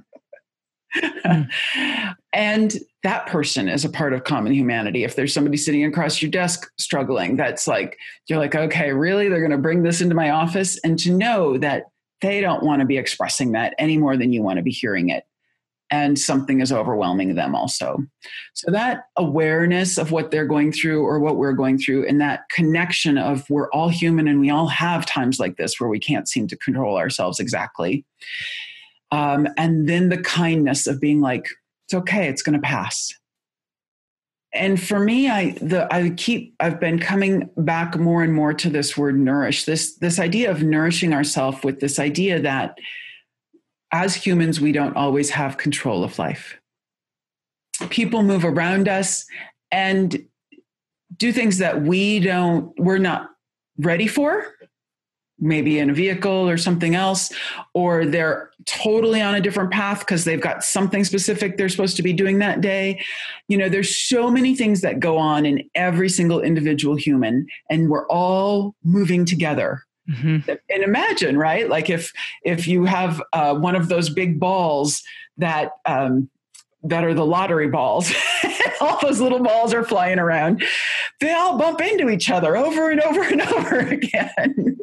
mm. 0.96 1.48
And 2.34 2.74
that 3.04 3.26
person 3.26 3.68
is 3.68 3.84
a 3.84 3.88
part 3.88 4.12
of 4.12 4.24
common 4.24 4.52
humanity. 4.52 5.04
If 5.04 5.14
there's 5.14 5.32
somebody 5.32 5.56
sitting 5.56 5.84
across 5.84 6.20
your 6.20 6.32
desk 6.32 6.68
struggling, 6.78 7.36
that's 7.36 7.68
like, 7.68 7.96
you're 8.26 8.40
like, 8.40 8.56
okay, 8.56 8.92
really? 8.92 9.28
They're 9.28 9.38
going 9.38 9.52
to 9.52 9.58
bring 9.58 9.84
this 9.84 10.00
into 10.00 10.16
my 10.16 10.30
office? 10.30 10.76
And 10.82 10.98
to 10.98 11.12
know 11.12 11.56
that 11.58 11.84
they 12.22 12.40
don't 12.40 12.64
want 12.64 12.80
to 12.80 12.86
be 12.86 12.98
expressing 12.98 13.52
that 13.52 13.74
any 13.78 13.98
more 13.98 14.16
than 14.16 14.32
you 14.32 14.42
want 14.42 14.56
to 14.56 14.64
be 14.64 14.72
hearing 14.72 15.10
it. 15.10 15.24
And 15.90 16.18
something 16.18 16.60
is 16.60 16.72
overwhelming 16.72 17.36
them 17.36 17.54
also. 17.54 17.98
So, 18.54 18.72
that 18.72 19.04
awareness 19.16 19.96
of 19.96 20.10
what 20.10 20.30
they're 20.30 20.46
going 20.46 20.72
through 20.72 21.04
or 21.04 21.20
what 21.20 21.36
we're 21.36 21.52
going 21.52 21.78
through, 21.78 22.08
and 22.08 22.20
that 22.20 22.48
connection 22.50 23.16
of 23.18 23.48
we're 23.50 23.70
all 23.70 23.90
human 23.90 24.26
and 24.26 24.40
we 24.40 24.50
all 24.50 24.66
have 24.66 25.06
times 25.06 25.38
like 25.38 25.56
this 25.56 25.78
where 25.78 25.90
we 25.90 26.00
can't 26.00 26.28
seem 26.28 26.48
to 26.48 26.56
control 26.56 26.96
ourselves 26.96 27.38
exactly. 27.38 28.04
Um, 29.14 29.46
and 29.56 29.88
then 29.88 30.08
the 30.08 30.18
kindness 30.18 30.88
of 30.88 31.00
being 31.00 31.20
like, 31.20 31.46
it's 31.86 31.94
okay 31.94 32.28
it's 32.28 32.42
going 32.42 32.60
to 32.60 32.66
pass. 32.66 33.12
And 34.52 34.80
for 34.80 35.00
me 35.00 35.28
i 35.28 35.50
the 35.60 35.92
i 35.92 36.10
keep 36.10 36.54
i've 36.60 36.78
been 36.78 37.00
coming 37.00 37.50
back 37.56 37.98
more 37.98 38.22
and 38.22 38.32
more 38.32 38.54
to 38.54 38.70
this 38.70 38.96
word 38.96 39.18
nourish 39.18 39.64
this 39.64 39.96
this 39.96 40.20
idea 40.20 40.48
of 40.48 40.62
nourishing 40.62 41.12
ourselves 41.12 41.64
with 41.64 41.80
this 41.80 41.98
idea 41.98 42.40
that 42.40 42.78
as 43.90 44.14
humans 44.14 44.60
we 44.60 44.70
don't 44.70 44.96
always 44.96 45.30
have 45.30 45.56
control 45.56 46.04
of 46.04 46.18
life. 46.20 46.56
People 47.90 48.22
move 48.22 48.44
around 48.44 48.88
us 48.88 49.26
and 49.72 50.24
do 51.16 51.32
things 51.32 51.58
that 51.58 51.82
we 51.82 52.20
don't 52.20 52.72
we're 52.78 52.98
not 52.98 53.30
ready 53.78 54.06
for 54.06 54.46
maybe 55.44 55.78
in 55.78 55.90
a 55.90 55.94
vehicle 55.94 56.48
or 56.48 56.56
something 56.56 56.94
else, 56.94 57.32
or 57.74 58.04
they're 58.06 58.50
totally 58.64 59.20
on 59.20 59.34
a 59.34 59.40
different 59.40 59.70
path 59.70 60.00
because 60.00 60.24
they've 60.24 60.40
got 60.40 60.64
something 60.64 61.04
specific 61.04 61.56
they're 61.56 61.68
supposed 61.68 61.96
to 61.96 62.02
be 62.02 62.12
doing 62.12 62.38
that 62.38 62.60
day. 62.60 63.00
You 63.48 63.58
know, 63.58 63.68
there's 63.68 63.94
so 63.94 64.30
many 64.30 64.56
things 64.56 64.80
that 64.80 65.00
go 65.00 65.18
on 65.18 65.46
in 65.46 65.68
every 65.74 66.08
single 66.08 66.40
individual 66.40 66.96
human, 66.96 67.46
and 67.70 67.90
we're 67.90 68.06
all 68.08 68.74
moving 68.82 69.24
together. 69.24 69.84
Mm-hmm. 70.10 70.50
And 70.70 70.82
imagine, 70.82 71.38
right? 71.38 71.68
Like 71.68 71.88
if 71.88 72.12
if 72.42 72.66
you 72.66 72.84
have 72.84 73.22
uh, 73.32 73.54
one 73.54 73.76
of 73.76 73.88
those 73.88 74.10
big 74.10 74.40
balls 74.40 75.02
that 75.38 75.72
um, 75.86 76.28
that 76.84 77.04
are 77.04 77.14
the 77.14 77.24
lottery 77.24 77.68
balls. 77.68 78.12
all 78.80 78.98
those 79.00 79.20
little 79.20 79.42
balls 79.42 79.72
are 79.72 79.84
flying 79.84 80.18
around. 80.18 80.62
They 81.20 81.32
all 81.32 81.58
bump 81.58 81.80
into 81.80 82.10
each 82.10 82.30
other 82.30 82.56
over 82.56 82.90
and 82.90 83.00
over 83.00 83.22
and 83.22 83.40
over 83.40 83.78
again. 83.88 84.78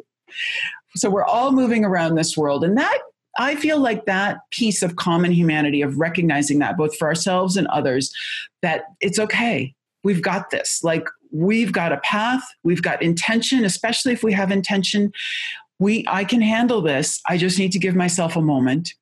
So 0.96 1.10
we're 1.10 1.24
all 1.24 1.52
moving 1.52 1.84
around 1.84 2.14
this 2.14 2.36
world. 2.36 2.64
And 2.64 2.76
that, 2.76 2.98
I 3.38 3.54
feel 3.56 3.78
like 3.78 4.04
that 4.06 4.38
piece 4.50 4.82
of 4.82 4.96
common 4.96 5.32
humanity, 5.32 5.82
of 5.82 5.98
recognizing 5.98 6.58
that 6.58 6.76
both 6.76 6.96
for 6.96 7.08
ourselves 7.08 7.56
and 7.56 7.66
others, 7.68 8.12
that 8.60 8.84
it's 9.00 9.18
okay. 9.18 9.74
We've 10.04 10.22
got 10.22 10.50
this. 10.50 10.82
Like 10.82 11.06
we've 11.30 11.72
got 11.72 11.92
a 11.92 11.98
path, 11.98 12.42
we've 12.62 12.82
got 12.82 13.02
intention, 13.02 13.64
especially 13.64 14.12
if 14.12 14.22
we 14.22 14.32
have 14.32 14.50
intention. 14.50 15.12
We, 15.78 16.04
I 16.08 16.24
can 16.24 16.42
handle 16.42 16.82
this. 16.82 17.20
I 17.28 17.38
just 17.38 17.58
need 17.58 17.72
to 17.72 17.78
give 17.78 17.96
myself 17.96 18.36
a 18.36 18.42
moment. 18.42 18.92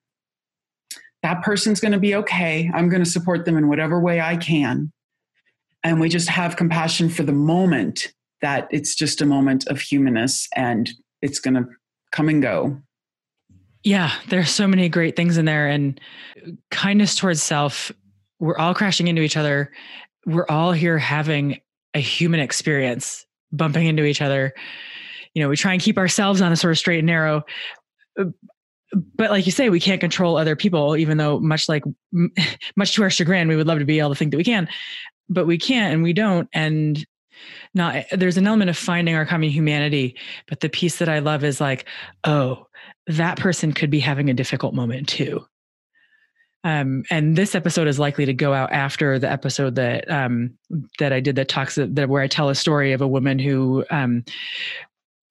That 1.22 1.42
person's 1.42 1.80
going 1.80 1.92
to 1.92 1.98
be 1.98 2.14
okay. 2.14 2.70
I'm 2.72 2.88
going 2.88 3.04
to 3.04 3.10
support 3.10 3.44
them 3.44 3.58
in 3.58 3.68
whatever 3.68 4.00
way 4.00 4.20
I 4.20 4.36
can. 4.36 4.92
And 5.82 6.00
we 6.00 6.08
just 6.08 6.28
have 6.28 6.56
compassion 6.56 7.10
for 7.10 7.22
the 7.22 7.32
moment 7.32 8.12
that 8.42 8.68
it's 8.70 8.94
just 8.94 9.20
a 9.20 9.26
moment 9.26 9.66
of 9.68 9.80
humanness 9.80 10.48
and 10.56 10.90
it's 11.22 11.40
going 11.40 11.54
to 11.54 11.64
come 12.12 12.28
and 12.28 12.42
go. 12.42 12.80
Yeah, 13.82 14.12
there's 14.28 14.50
so 14.50 14.66
many 14.66 14.88
great 14.88 15.16
things 15.16 15.38
in 15.38 15.46
there. 15.46 15.68
And 15.68 15.98
kindness 16.70 17.16
towards 17.16 17.42
self, 17.42 17.90
we're 18.38 18.58
all 18.58 18.74
crashing 18.74 19.08
into 19.08 19.22
each 19.22 19.36
other. 19.36 19.72
We're 20.26 20.46
all 20.48 20.72
here 20.72 20.98
having 20.98 21.60
a 21.94 22.00
human 22.00 22.40
experience, 22.40 23.24
bumping 23.52 23.86
into 23.86 24.04
each 24.04 24.20
other. 24.20 24.52
You 25.34 25.42
know, 25.42 25.48
we 25.48 25.56
try 25.56 25.72
and 25.72 25.80
keep 25.80 25.96
ourselves 25.96 26.40
on 26.40 26.52
a 26.52 26.56
sort 26.56 26.72
of 26.72 26.78
straight 26.78 26.98
and 26.98 27.06
narrow. 27.06 27.42
But 28.16 29.30
like 29.30 29.46
you 29.46 29.52
say, 29.52 29.70
we 29.70 29.80
can't 29.80 30.00
control 30.00 30.36
other 30.36 30.56
people, 30.56 30.96
even 30.96 31.16
though 31.16 31.38
much 31.40 31.68
like 31.68 31.84
much 32.76 32.94
to 32.94 33.02
our 33.02 33.10
chagrin, 33.10 33.48
we 33.48 33.56
would 33.56 33.66
love 33.66 33.78
to 33.78 33.84
be 33.84 33.98
able 33.98 34.10
to 34.10 34.14
think 34.14 34.32
that 34.32 34.36
we 34.36 34.44
can, 34.44 34.68
but 35.28 35.46
we 35.46 35.58
can't 35.58 35.94
and 35.94 36.02
we 36.02 36.12
don't. 36.12 36.48
And 36.52 37.04
not 37.74 38.04
there's 38.12 38.36
an 38.36 38.46
element 38.46 38.70
of 38.70 38.76
finding 38.76 39.14
our 39.14 39.26
common 39.26 39.50
humanity. 39.50 40.16
But 40.48 40.60
the 40.60 40.68
piece 40.68 40.98
that 40.98 41.08
I 41.08 41.20
love 41.20 41.44
is 41.44 41.60
like, 41.60 41.86
oh, 42.24 42.66
that 43.06 43.38
person 43.38 43.72
could 43.72 43.90
be 43.90 44.00
having 44.00 44.30
a 44.30 44.34
difficult 44.34 44.74
moment 44.74 45.08
too. 45.08 45.44
Um, 46.62 47.04
and 47.10 47.36
this 47.36 47.54
episode 47.54 47.88
is 47.88 47.98
likely 47.98 48.26
to 48.26 48.34
go 48.34 48.52
out 48.52 48.70
after 48.70 49.18
the 49.18 49.30
episode 49.30 49.76
that 49.76 50.10
um, 50.10 50.58
that 50.98 51.12
I 51.12 51.20
did 51.20 51.36
that 51.36 51.48
talks 51.48 51.76
that 51.76 52.08
where 52.08 52.22
I 52.22 52.26
tell 52.26 52.50
a 52.50 52.54
story 52.54 52.92
of 52.92 53.00
a 53.00 53.08
woman 53.08 53.38
who 53.38 53.84
um, 53.90 54.24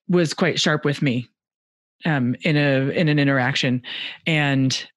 was 0.08 0.34
quite 0.34 0.60
sharp 0.60 0.86
with 0.86 1.02
me 1.04 1.30
um, 2.06 2.36
in 2.42 2.58
a 2.58 2.90
in 2.90 3.10
an 3.10 3.20
interaction, 3.20 3.84
and 4.26 4.88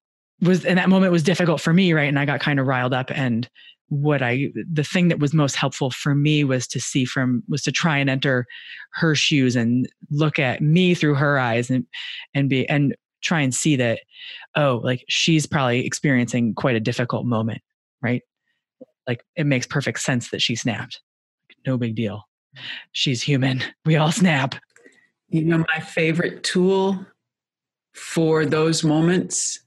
was 0.41 0.65
in 0.65 0.77
that 0.77 0.89
moment 0.89 1.13
was 1.13 1.23
difficult 1.23 1.61
for 1.61 1.75
me, 1.75 1.93
right? 1.93 2.09
And 2.09 2.19
I 2.19 2.25
got 2.25 2.41
kind 2.41 2.59
of 2.59 2.67
riled 2.67 2.95
up 2.95 3.11
and 3.11 3.49
what 3.93 4.23
I 4.23 4.49
the 4.73 4.85
thing 4.85 5.09
that 5.09 5.19
was 5.19 5.35
most 5.35 5.55
helpful 5.55 5.91
for 5.91 6.15
me 6.15 6.45
was 6.45 6.67
to 6.69 6.81
see 6.81 7.05
from 7.05 7.43
was 7.49 7.63
to 7.63 7.73
try 7.73 7.99
and 7.99 8.09
enter 8.09 8.47
her 8.93 9.15
shoes 9.15 9.55
and 9.55 9.87
look 10.11 10.39
at 10.39 10.63
me 10.63 10.95
through 10.95 11.15
her 11.17 11.39
eyes 11.39 11.69
and 11.69 11.85
and 12.35 12.49
be 12.49 12.67
and 12.69 12.97
try 13.21 13.41
and 13.41 13.55
see 13.55 13.77
that 13.77 14.01
oh 14.57 14.81
like 14.83 15.05
she's 15.09 15.47
probably 15.47 15.85
experiencing 15.87 16.55
quite 16.55 16.75
a 16.75 16.81
difficult 16.81 17.27
moment 17.27 17.61
right? 18.03 18.23
Like 19.07 19.25
it 19.37 19.47
makes 19.47 19.67
perfect 19.67 20.01
sense 20.01 20.31
that 20.31 20.43
she 20.43 20.57
snapped. 20.57 21.01
No 21.67 21.79
big 21.79 21.95
deal. 21.95 22.29
She's 22.93 23.23
human. 23.23 23.63
We 23.85 23.97
all 23.97 24.13
snap. 24.13 24.55
You 25.29 25.45
know 25.45 25.65
my 25.75 25.81
favorite 25.81 26.45
tool 26.45 27.05
for 27.95 28.45
those 28.45 28.85
moments 28.85 29.61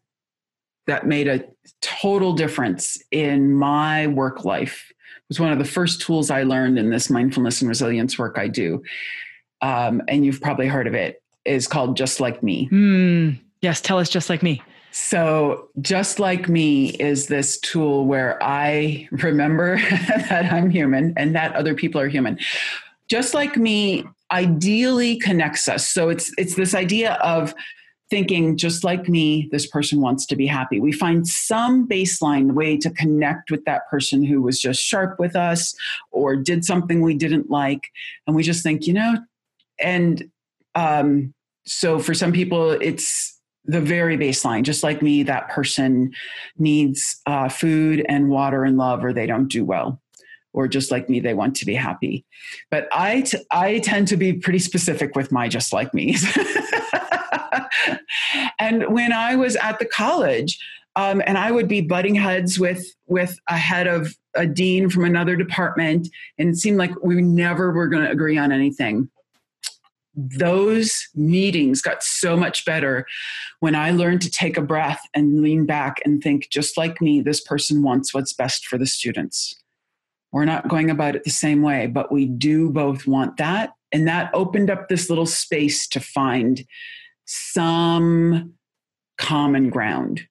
that 0.88 1.08
made 1.08 1.28
a 1.28 1.44
total 1.82 2.34
difference 2.34 2.98
in 3.12 3.54
my 3.54 4.08
work 4.08 4.46
life. 4.46 4.92
It 4.92 5.30
was 5.30 5.40
one 5.40 5.52
of 5.52 5.58
the 5.58 5.66
first 5.66 6.02
tools 6.02 6.30
I 6.30 6.44
learned 6.44 6.78
in 6.78 6.90
this 6.90 7.10
mindfulness 7.10 7.62
and 7.62 7.70
resilience 7.70 8.18
work 8.18 8.38
I 8.38 8.48
do. 8.48 8.84
Um, 9.62 10.02
and 10.08 10.26
you've 10.26 10.42
probably 10.42 10.68
heard 10.68 10.88
of 10.88 10.94
it, 10.94 11.22
is 11.46 11.68
called 11.68 11.98
Just 11.98 12.20
Like 12.20 12.44
Me. 12.44 12.70
Mm, 12.72 13.40
yes, 13.62 13.82
tell 13.82 13.98
us 13.98 14.10
Just 14.10 14.30
Like 14.30 14.44
Me. 14.44 14.62
So, 14.92 15.70
Just 15.82 16.20
Like 16.20 16.48
Me 16.48 16.90
is 16.92 17.28
this 17.28 17.60
tool 17.60 18.06
where 18.06 18.42
I 18.42 19.10
remember 19.12 19.78
that 20.30 20.52
I'm 20.52 20.70
human 20.70 21.14
and 21.18 21.36
that 21.36 21.56
other 21.56 21.76
people 21.76 22.00
are 22.00 22.08
human. 22.08 22.40
Just 23.10 23.34
Like 23.34 23.58
Me 23.58 24.06
ideally 24.32 25.18
connects 25.18 25.68
us. 25.68 25.88
So, 25.88 26.10
it's, 26.10 26.32
it's 26.38 26.56
this 26.56 26.74
idea 26.74 27.14
of 27.16 27.54
thinking 28.10 28.56
just 28.56 28.84
like 28.84 29.10
me 29.10 29.50
this 29.52 29.66
person 29.66 30.00
wants 30.02 30.26
to 30.28 30.36
be 30.36 30.46
happy. 30.46 30.80
We 30.80 30.92
find 30.92 31.28
some 31.28 31.88
baseline 31.88 32.54
way 32.54 32.78
to 32.78 32.90
connect 32.90 33.50
with 33.50 33.66
that 33.66 33.88
person 33.90 34.24
who 34.24 34.42
was 34.42 34.60
just 34.60 34.82
sharp 34.82 35.20
with 35.20 35.36
us 35.36 35.76
or 36.12 36.36
did 36.36 36.66
something 36.66 37.02
we 37.02 37.16
didn't 37.16 37.50
like 37.50 37.88
and 38.28 38.36
we 38.36 38.44
just 38.44 38.64
think 38.64 38.88
you 38.88 38.94
know 38.94 39.18
and 39.80 40.30
um, 40.76 41.34
so 41.66 42.00
for 42.00 42.14
some 42.14 42.32
people 42.32 42.72
it's 42.72 43.40
the 43.66 43.82
very 43.82 44.18
baseline 44.18 44.62
just 44.62 44.84
like 44.84 45.02
me 45.02 45.24
that 45.24 45.50
person 45.50 46.14
needs 46.58 47.20
uh, 47.26 47.50
food 47.50 48.06
and 48.08 48.30
water 48.30 48.64
and 48.64 48.78
love 48.78 49.04
or 49.04 49.12
they 49.12 49.26
don't 49.26 49.48
do 49.48 49.66
well 49.66 50.00
or 50.54 50.70
just 50.70 50.90
like 50.90 51.10
me 51.10 51.20
they 51.20 51.34
want 51.34 51.56
to 51.58 51.66
be 51.66 51.76
happy. 51.76 52.24
But 52.72 52.88
I, 52.94 53.22
t- 53.22 53.46
I 53.52 53.80
tend 53.80 54.08
to 54.08 54.18
be 54.18 54.32
pretty 54.34 54.60
specific 54.60 55.14
with 55.16 55.30
my 55.32 55.50
just 55.50 55.74
like 55.74 55.94
me 55.94 56.16
and 58.60 58.88
when 58.94 59.14
I 59.14 59.36
was 59.36 59.56
at 59.58 59.80
the 59.80 59.86
college, 59.86 60.60
um, 60.96 61.22
and 61.26 61.38
I 61.38 61.52
would 61.52 61.68
be 61.68 61.82
butting 61.82 62.16
heads 62.16 62.60
with 62.60 62.86
with 63.08 63.38
a 63.50 63.58
head 63.58 63.88
of 63.88 64.16
a 64.36 64.46
dean 64.46 64.90
from 64.90 65.04
another 65.04 65.36
department, 65.36 66.08
and 66.38 66.50
it 66.50 66.58
seemed 66.58 66.78
like 66.78 66.92
we 67.04 67.22
never 67.22 67.72
were 67.72 67.88
going 67.88 68.04
to 68.04 68.12
agree 68.12 68.38
on 68.38 68.52
anything. 68.52 69.10
Those 70.16 71.10
meetings 71.14 71.82
got 71.82 72.02
so 72.02 72.38
much 72.38 72.64
better 72.64 73.06
when 73.60 73.76
I 73.76 73.92
learned 73.92 74.22
to 74.22 74.32
take 74.32 74.58
a 74.58 74.62
breath 74.62 75.02
and 75.14 75.42
lean 75.42 75.66
back 75.66 76.02
and 76.06 76.24
think, 76.24 76.48
just 76.50 76.78
like 76.78 77.02
me, 77.02 77.20
this 77.20 77.42
person 77.42 77.84
wants 77.84 78.14
what's 78.14 78.32
best 78.32 78.66
for 78.66 78.78
the 78.78 78.88
students. 78.88 79.56
We're 80.32 80.46
not 80.46 80.70
going 80.70 80.90
about 80.90 81.18
it 81.18 81.26
the 81.26 81.30
same 81.30 81.62
way, 81.62 81.88
but 81.88 82.12
we 82.12 82.26
do 82.26 82.70
both 82.70 83.06
want 83.06 83.38
that. 83.38 83.72
And 83.92 84.08
that 84.08 84.30
opened 84.34 84.70
up 84.70 84.88
this 84.88 85.10
little 85.10 85.26
space 85.26 85.88
to 85.88 86.00
find 86.00 86.66
some 87.26 88.54
common 89.18 89.70
ground. 89.70 90.28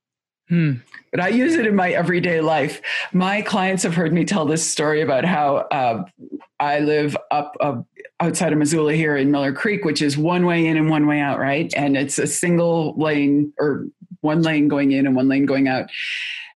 Hmm. 0.48 0.74
But 1.10 1.20
I 1.20 1.28
use 1.28 1.54
it 1.54 1.66
in 1.66 1.74
my 1.74 1.90
everyday 1.90 2.40
life. 2.40 2.82
My 3.12 3.40
clients 3.40 3.82
have 3.82 3.94
heard 3.94 4.12
me 4.12 4.24
tell 4.24 4.44
this 4.44 4.68
story 4.68 5.00
about 5.00 5.24
how 5.24 5.56
uh, 5.70 6.04
I 6.60 6.80
live 6.80 7.16
up 7.30 7.56
uh, 7.60 7.80
outside 8.20 8.52
of 8.52 8.58
Missoula 8.58 8.94
here 8.94 9.16
in 9.16 9.30
Miller 9.30 9.52
Creek, 9.52 9.84
which 9.84 10.02
is 10.02 10.18
one 10.18 10.44
way 10.44 10.66
in 10.66 10.76
and 10.76 10.90
one 10.90 11.06
way 11.06 11.20
out, 11.20 11.38
right? 11.38 11.72
And 11.76 11.96
it's 11.96 12.18
a 12.18 12.26
single 12.26 12.94
lane 12.98 13.52
or 13.58 13.86
one 14.20 14.42
lane 14.42 14.68
going 14.68 14.92
in 14.92 15.06
and 15.06 15.16
one 15.16 15.28
lane 15.28 15.46
going 15.46 15.66
out. 15.66 15.88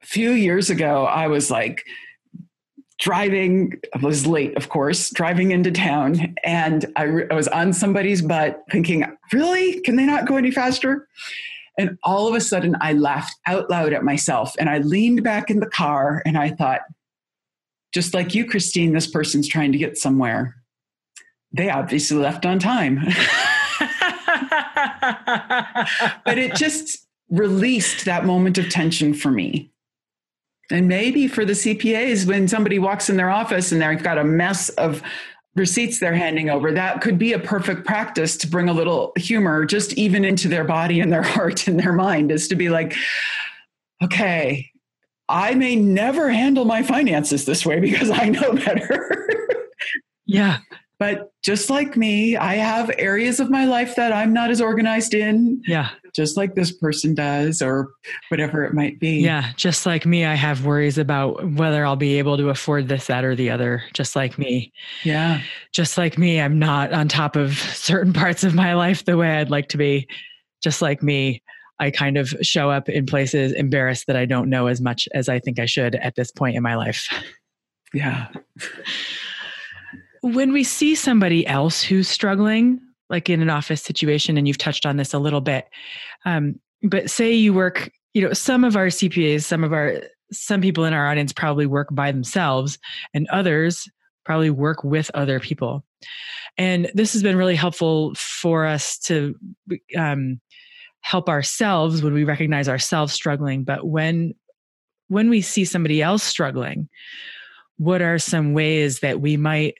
A 0.03 0.05
few 0.05 0.31
years 0.31 0.69
ago, 0.69 1.05
I 1.05 1.27
was 1.27 1.49
like, 1.49 1.85
driving 2.99 3.73
i 3.95 3.99
was 3.99 4.25
late 4.25 4.55
of 4.57 4.69
course 4.69 5.11
driving 5.11 5.51
into 5.51 5.71
town 5.71 6.35
and 6.43 6.85
I, 6.95 7.03
I, 7.29 7.35
was 7.35 7.47
on 7.47 7.73
somebody's 7.73 8.21
butt 8.21 8.63
thinking 8.71 9.05
really? 9.31 9.81
Can 9.81 9.95
they 9.97 10.05
not 10.05 10.25
go 10.27 10.37
any 10.37 10.51
faster? 10.51 11.07
And 11.77 11.97
all 12.03 12.27
of 12.27 12.33
a 12.33 12.41
sudden 12.41 12.75
i 12.81 12.93
laughed 12.93 13.35
out 13.45 13.69
loud 13.69 13.93
at 13.93 14.03
myself 14.03 14.55
and 14.59 14.69
i 14.69 14.79
leaned 14.79 15.23
back 15.23 15.49
in 15.49 15.59
the 15.59 15.69
car 15.69 16.23
and 16.25 16.37
i 16.37 16.49
thought 16.49 16.81
just 17.93 18.13
like 18.13 18.33
you 18.35 18.45
christine 18.45 18.93
this 18.93 19.07
person's 19.07 19.47
trying 19.47 19.71
to 19.71 19.77
get 19.77 19.97
somewhere. 19.97 20.55
They 21.51 21.69
obviously 21.69 22.17
left 22.17 22.45
on 22.45 22.59
time. 22.59 22.99
But 26.25 26.37
it 26.37 26.55
just 26.55 27.07
released 27.29 28.05
that 28.05 28.25
moment 28.25 28.57
of 28.57 28.69
tension 28.69 29.13
for 29.13 29.31
me 29.31 29.71
and 30.71 30.87
maybe 30.87 31.27
for 31.27 31.45
the 31.45 31.53
CPAs, 31.53 32.25
when 32.25 32.47
somebody 32.47 32.79
walks 32.79 33.09
in 33.09 33.17
their 33.17 33.29
office 33.29 33.71
and 33.71 33.81
they've 33.81 34.01
got 34.01 34.17
a 34.17 34.23
mess 34.23 34.69
of 34.69 35.01
receipts 35.55 35.99
they're 35.99 36.13
handing 36.13 36.49
over, 36.49 36.71
that 36.71 37.01
could 37.01 37.17
be 37.17 37.33
a 37.33 37.39
perfect 37.39 37.85
practice 37.85 38.35
to 38.37 38.47
bring 38.47 38.67
a 38.67 38.73
little 38.73 39.13
humor 39.15 39.65
just 39.65 39.93
even 39.93 40.25
into 40.25 40.47
their 40.47 40.65
body 40.65 40.99
and 40.99 41.11
their 41.11 41.21
heart 41.23 41.67
and 41.67 41.79
their 41.79 41.93
mind, 41.93 42.31
is 42.31 42.47
to 42.49 42.55
be 42.55 42.69
like, 42.69 42.95
okay, 44.03 44.69
I 45.29 45.55
may 45.55 45.75
never 45.75 46.29
handle 46.29 46.65
my 46.65 46.83
finances 46.83 47.45
this 47.45 47.65
way 47.65 47.79
because 47.79 48.09
I 48.09 48.29
know 48.29 48.53
better. 48.65 49.29
yeah. 50.25 50.59
But 50.99 51.31
just 51.43 51.69
like 51.69 51.95
me, 51.95 52.35
I 52.37 52.55
have 52.55 52.89
areas 52.97 53.39
of 53.39 53.51
my 53.51 53.65
life 53.65 53.95
that 53.95 54.11
I'm 54.11 54.33
not 54.33 54.49
as 54.49 54.61
organized 54.61 55.13
in. 55.13 55.61
Yeah. 55.67 55.89
Just 56.17 56.35
like 56.35 56.55
this 56.55 56.71
person 56.71 57.15
does, 57.15 57.61
or 57.61 57.89
whatever 58.29 58.65
it 58.65 58.73
might 58.73 58.99
be. 58.99 59.19
Yeah. 59.19 59.51
Just 59.55 59.85
like 59.85 60.05
me, 60.05 60.25
I 60.25 60.33
have 60.33 60.65
worries 60.65 60.97
about 60.97 61.51
whether 61.51 61.85
I'll 61.85 61.95
be 61.95 62.17
able 62.17 62.35
to 62.37 62.49
afford 62.49 62.87
this, 62.87 63.07
that, 63.07 63.23
or 63.23 63.35
the 63.35 63.49
other. 63.49 63.83
Just 63.93 64.15
like 64.15 64.37
me. 64.37 64.73
Yeah. 65.03 65.41
Just 65.71 65.97
like 65.97 66.17
me, 66.17 66.41
I'm 66.41 66.59
not 66.59 66.91
on 66.91 67.07
top 67.07 67.35
of 67.35 67.53
certain 67.73 68.13
parts 68.13 68.43
of 68.43 68.55
my 68.55 68.73
life 68.73 69.05
the 69.05 69.15
way 69.15 69.37
I'd 69.37 69.51
like 69.51 69.69
to 69.69 69.77
be. 69.77 70.07
Just 70.61 70.81
like 70.81 71.01
me, 71.03 71.41
I 71.79 71.91
kind 71.91 72.17
of 72.17 72.29
show 72.41 72.71
up 72.71 72.89
in 72.89 73.05
places 73.05 73.53
embarrassed 73.53 74.07
that 74.07 74.17
I 74.17 74.25
don't 74.25 74.49
know 74.49 74.67
as 74.67 74.81
much 74.81 75.07
as 75.13 75.29
I 75.29 75.39
think 75.39 75.59
I 75.59 75.67
should 75.67 75.95
at 75.95 76.15
this 76.15 76.31
point 76.31 76.57
in 76.57 76.63
my 76.63 76.75
life. 76.75 77.07
Yeah 77.93 78.27
when 80.21 80.51
we 80.51 80.63
see 80.63 80.95
somebody 80.95 81.45
else 81.47 81.81
who's 81.81 82.07
struggling, 82.07 82.79
like 83.09 83.29
in 83.29 83.41
an 83.41 83.49
office 83.49 83.81
situation, 83.81 84.37
and 84.37 84.47
you've 84.47 84.57
touched 84.57 84.85
on 84.85 84.97
this 84.97 85.13
a 85.13 85.19
little 85.19 85.41
bit, 85.41 85.65
um, 86.25 86.59
but 86.83 87.09
say 87.09 87.33
you 87.33 87.53
work, 87.53 87.91
you 88.13 88.21
know, 88.21 88.33
some 88.33 88.63
of 88.63 88.75
our 88.75 88.87
CPAs, 88.87 89.43
some 89.43 89.63
of 89.63 89.73
our, 89.73 90.01
some 90.31 90.61
people 90.61 90.85
in 90.85 90.93
our 90.93 91.07
audience 91.07 91.33
probably 91.33 91.65
work 91.65 91.87
by 91.91 92.11
themselves, 92.11 92.77
and 93.13 93.27
others 93.31 93.87
probably 94.25 94.49
work 94.49 94.83
with 94.83 95.09
other 95.13 95.39
people. 95.39 95.83
And 96.57 96.91
this 96.93 97.13
has 97.13 97.23
been 97.23 97.37
really 97.37 97.55
helpful 97.55 98.13
for 98.15 98.65
us 98.65 98.97
to 98.99 99.35
um, 99.97 100.41
help 101.01 101.29
ourselves 101.29 102.01
when 102.03 102.13
we 102.13 102.25
recognize 102.25 102.67
ourselves 102.67 103.13
struggling. 103.13 103.63
But 103.63 103.87
when 103.87 104.33
when 105.09 105.29
we 105.29 105.39
see 105.39 105.63
somebody 105.63 106.01
else 106.01 106.23
struggling, 106.23 106.89
what 107.77 108.01
are 108.01 108.19
some 108.19 108.53
ways 108.53 108.99
that 108.99 109.21
we 109.21 109.37
might 109.37 109.75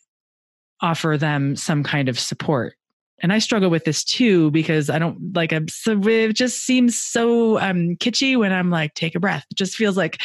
offer 0.82 1.18
them 1.18 1.58
some 1.58 1.84
kind 1.84 2.08
of 2.08 2.18
support 2.18 2.77
and 3.20 3.34
I 3.34 3.40
struggle 3.40 3.70
with 3.70 3.86
this 3.86 4.04
too 4.04 4.52
because 4.52 4.90
I 4.90 5.00
don't 5.00 5.34
like 5.36 5.52
I'm 5.52 5.68
so 5.68 6.00
it 6.08 6.34
just 6.34 6.66
seems 6.66 6.98
so 6.98 7.60
um 7.60 7.96
kitschy 7.98 8.38
when 8.38 8.54
I'm 8.54 8.70
like 8.70 8.94
take 8.94 9.16
a 9.16 9.20
breath. 9.20 9.46
It 9.52 9.58
just 9.58 9.76
feels 9.76 9.98
like 9.98 10.22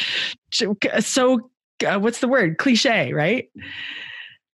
so 0.51 1.49
uh, 1.85 1.99
what's 1.99 2.19
the 2.19 2.27
word 2.27 2.57
cliche, 2.57 3.13
right? 3.13 3.49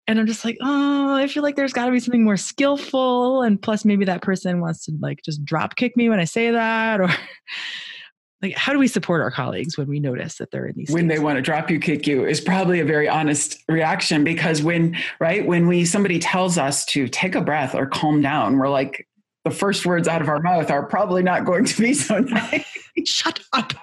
And 0.07 0.19
I'm 0.19 0.25
just 0.25 0.43
like, 0.43 0.57
oh, 0.61 1.13
I 1.13 1.27
feel 1.27 1.43
like 1.43 1.55
there's 1.55 1.73
got 1.73 1.85
to 1.85 1.91
be 1.91 1.99
something 1.99 2.23
more 2.23 2.37
skillful, 2.37 3.43
and 3.43 3.61
plus 3.61 3.85
maybe 3.85 4.05
that 4.05 4.23
person 4.23 4.59
wants 4.59 4.85
to 4.85 4.93
like 4.99 5.21
just 5.23 5.45
drop 5.45 5.75
kick 5.75 5.95
me 5.95 6.09
when 6.09 6.19
I 6.19 6.25
say 6.25 6.49
that, 6.49 6.99
or 6.99 7.09
like 8.41 8.55
how 8.55 8.71
do 8.71 8.79
we 8.79 8.87
support 8.87 9.21
our 9.21 9.31
colleagues 9.31 9.77
when 9.77 9.87
we 9.87 9.99
notice 9.99 10.37
that 10.37 10.51
they're 10.51 10.65
in 10.65 10.75
these 10.75 10.89
when 10.91 11.07
they 11.07 11.19
want 11.19 11.35
to 11.35 11.41
drop 11.41 11.69
you 11.69 11.79
kick 11.79 12.07
you 12.07 12.25
is 12.25 12.39
probably 12.39 12.79
a 12.79 12.85
very 12.85 13.07
honest 13.07 13.63
reaction 13.67 14.23
because 14.23 14.61
when 14.61 14.95
right 15.19 15.45
when 15.45 15.67
we 15.67 15.85
somebody 15.85 16.19
tells 16.19 16.57
us 16.57 16.85
to 16.85 17.07
take 17.07 17.35
a 17.35 17.41
breath 17.41 17.75
or 17.75 17.85
calm 17.85 18.21
down 18.21 18.57
we're 18.57 18.69
like 18.69 19.05
the 19.45 19.51
first 19.51 19.85
words 19.85 20.07
out 20.07 20.21
of 20.21 20.29
our 20.29 20.39
mouth 20.41 20.69
are 20.69 20.83
probably 20.83 21.23
not 21.23 21.45
going 21.45 21.65
to 21.65 21.81
be 21.81 21.93
so 21.93 22.19
nice. 22.19 22.65
Shut 23.05 23.39
up. 23.53 23.73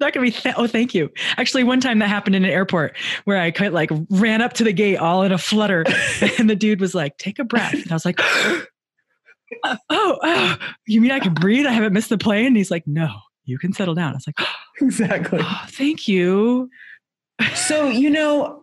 Not 0.00 0.12
gonna 0.12 0.26
be 0.26 0.30
th- 0.30 0.54
oh 0.58 0.66
thank 0.66 0.94
you. 0.94 1.10
Actually 1.36 1.64
one 1.64 1.80
time 1.80 1.98
that 2.00 2.08
happened 2.08 2.36
in 2.36 2.44
an 2.44 2.50
airport 2.50 2.96
where 3.24 3.40
i 3.40 3.50
kind 3.50 3.68
of 3.68 3.74
like 3.74 3.90
ran 4.10 4.42
up 4.42 4.52
to 4.54 4.64
the 4.64 4.72
gate 4.72 4.96
all 4.96 5.22
in 5.22 5.32
a 5.32 5.38
flutter 5.38 5.84
and 6.38 6.50
the 6.50 6.56
dude 6.56 6.80
was 6.80 6.94
like 6.94 7.16
take 7.18 7.38
a 7.38 7.44
breath. 7.44 7.72
And 7.72 7.90
i 7.90 7.94
was 7.94 8.04
like 8.04 8.20
oh, 9.64 9.78
oh, 9.90 10.56
you 10.86 11.00
mean 11.00 11.10
I 11.10 11.20
can 11.20 11.34
breathe? 11.34 11.66
I 11.66 11.72
haven't 11.72 11.92
missed 11.92 12.08
the 12.08 12.18
plane. 12.18 12.46
And 12.46 12.56
he's 12.56 12.70
like, 12.70 12.86
no, 12.86 13.08
you 13.44 13.58
can 13.58 13.72
settle 13.72 13.94
down. 13.94 14.12
I 14.12 14.16
was 14.16 14.26
like, 14.26 14.36
oh, 14.38 14.54
exactly. 14.80 15.40
Oh, 15.42 15.64
thank 15.68 16.08
you. 16.08 16.70
so, 17.54 17.88
you 17.88 18.10
know, 18.10 18.62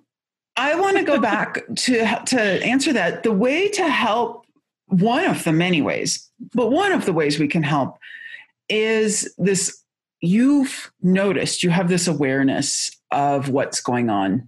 I 0.56 0.76
want 0.76 0.98
to 0.98 1.04
go 1.04 1.20
back 1.20 1.64
to, 1.76 2.22
to 2.26 2.42
answer 2.42 2.94
that. 2.94 3.24
The 3.24 3.32
way 3.32 3.70
to 3.70 3.88
help, 3.88 4.46
one 4.88 5.26
of 5.26 5.44
the 5.44 5.54
many 5.54 5.82
ways, 5.82 6.30
but 6.54 6.72
one 6.72 6.92
of 6.92 7.06
the 7.06 7.14
ways 7.14 7.39
we 7.39 7.48
can 7.48 7.64
help 7.64 7.98
is 8.70 9.34
this 9.38 9.82
you've 10.22 10.92
noticed, 11.02 11.64
you 11.64 11.70
have 11.70 11.89
this 11.89 12.08
awareness 12.08 12.92
of 13.12 13.50
what's 13.50 13.82
going 13.82 14.10
on 14.10 14.48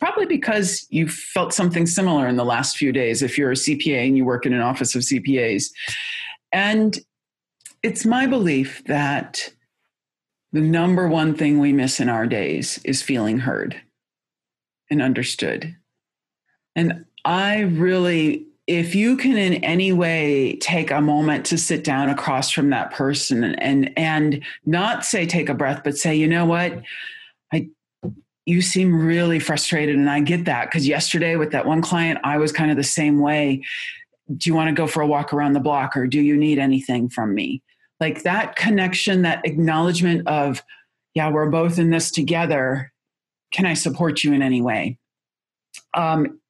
Probably 0.00 0.26
because 0.26 0.86
you 0.90 1.08
felt 1.08 1.54
something 1.54 1.86
similar 1.86 2.28
in 2.28 2.36
the 2.36 2.44
last 2.44 2.76
few 2.76 2.92
days 2.92 3.22
if 3.22 3.38
you're 3.38 3.52
a 3.52 3.54
CPA 3.54 4.06
and 4.06 4.16
you 4.16 4.24
work 4.24 4.44
in 4.44 4.52
an 4.52 4.60
office 4.60 4.94
of 4.94 5.02
CPAs. 5.02 5.70
And 6.52 6.98
it's 7.82 8.04
my 8.04 8.26
belief 8.26 8.82
that 8.86 9.52
the 10.52 10.60
number 10.60 11.08
one 11.08 11.34
thing 11.34 11.58
we 11.58 11.72
miss 11.72 12.00
in 12.00 12.08
our 12.08 12.26
days 12.26 12.80
is 12.84 13.02
feeling 13.02 13.38
heard 13.38 13.80
and 14.90 15.02
understood. 15.02 15.74
And 16.74 17.04
I 17.24 17.60
really, 17.60 18.46
if 18.66 18.94
you 18.94 19.16
can 19.16 19.36
in 19.36 19.54
any 19.64 19.92
way 19.92 20.56
take 20.60 20.90
a 20.90 21.00
moment 21.00 21.46
to 21.46 21.58
sit 21.58 21.84
down 21.84 22.08
across 22.10 22.50
from 22.50 22.70
that 22.70 22.92
person 22.92 23.44
and 23.44 23.92
and, 23.98 24.42
not 24.64 25.04
say 25.04 25.26
take 25.26 25.48
a 25.48 25.54
breath, 25.54 25.82
but 25.84 25.96
say, 25.96 26.14
you 26.14 26.28
know 26.28 26.44
what, 26.46 26.82
I 27.52 27.68
you 28.46 28.62
seem 28.62 29.04
really 29.04 29.38
frustrated 29.38 29.96
and 29.96 30.08
i 30.08 30.20
get 30.20 30.44
that 30.44 30.66
because 30.66 30.86
yesterday 30.86 31.36
with 31.36 31.50
that 31.50 31.66
one 31.66 31.82
client 31.82 32.18
i 32.24 32.38
was 32.38 32.52
kind 32.52 32.70
of 32.70 32.76
the 32.76 32.84
same 32.84 33.20
way. 33.20 33.62
Do 34.34 34.50
you 34.50 34.54
want 34.54 34.68
to 34.68 34.74
go 34.74 34.86
for 34.86 35.02
a 35.02 35.06
walk 35.06 35.32
around 35.32 35.52
the 35.52 35.60
block 35.60 35.96
or 35.96 36.06
do 36.06 36.20
you 36.20 36.36
need 36.36 36.58
anything 36.58 37.08
from 37.08 37.34
me? 37.34 37.62
Like 38.00 38.24
that 38.24 38.56
connection 38.56 39.22
that 39.22 39.44
acknowledgement 39.44 40.26
of 40.26 40.62
yeah 41.14 41.30
we're 41.30 41.50
both 41.50 41.78
in 41.78 41.90
this 41.90 42.10
together. 42.10 42.92
Can 43.52 43.66
i 43.66 43.74
support 43.74 44.24
you 44.24 44.32
in 44.32 44.42
any 44.42 44.60
way? 44.60 44.98
Um, 45.94 46.40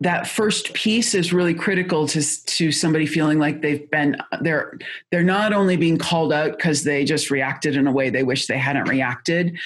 that 0.00 0.26
first 0.26 0.74
piece 0.74 1.14
is 1.14 1.32
really 1.32 1.54
critical 1.54 2.06
to 2.06 2.44
to 2.44 2.70
somebody 2.70 3.06
feeling 3.06 3.38
like 3.38 3.62
they've 3.62 3.90
been 3.90 4.16
they're 4.42 4.78
they're 5.10 5.22
not 5.22 5.52
only 5.52 5.76
being 5.76 5.96
called 5.96 6.32
out 6.32 6.56
because 6.56 6.84
they 6.84 7.04
just 7.04 7.30
reacted 7.30 7.76
in 7.76 7.86
a 7.86 7.92
way 7.92 8.10
they 8.10 8.22
wish 8.22 8.46
they 8.46 8.58
hadn't 8.58 8.88
reacted 8.90 9.56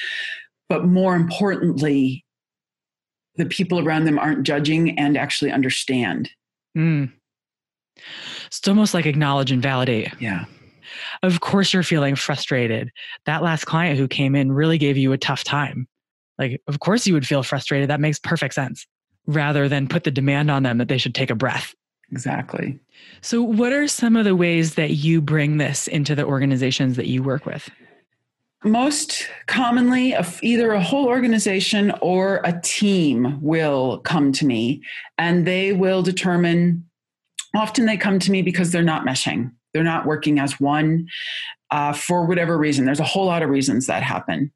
but 0.71 0.85
more 0.85 1.17
importantly, 1.17 2.25
the 3.35 3.45
people 3.45 3.81
around 3.81 4.05
them 4.05 4.21
aren't 4.21 4.45
judging 4.45 4.97
and 4.99 5.19
actually 5.19 5.51
understand. 5.51 6.31
Mm. 6.79 7.13
It's 8.47 8.67
almost 8.69 8.95
like 8.95 9.05
acknowledge 9.05 9.51
and 9.51 9.61
validate. 9.61 10.13
Yeah. 10.21 10.45
Of 11.25 11.41
course, 11.41 11.73
you're 11.73 11.83
feeling 11.83 12.15
frustrated. 12.15 12.93
That 13.27 13.43
last 13.43 13.65
client 13.65 13.99
who 13.99 14.07
came 14.07 14.37
in 14.37 14.53
really 14.53 14.79
gave 14.79 14.97
you 14.97 15.13
a 15.13 15.19
tough 15.19 15.43
time. 15.43 15.89
Like, 16.39 16.63
of 16.69 16.79
course, 16.79 17.05
you 17.07 17.15
would 17.15 17.27
feel 17.27 17.43
frustrated. 17.43 17.91
That 17.91 18.01
makes 18.01 18.21
perfect 18.21 18.55
sense 18.55 18.87
rather 19.27 19.69
than 19.69 19.89
put 19.89 20.05
the 20.05 20.11
demand 20.11 20.53
on 20.53 20.63
them 20.63 20.79
that 20.79 20.89
they 20.89 20.99
should 20.99 21.15
take 21.15 21.31
a 21.31 21.35
breath. 21.35 21.75
Exactly. 22.13 22.79
So, 23.23 23.43
what 23.43 23.73
are 23.73 23.89
some 23.89 24.17
of 24.17 24.25
the 24.25 24.37
ways 24.37 24.75
that 24.77 24.91
you 24.91 25.21
bring 25.21 25.59
this 25.59 25.89
into 25.89 26.15
the 26.15 26.25
organizations 26.25 26.97
that 26.97 27.07
you 27.07 27.23
work 27.23 27.45
with? 27.45 27.71
Most 28.65 29.27
commonly 29.47 30.15
either 30.43 30.73
a 30.73 30.83
whole 30.83 31.07
organization 31.07 31.93
or 32.03 32.41
a 32.45 32.61
team 32.61 33.39
will 33.41 33.99
come 34.01 34.33
to 34.33 34.45
me 34.45 34.83
and 35.17 35.47
they 35.47 35.73
will 35.73 36.03
determine 36.03 36.85
often 37.55 37.87
they 37.87 37.97
come 37.97 38.19
to 38.19 38.31
me 38.31 38.43
because 38.43 38.71
they're 38.71 38.83
not 38.83 39.07
meshing. 39.07 39.51
They're 39.73 39.83
not 39.83 40.07
working 40.07 40.39
as 40.39 40.61
one 40.61 41.09
uh, 41.71 41.93
for 41.93 42.27
whatever 42.27 42.59
reason. 42.59 42.85
There's 42.85 43.01
a 43.01 43.05
whole 43.05 43.27
lot 43.27 43.43
of 43.43 43.49
reasons 43.49 43.87
that 43.87 44.03
happen. 44.03 44.53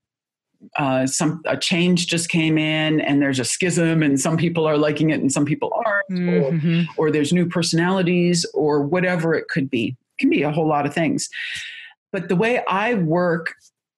Uh, 0.76 1.06
some 1.06 1.42
a 1.44 1.56
change 1.56 2.06
just 2.06 2.30
came 2.30 2.56
in 2.56 3.00
and 3.00 3.20
there's 3.20 3.38
a 3.38 3.44
schism 3.44 4.02
and 4.02 4.18
some 4.18 4.36
people 4.36 4.66
are 4.66 4.78
liking 4.78 5.10
it 5.10 5.20
and 5.20 5.30
some 5.30 5.44
people 5.44 5.70
aren't 5.84 6.10
mm-hmm. 6.10 7.00
or, 7.00 7.08
or 7.08 7.10
there's 7.10 7.32
new 7.32 7.46
personalities 7.46 8.46
or 8.54 8.82
whatever 8.82 9.34
it 9.34 9.48
could 9.48 9.68
be. 9.68 9.88
It 9.88 10.20
can 10.20 10.30
be 10.30 10.42
a 10.42 10.50
whole 10.50 10.66
lot 10.66 10.86
of 10.86 10.94
things. 10.94 11.28
But 12.12 12.28
the 12.28 12.36
way 12.36 12.64
i 12.66 12.94
work 12.94 13.54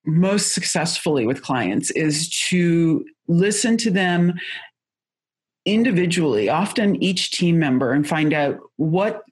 most 0.06 0.54
successfully 0.54 1.26
with 1.26 1.42
clients 1.42 1.90
is 1.90 2.30
to 2.48 3.04
listen 3.28 3.76
to 3.78 3.90
them 3.90 4.34
individually, 5.64 6.48
often 6.48 7.02
each 7.02 7.32
team 7.32 7.58
member, 7.58 7.92
and 7.92 8.08
find 8.08 8.32
out 8.32 8.58
what 8.76 9.22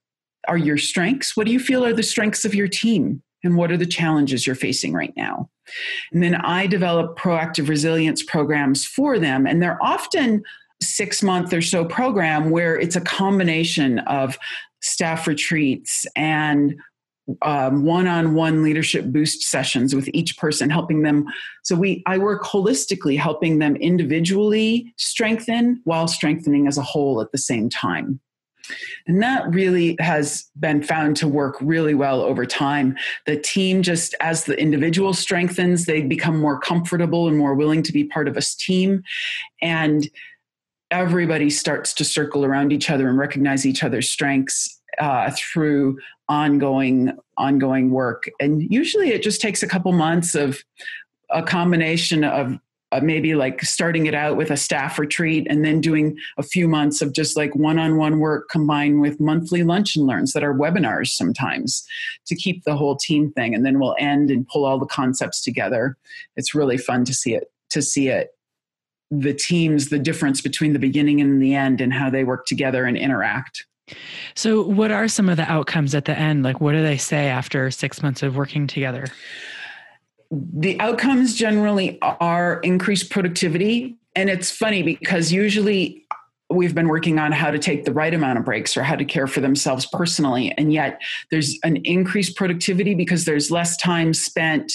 are 0.48 0.58
your 0.58 0.76
strengths? 0.76 1.36
What 1.36 1.46
do 1.46 1.52
you 1.52 1.60
feel 1.60 1.84
are 1.84 1.92
the 1.92 2.02
strengths 2.02 2.44
of 2.44 2.54
your 2.54 2.68
team? 2.68 3.22
And 3.44 3.56
what 3.56 3.70
are 3.70 3.76
the 3.76 3.86
challenges 3.86 4.46
you're 4.46 4.56
facing 4.56 4.92
right 4.94 5.12
now? 5.16 5.48
And 6.12 6.22
then 6.22 6.34
I 6.34 6.66
develop 6.66 7.18
proactive 7.18 7.68
resilience 7.68 8.22
programs 8.22 8.84
for 8.84 9.18
them. 9.18 9.46
And 9.46 9.62
they're 9.62 9.82
often 9.82 10.42
six 10.82 11.22
month 11.22 11.52
or 11.52 11.62
so 11.62 11.84
program 11.84 12.50
where 12.50 12.78
it's 12.78 12.96
a 12.96 13.00
combination 13.00 14.00
of 14.00 14.38
staff 14.80 15.26
retreats 15.26 16.04
and 16.16 16.74
um, 17.42 17.84
one-on-one 17.84 18.62
leadership 18.62 19.06
boost 19.06 19.42
sessions 19.42 19.94
with 19.94 20.08
each 20.12 20.36
person 20.36 20.70
helping 20.70 21.02
them. 21.02 21.24
So 21.62 21.74
we 21.74 22.02
i 22.06 22.18
work 22.18 22.44
holistically 22.44 23.18
helping 23.18 23.58
them 23.58 23.76
individually 23.76 24.92
strengthen 24.96 25.80
while 25.84 26.06
strengthening 26.06 26.66
as 26.66 26.78
a 26.78 26.82
whole 26.82 27.20
at 27.20 27.32
the 27.32 27.38
same 27.38 27.70
time. 27.70 28.20
And 29.06 29.22
that 29.22 29.46
really 29.50 29.96
has 30.00 30.48
been 30.58 30.82
found 30.82 31.16
to 31.18 31.28
work 31.28 31.56
really 31.60 31.94
well 31.94 32.22
over 32.22 32.46
time. 32.46 32.96
The 33.26 33.36
team 33.36 33.82
just 33.82 34.14
as 34.20 34.44
the 34.44 34.58
individual 34.58 35.12
strengthens 35.12 35.84
they 35.84 36.02
become 36.02 36.40
more 36.40 36.58
comfortable 36.58 37.28
and 37.28 37.36
more 37.36 37.54
willing 37.54 37.82
to 37.82 37.92
be 37.92 38.04
part 38.04 38.28
of 38.28 38.36
a 38.36 38.42
team. 38.42 39.02
And 39.60 40.08
everybody 40.90 41.50
starts 41.50 41.92
to 41.94 42.04
circle 42.04 42.44
around 42.44 42.72
each 42.72 42.90
other 42.90 43.08
and 43.08 43.18
recognize 43.18 43.66
each 43.66 43.82
other's 43.82 44.08
strengths 44.08 44.80
uh, 44.98 45.30
through 45.36 45.98
ongoing 46.28 47.16
ongoing 47.36 47.90
work. 47.90 48.30
And 48.40 48.62
usually 48.70 49.10
it 49.10 49.22
just 49.22 49.40
takes 49.40 49.62
a 49.62 49.68
couple 49.68 49.92
months 49.92 50.34
of 50.34 50.62
a 51.30 51.42
combination 51.42 52.24
of 52.24 52.58
uh, 52.92 53.00
maybe 53.02 53.34
like 53.34 53.60
starting 53.62 54.06
it 54.06 54.14
out 54.14 54.36
with 54.36 54.52
a 54.52 54.56
staff 54.56 55.00
retreat 55.00 55.46
and 55.50 55.64
then 55.64 55.80
doing 55.80 56.16
a 56.38 56.44
few 56.44 56.68
months 56.68 57.02
of 57.02 57.12
just 57.12 57.36
like 57.36 57.54
one-on-one 57.56 58.20
work 58.20 58.48
combined 58.48 59.00
with 59.00 59.18
monthly 59.18 59.64
lunch 59.64 59.96
and 59.96 60.06
learns 60.06 60.32
that 60.32 60.44
are 60.44 60.54
webinars 60.54 61.08
sometimes 61.08 61.84
to 62.24 62.36
keep 62.36 62.62
the 62.62 62.76
whole 62.76 62.94
team 62.94 63.32
thing. 63.32 63.52
And 63.52 63.66
then 63.66 63.80
we'll 63.80 63.96
end 63.98 64.30
and 64.30 64.46
pull 64.46 64.64
all 64.64 64.78
the 64.78 64.86
concepts 64.86 65.42
together. 65.42 65.96
It's 66.36 66.54
really 66.54 66.78
fun 66.78 67.04
to 67.06 67.14
see 67.14 67.34
it 67.34 67.50
to 67.70 67.82
see 67.82 68.08
it 68.08 68.30
the 69.10 69.34
teams 69.34 69.88
the 69.88 69.98
difference 69.98 70.40
between 70.40 70.72
the 70.72 70.78
beginning 70.78 71.20
and 71.20 71.42
the 71.42 71.54
end 71.54 71.80
and 71.80 71.92
how 71.92 72.10
they 72.10 72.24
work 72.24 72.46
together 72.46 72.84
and 72.84 72.96
interact 72.96 73.66
so, 74.34 74.62
what 74.62 74.90
are 74.90 75.08
some 75.08 75.28
of 75.28 75.36
the 75.36 75.50
outcomes 75.50 75.94
at 75.94 76.06
the 76.06 76.18
end? 76.18 76.42
Like, 76.42 76.60
what 76.60 76.72
do 76.72 76.82
they 76.82 76.96
say 76.96 77.28
after 77.28 77.70
six 77.70 78.02
months 78.02 78.22
of 78.22 78.36
working 78.36 78.66
together? 78.66 79.06
The 80.30 80.80
outcomes 80.80 81.34
generally 81.34 82.00
are 82.00 82.60
increased 82.60 83.10
productivity. 83.10 83.96
And 84.16 84.30
it's 84.30 84.50
funny 84.50 84.82
because 84.82 85.32
usually 85.32 86.04
we've 86.50 86.74
been 86.74 86.88
working 86.88 87.18
on 87.18 87.32
how 87.32 87.50
to 87.50 87.58
take 87.58 87.84
the 87.84 87.92
right 87.92 88.14
amount 88.14 88.38
of 88.38 88.44
breaks 88.44 88.76
or 88.76 88.82
how 88.82 88.96
to 88.96 89.04
care 89.04 89.26
for 89.26 89.40
themselves 89.40 89.86
personally. 89.86 90.52
And 90.56 90.72
yet 90.72 91.00
there's 91.30 91.58
an 91.64 91.76
increased 91.84 92.36
productivity 92.36 92.94
because 92.94 93.24
there's 93.24 93.50
less 93.50 93.76
time 93.76 94.14
spent 94.14 94.72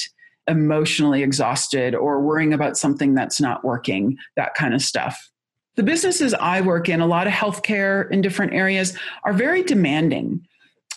emotionally 0.48 1.24
exhausted 1.24 1.96
or 1.96 2.22
worrying 2.22 2.54
about 2.54 2.78
something 2.78 3.14
that's 3.14 3.40
not 3.40 3.64
working, 3.64 4.18
that 4.36 4.56
kind 4.56 4.74
of 4.74 4.82
stuff. 4.82 5.30
The 5.76 5.84
businesses 5.84 6.34
I 6.34 6.62
work 6.62 6.90
in, 6.90 7.00
a 7.00 7.08
lot 7.08 7.28
of 7.28 7.34
healthcare 7.34 8.10
in 8.12 8.22
different 8.22 8.54
areas, 8.54 8.98
are 9.24 9.34
very 9.34 9.64
demanding. 9.64 10.46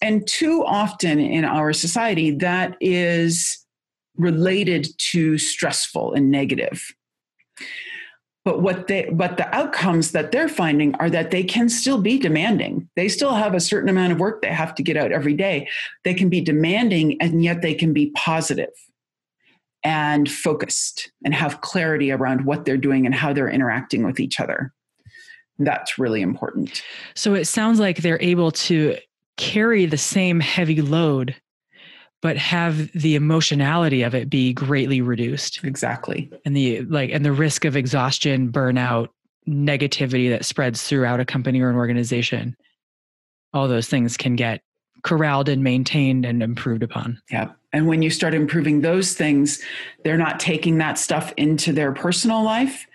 And 0.01 0.27
too 0.27 0.64
often 0.66 1.20
in 1.20 1.45
our 1.45 1.73
society, 1.73 2.33
that 2.39 2.77
is 2.81 3.64
related 4.16 4.89
to 5.12 5.39
stressful 5.39 6.14
and 6.14 6.31
negative. 6.31 6.83
But 8.45 8.61
what 8.61 8.89
they 8.89 9.09
but 9.12 9.37
the 9.37 9.55
outcomes 9.55 10.11
that 10.11 10.33
they're 10.33 10.49
finding 10.49 10.97
are 10.97 11.09
that 11.11 11.31
they 11.31 11.45
can 11.45 11.68
still 11.68 12.01
be 12.01 12.18
demanding. 12.18 12.89
They 12.97 13.09
still 13.09 13.35
have 13.35 13.55
a 13.55 13.61
certain 13.61 13.89
amount 13.89 14.12
of 14.12 14.18
work 14.18 14.43
they 14.43 14.49
have 14.49 14.75
to 14.75 14.83
get 14.83 14.97
out 14.97 15.12
every 15.12 15.35
day. 15.35 15.68
They 16.03 16.14
can 16.14 16.29
be 16.29 16.41
demanding 16.41 17.20
and 17.20 17.45
yet 17.45 17.62
they 17.62 17.75
can 17.75 17.93
be 17.93 18.11
positive 18.16 18.73
and 19.85 20.30
focused 20.30 21.11
and 21.24 21.35
have 21.35 21.61
clarity 21.61 22.11
around 22.11 22.45
what 22.45 22.64
they're 22.64 22.76
doing 22.76 23.07
and 23.07 23.14
how 23.14 23.33
they're 23.33 23.51
interacting 23.51 24.05
with 24.05 24.20
each 24.20 24.39
other. 24.41 24.72
That's 25.59 25.99
really 25.99 26.22
important. 26.22 26.83
So 27.14 27.35
it 27.35 27.47
sounds 27.47 27.80
like 27.80 27.99
they're 27.99 28.22
able 28.22 28.53
to 28.53 28.97
carry 29.37 29.87
the 29.87 29.99
same 29.99 30.41
heavy 30.41 30.83
load 30.83 31.35
but 32.20 32.37
have 32.37 32.91
the 32.93 33.16
emotionality 33.16 34.03
of 34.03 34.14
it 34.14 34.30
be 34.30 34.53
greatly 34.53 35.01
reduced. 35.01 35.62
Exactly. 35.64 36.30
And 36.45 36.57
the 36.57 36.83
like 36.83 37.11
and 37.11 37.24
the 37.24 37.33
risk 37.33 37.64
of 37.64 37.76
exhaustion 37.76 38.51
burnout 38.51 39.09
negativity 39.47 40.30
that 40.30 40.45
spreads 40.45 40.85
throughout 40.85 41.18
a 41.18 41.24
company 41.24 41.61
or 41.61 41.68
an 41.68 41.74
organization. 41.74 42.57
All 43.53 43.66
those 43.66 43.89
things 43.89 44.16
can 44.16 44.37
get 44.37 44.62
corralled 45.03 45.49
and 45.49 45.64
maintained 45.64 46.24
and 46.24 46.45
improved 46.45 46.85
upon. 46.85 47.20
Yeah 47.28 47.51
and 47.73 47.87
when 47.87 48.03
you 48.03 48.11
start 48.11 48.35
improving 48.35 48.81
those 48.81 49.14
things 49.14 49.62
they're 50.05 50.18
not 50.18 50.41
taking 50.41 50.79
that 50.79 50.99
stuff 50.99 51.33
into 51.37 51.73
their 51.73 51.93
personal 51.93 52.43
life 52.43 52.87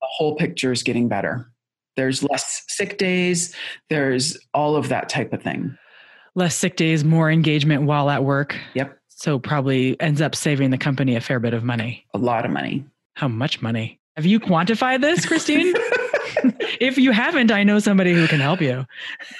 the 0.00 0.08
whole 0.10 0.36
picture 0.36 0.72
is 0.72 0.82
getting 0.82 1.08
better 1.08 1.50
there's 1.96 2.22
less 2.22 2.64
sick 2.68 2.98
days 2.98 3.54
there's 3.90 4.38
all 4.54 4.76
of 4.76 4.88
that 4.88 5.08
type 5.08 5.32
of 5.32 5.42
thing 5.42 5.76
less 6.34 6.54
sick 6.54 6.76
days, 6.76 7.04
more 7.04 7.30
engagement 7.30 7.82
while 7.82 8.10
at 8.10 8.24
work. 8.24 8.56
Yep. 8.74 8.98
So 9.08 9.38
probably 9.38 10.00
ends 10.00 10.20
up 10.20 10.34
saving 10.34 10.70
the 10.70 10.78
company 10.78 11.16
a 11.16 11.20
fair 11.20 11.38
bit 11.38 11.54
of 11.54 11.62
money. 11.62 12.06
A 12.14 12.18
lot 12.18 12.44
of 12.44 12.50
money. 12.50 12.84
How 13.14 13.28
much 13.28 13.62
money? 13.62 14.00
Have 14.16 14.26
you 14.26 14.40
quantified 14.40 15.00
this, 15.00 15.24
Christine? 15.24 15.72
if 16.80 16.98
you 16.98 17.12
haven't, 17.12 17.52
I 17.52 17.62
know 17.62 17.78
somebody 17.78 18.12
who 18.12 18.26
can 18.26 18.40
help 18.40 18.60
you. 18.60 18.84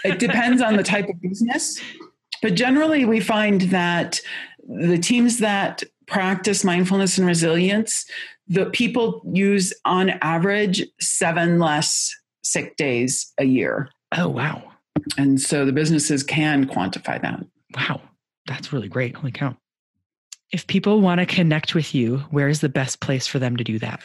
it 0.04 0.18
depends 0.18 0.62
on 0.62 0.76
the 0.76 0.82
type 0.82 1.08
of 1.08 1.20
business. 1.20 1.80
But 2.42 2.54
generally, 2.54 3.04
we 3.04 3.20
find 3.20 3.62
that 3.62 4.20
the 4.68 4.98
teams 4.98 5.38
that 5.38 5.82
practice 6.06 6.64
mindfulness 6.64 7.18
and 7.18 7.26
resilience, 7.26 8.06
the 8.48 8.66
people 8.66 9.22
use 9.32 9.72
on 9.84 10.10
average 10.20 10.86
seven 11.00 11.58
less 11.58 12.14
sick 12.42 12.76
days 12.76 13.32
a 13.38 13.44
year. 13.44 13.88
Oh, 14.16 14.28
wow. 14.28 14.62
And 15.16 15.40
so 15.40 15.64
the 15.64 15.72
businesses 15.72 16.22
can 16.22 16.66
quantify 16.66 17.20
that. 17.22 17.44
Wow, 17.76 18.02
that's 18.46 18.72
really 18.72 18.88
great. 18.88 19.16
Holy 19.16 19.32
cow. 19.32 19.56
If 20.52 20.66
people 20.66 21.00
want 21.00 21.18
to 21.18 21.24
connect 21.24 21.74
with 21.74 21.94
you, 21.94 22.18
where 22.30 22.46
is 22.46 22.60
the 22.60 22.68
best 22.68 23.00
place 23.00 23.26
for 23.26 23.38
them 23.38 23.56
to 23.56 23.64
do 23.64 23.78
that? 23.78 24.02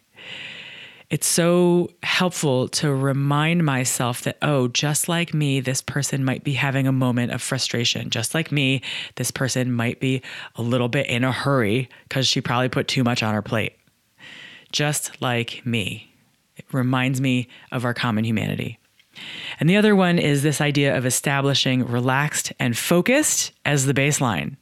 it's 1.10 1.26
so 1.26 1.90
helpful 2.04 2.68
to 2.68 2.94
remind 2.94 3.64
myself 3.64 4.22
that, 4.22 4.38
oh, 4.42 4.68
just 4.68 5.08
like 5.08 5.34
me, 5.34 5.58
this 5.58 5.82
person 5.82 6.24
might 6.24 6.44
be 6.44 6.52
having 6.52 6.86
a 6.86 6.92
moment 6.92 7.32
of 7.32 7.42
frustration. 7.42 8.10
Just 8.10 8.32
like 8.32 8.52
me, 8.52 8.80
this 9.16 9.32
person 9.32 9.72
might 9.72 9.98
be 9.98 10.22
a 10.54 10.62
little 10.62 10.88
bit 10.88 11.06
in 11.06 11.24
a 11.24 11.32
hurry 11.32 11.88
because 12.04 12.28
she 12.28 12.40
probably 12.40 12.68
put 12.68 12.86
too 12.86 13.02
much 13.02 13.24
on 13.24 13.34
her 13.34 13.42
plate. 13.42 13.76
Just 14.70 15.20
like 15.20 15.66
me. 15.66 16.14
It 16.56 16.64
reminds 16.70 17.20
me 17.20 17.48
of 17.72 17.84
our 17.84 17.94
common 17.94 18.24
humanity. 18.24 18.78
And 19.58 19.68
the 19.68 19.76
other 19.76 19.96
one 19.96 20.20
is 20.20 20.44
this 20.44 20.60
idea 20.60 20.96
of 20.96 21.04
establishing 21.04 21.84
relaxed 21.86 22.52
and 22.60 22.78
focused 22.78 23.50
as 23.64 23.86
the 23.86 23.94
baseline, 23.94 24.56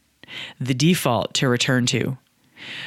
the 0.58 0.74
default 0.74 1.34
to 1.34 1.48
return 1.48 1.84
to 1.86 2.16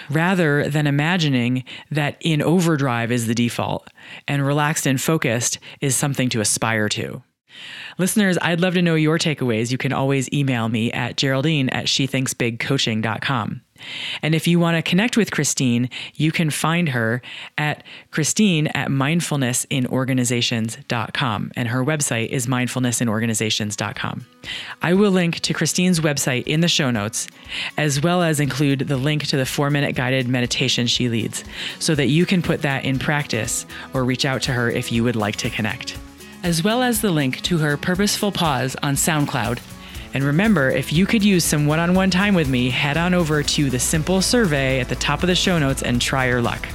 rather 0.09 0.67
than 0.69 0.87
imagining 0.87 1.63
that 1.89 2.17
in 2.21 2.41
overdrive 2.41 3.11
is 3.11 3.27
the 3.27 3.35
default 3.35 3.87
and 4.27 4.45
relaxed 4.45 4.85
and 4.85 4.99
focused 5.01 5.59
is 5.79 5.95
something 5.95 6.29
to 6.29 6.41
aspire 6.41 6.89
to. 6.89 7.21
Listeners, 7.97 8.37
I'd 8.41 8.61
love 8.61 8.73
to 8.75 8.81
know 8.81 8.95
your 8.95 9.17
takeaways. 9.17 9.71
You 9.71 9.77
can 9.77 9.93
always 9.93 10.31
email 10.33 10.69
me 10.69 10.91
at 10.91 11.17
geraldine 11.17 11.69
at 11.69 11.85
shethinksbigcoaching.com. 11.85 13.61
And 14.21 14.35
if 14.35 14.47
you 14.47 14.59
want 14.59 14.77
to 14.77 14.81
connect 14.81 15.17
with 15.17 15.31
Christine, 15.31 15.89
you 16.15 16.31
can 16.31 16.49
find 16.49 16.87
her 16.89 17.21
at 17.57 17.83
Christine 18.11 18.67
at 18.67 18.87
mindfulnessinorganizations.com. 18.89 21.51
And 21.55 21.67
her 21.67 21.83
website 21.83 22.29
is 22.29 22.47
mindfulnessinorganizations.com. 22.47 24.25
I 24.81 24.93
will 24.93 25.11
link 25.11 25.39
to 25.39 25.53
Christine's 25.53 25.99
website 25.99 26.47
in 26.47 26.61
the 26.61 26.67
show 26.67 26.89
notes, 26.91 27.27
as 27.77 28.01
well 28.01 28.23
as 28.23 28.39
include 28.39 28.87
the 28.87 28.97
link 28.97 29.27
to 29.27 29.37
the 29.37 29.45
four 29.45 29.69
minute 29.69 29.95
guided 29.95 30.27
meditation 30.27 30.87
she 30.87 31.09
leads, 31.09 31.43
so 31.79 31.93
that 31.95 32.07
you 32.07 32.25
can 32.25 32.41
put 32.41 32.63
that 32.63 32.83
in 32.85 32.97
practice 32.99 33.65
or 33.93 34.03
reach 34.03 34.25
out 34.25 34.41
to 34.43 34.51
her 34.51 34.69
if 34.69 34.91
you 34.91 35.03
would 35.03 35.15
like 35.15 35.37
to 35.37 35.49
connect. 35.49 35.97
As 36.43 36.63
well 36.63 36.81
as 36.81 37.01
the 37.01 37.11
link 37.11 37.41
to 37.41 37.59
her 37.59 37.77
Purposeful 37.77 38.31
Pause 38.31 38.75
on 38.81 38.95
SoundCloud 38.95 39.59
and 40.13 40.23
remember, 40.23 40.69
if 40.69 40.91
you 40.91 41.05
could 41.05 41.23
use 41.23 41.43
some 41.43 41.65
one 41.65 41.79
on 41.79 41.93
one 41.93 42.09
time 42.09 42.35
with 42.35 42.49
me, 42.49 42.69
head 42.69 42.97
on 42.97 43.13
over 43.13 43.41
to 43.43 43.69
the 43.69 43.79
simple 43.79 44.21
survey 44.21 44.79
at 44.79 44.89
the 44.89 44.95
top 44.95 45.23
of 45.23 45.27
the 45.27 45.35
show 45.35 45.57
notes 45.57 45.83
and 45.83 46.01
try 46.01 46.27
your 46.27 46.41
luck. 46.41 46.67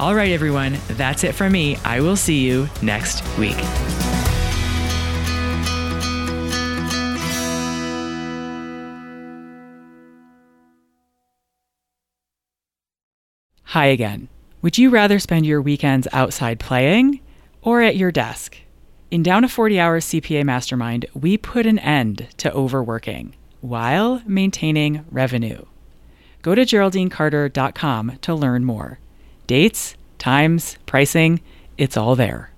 All 0.00 0.14
right, 0.14 0.32
everyone, 0.32 0.78
that's 0.88 1.22
it 1.22 1.34
from 1.34 1.52
me. 1.52 1.76
I 1.84 2.00
will 2.00 2.16
see 2.16 2.40
you 2.40 2.68
next 2.82 3.22
week. 3.38 3.56
Hi 13.64 13.86
again. 13.86 14.28
Would 14.60 14.76
you 14.76 14.90
rather 14.90 15.18
spend 15.18 15.46
your 15.46 15.62
weekends 15.62 16.06
outside 16.12 16.60
playing 16.60 17.20
or 17.62 17.80
at 17.80 17.96
your 17.96 18.12
desk? 18.12 18.58
In 19.12 19.22
Down 19.22 19.42
to 19.42 19.48
40 19.48 19.78
Hours 19.78 20.06
CPA 20.06 20.42
Mastermind, 20.42 21.04
we 21.12 21.36
put 21.36 21.66
an 21.66 21.78
end 21.80 22.28
to 22.38 22.50
overworking 22.50 23.34
while 23.60 24.22
maintaining 24.26 25.04
revenue. 25.10 25.66
Go 26.40 26.54
to 26.54 26.62
GeraldineCarter.com 26.62 28.20
to 28.22 28.34
learn 28.34 28.64
more. 28.64 29.00
Dates, 29.46 29.96
times, 30.16 30.78
pricing, 30.86 31.42
it's 31.76 31.98
all 31.98 32.16
there. 32.16 32.51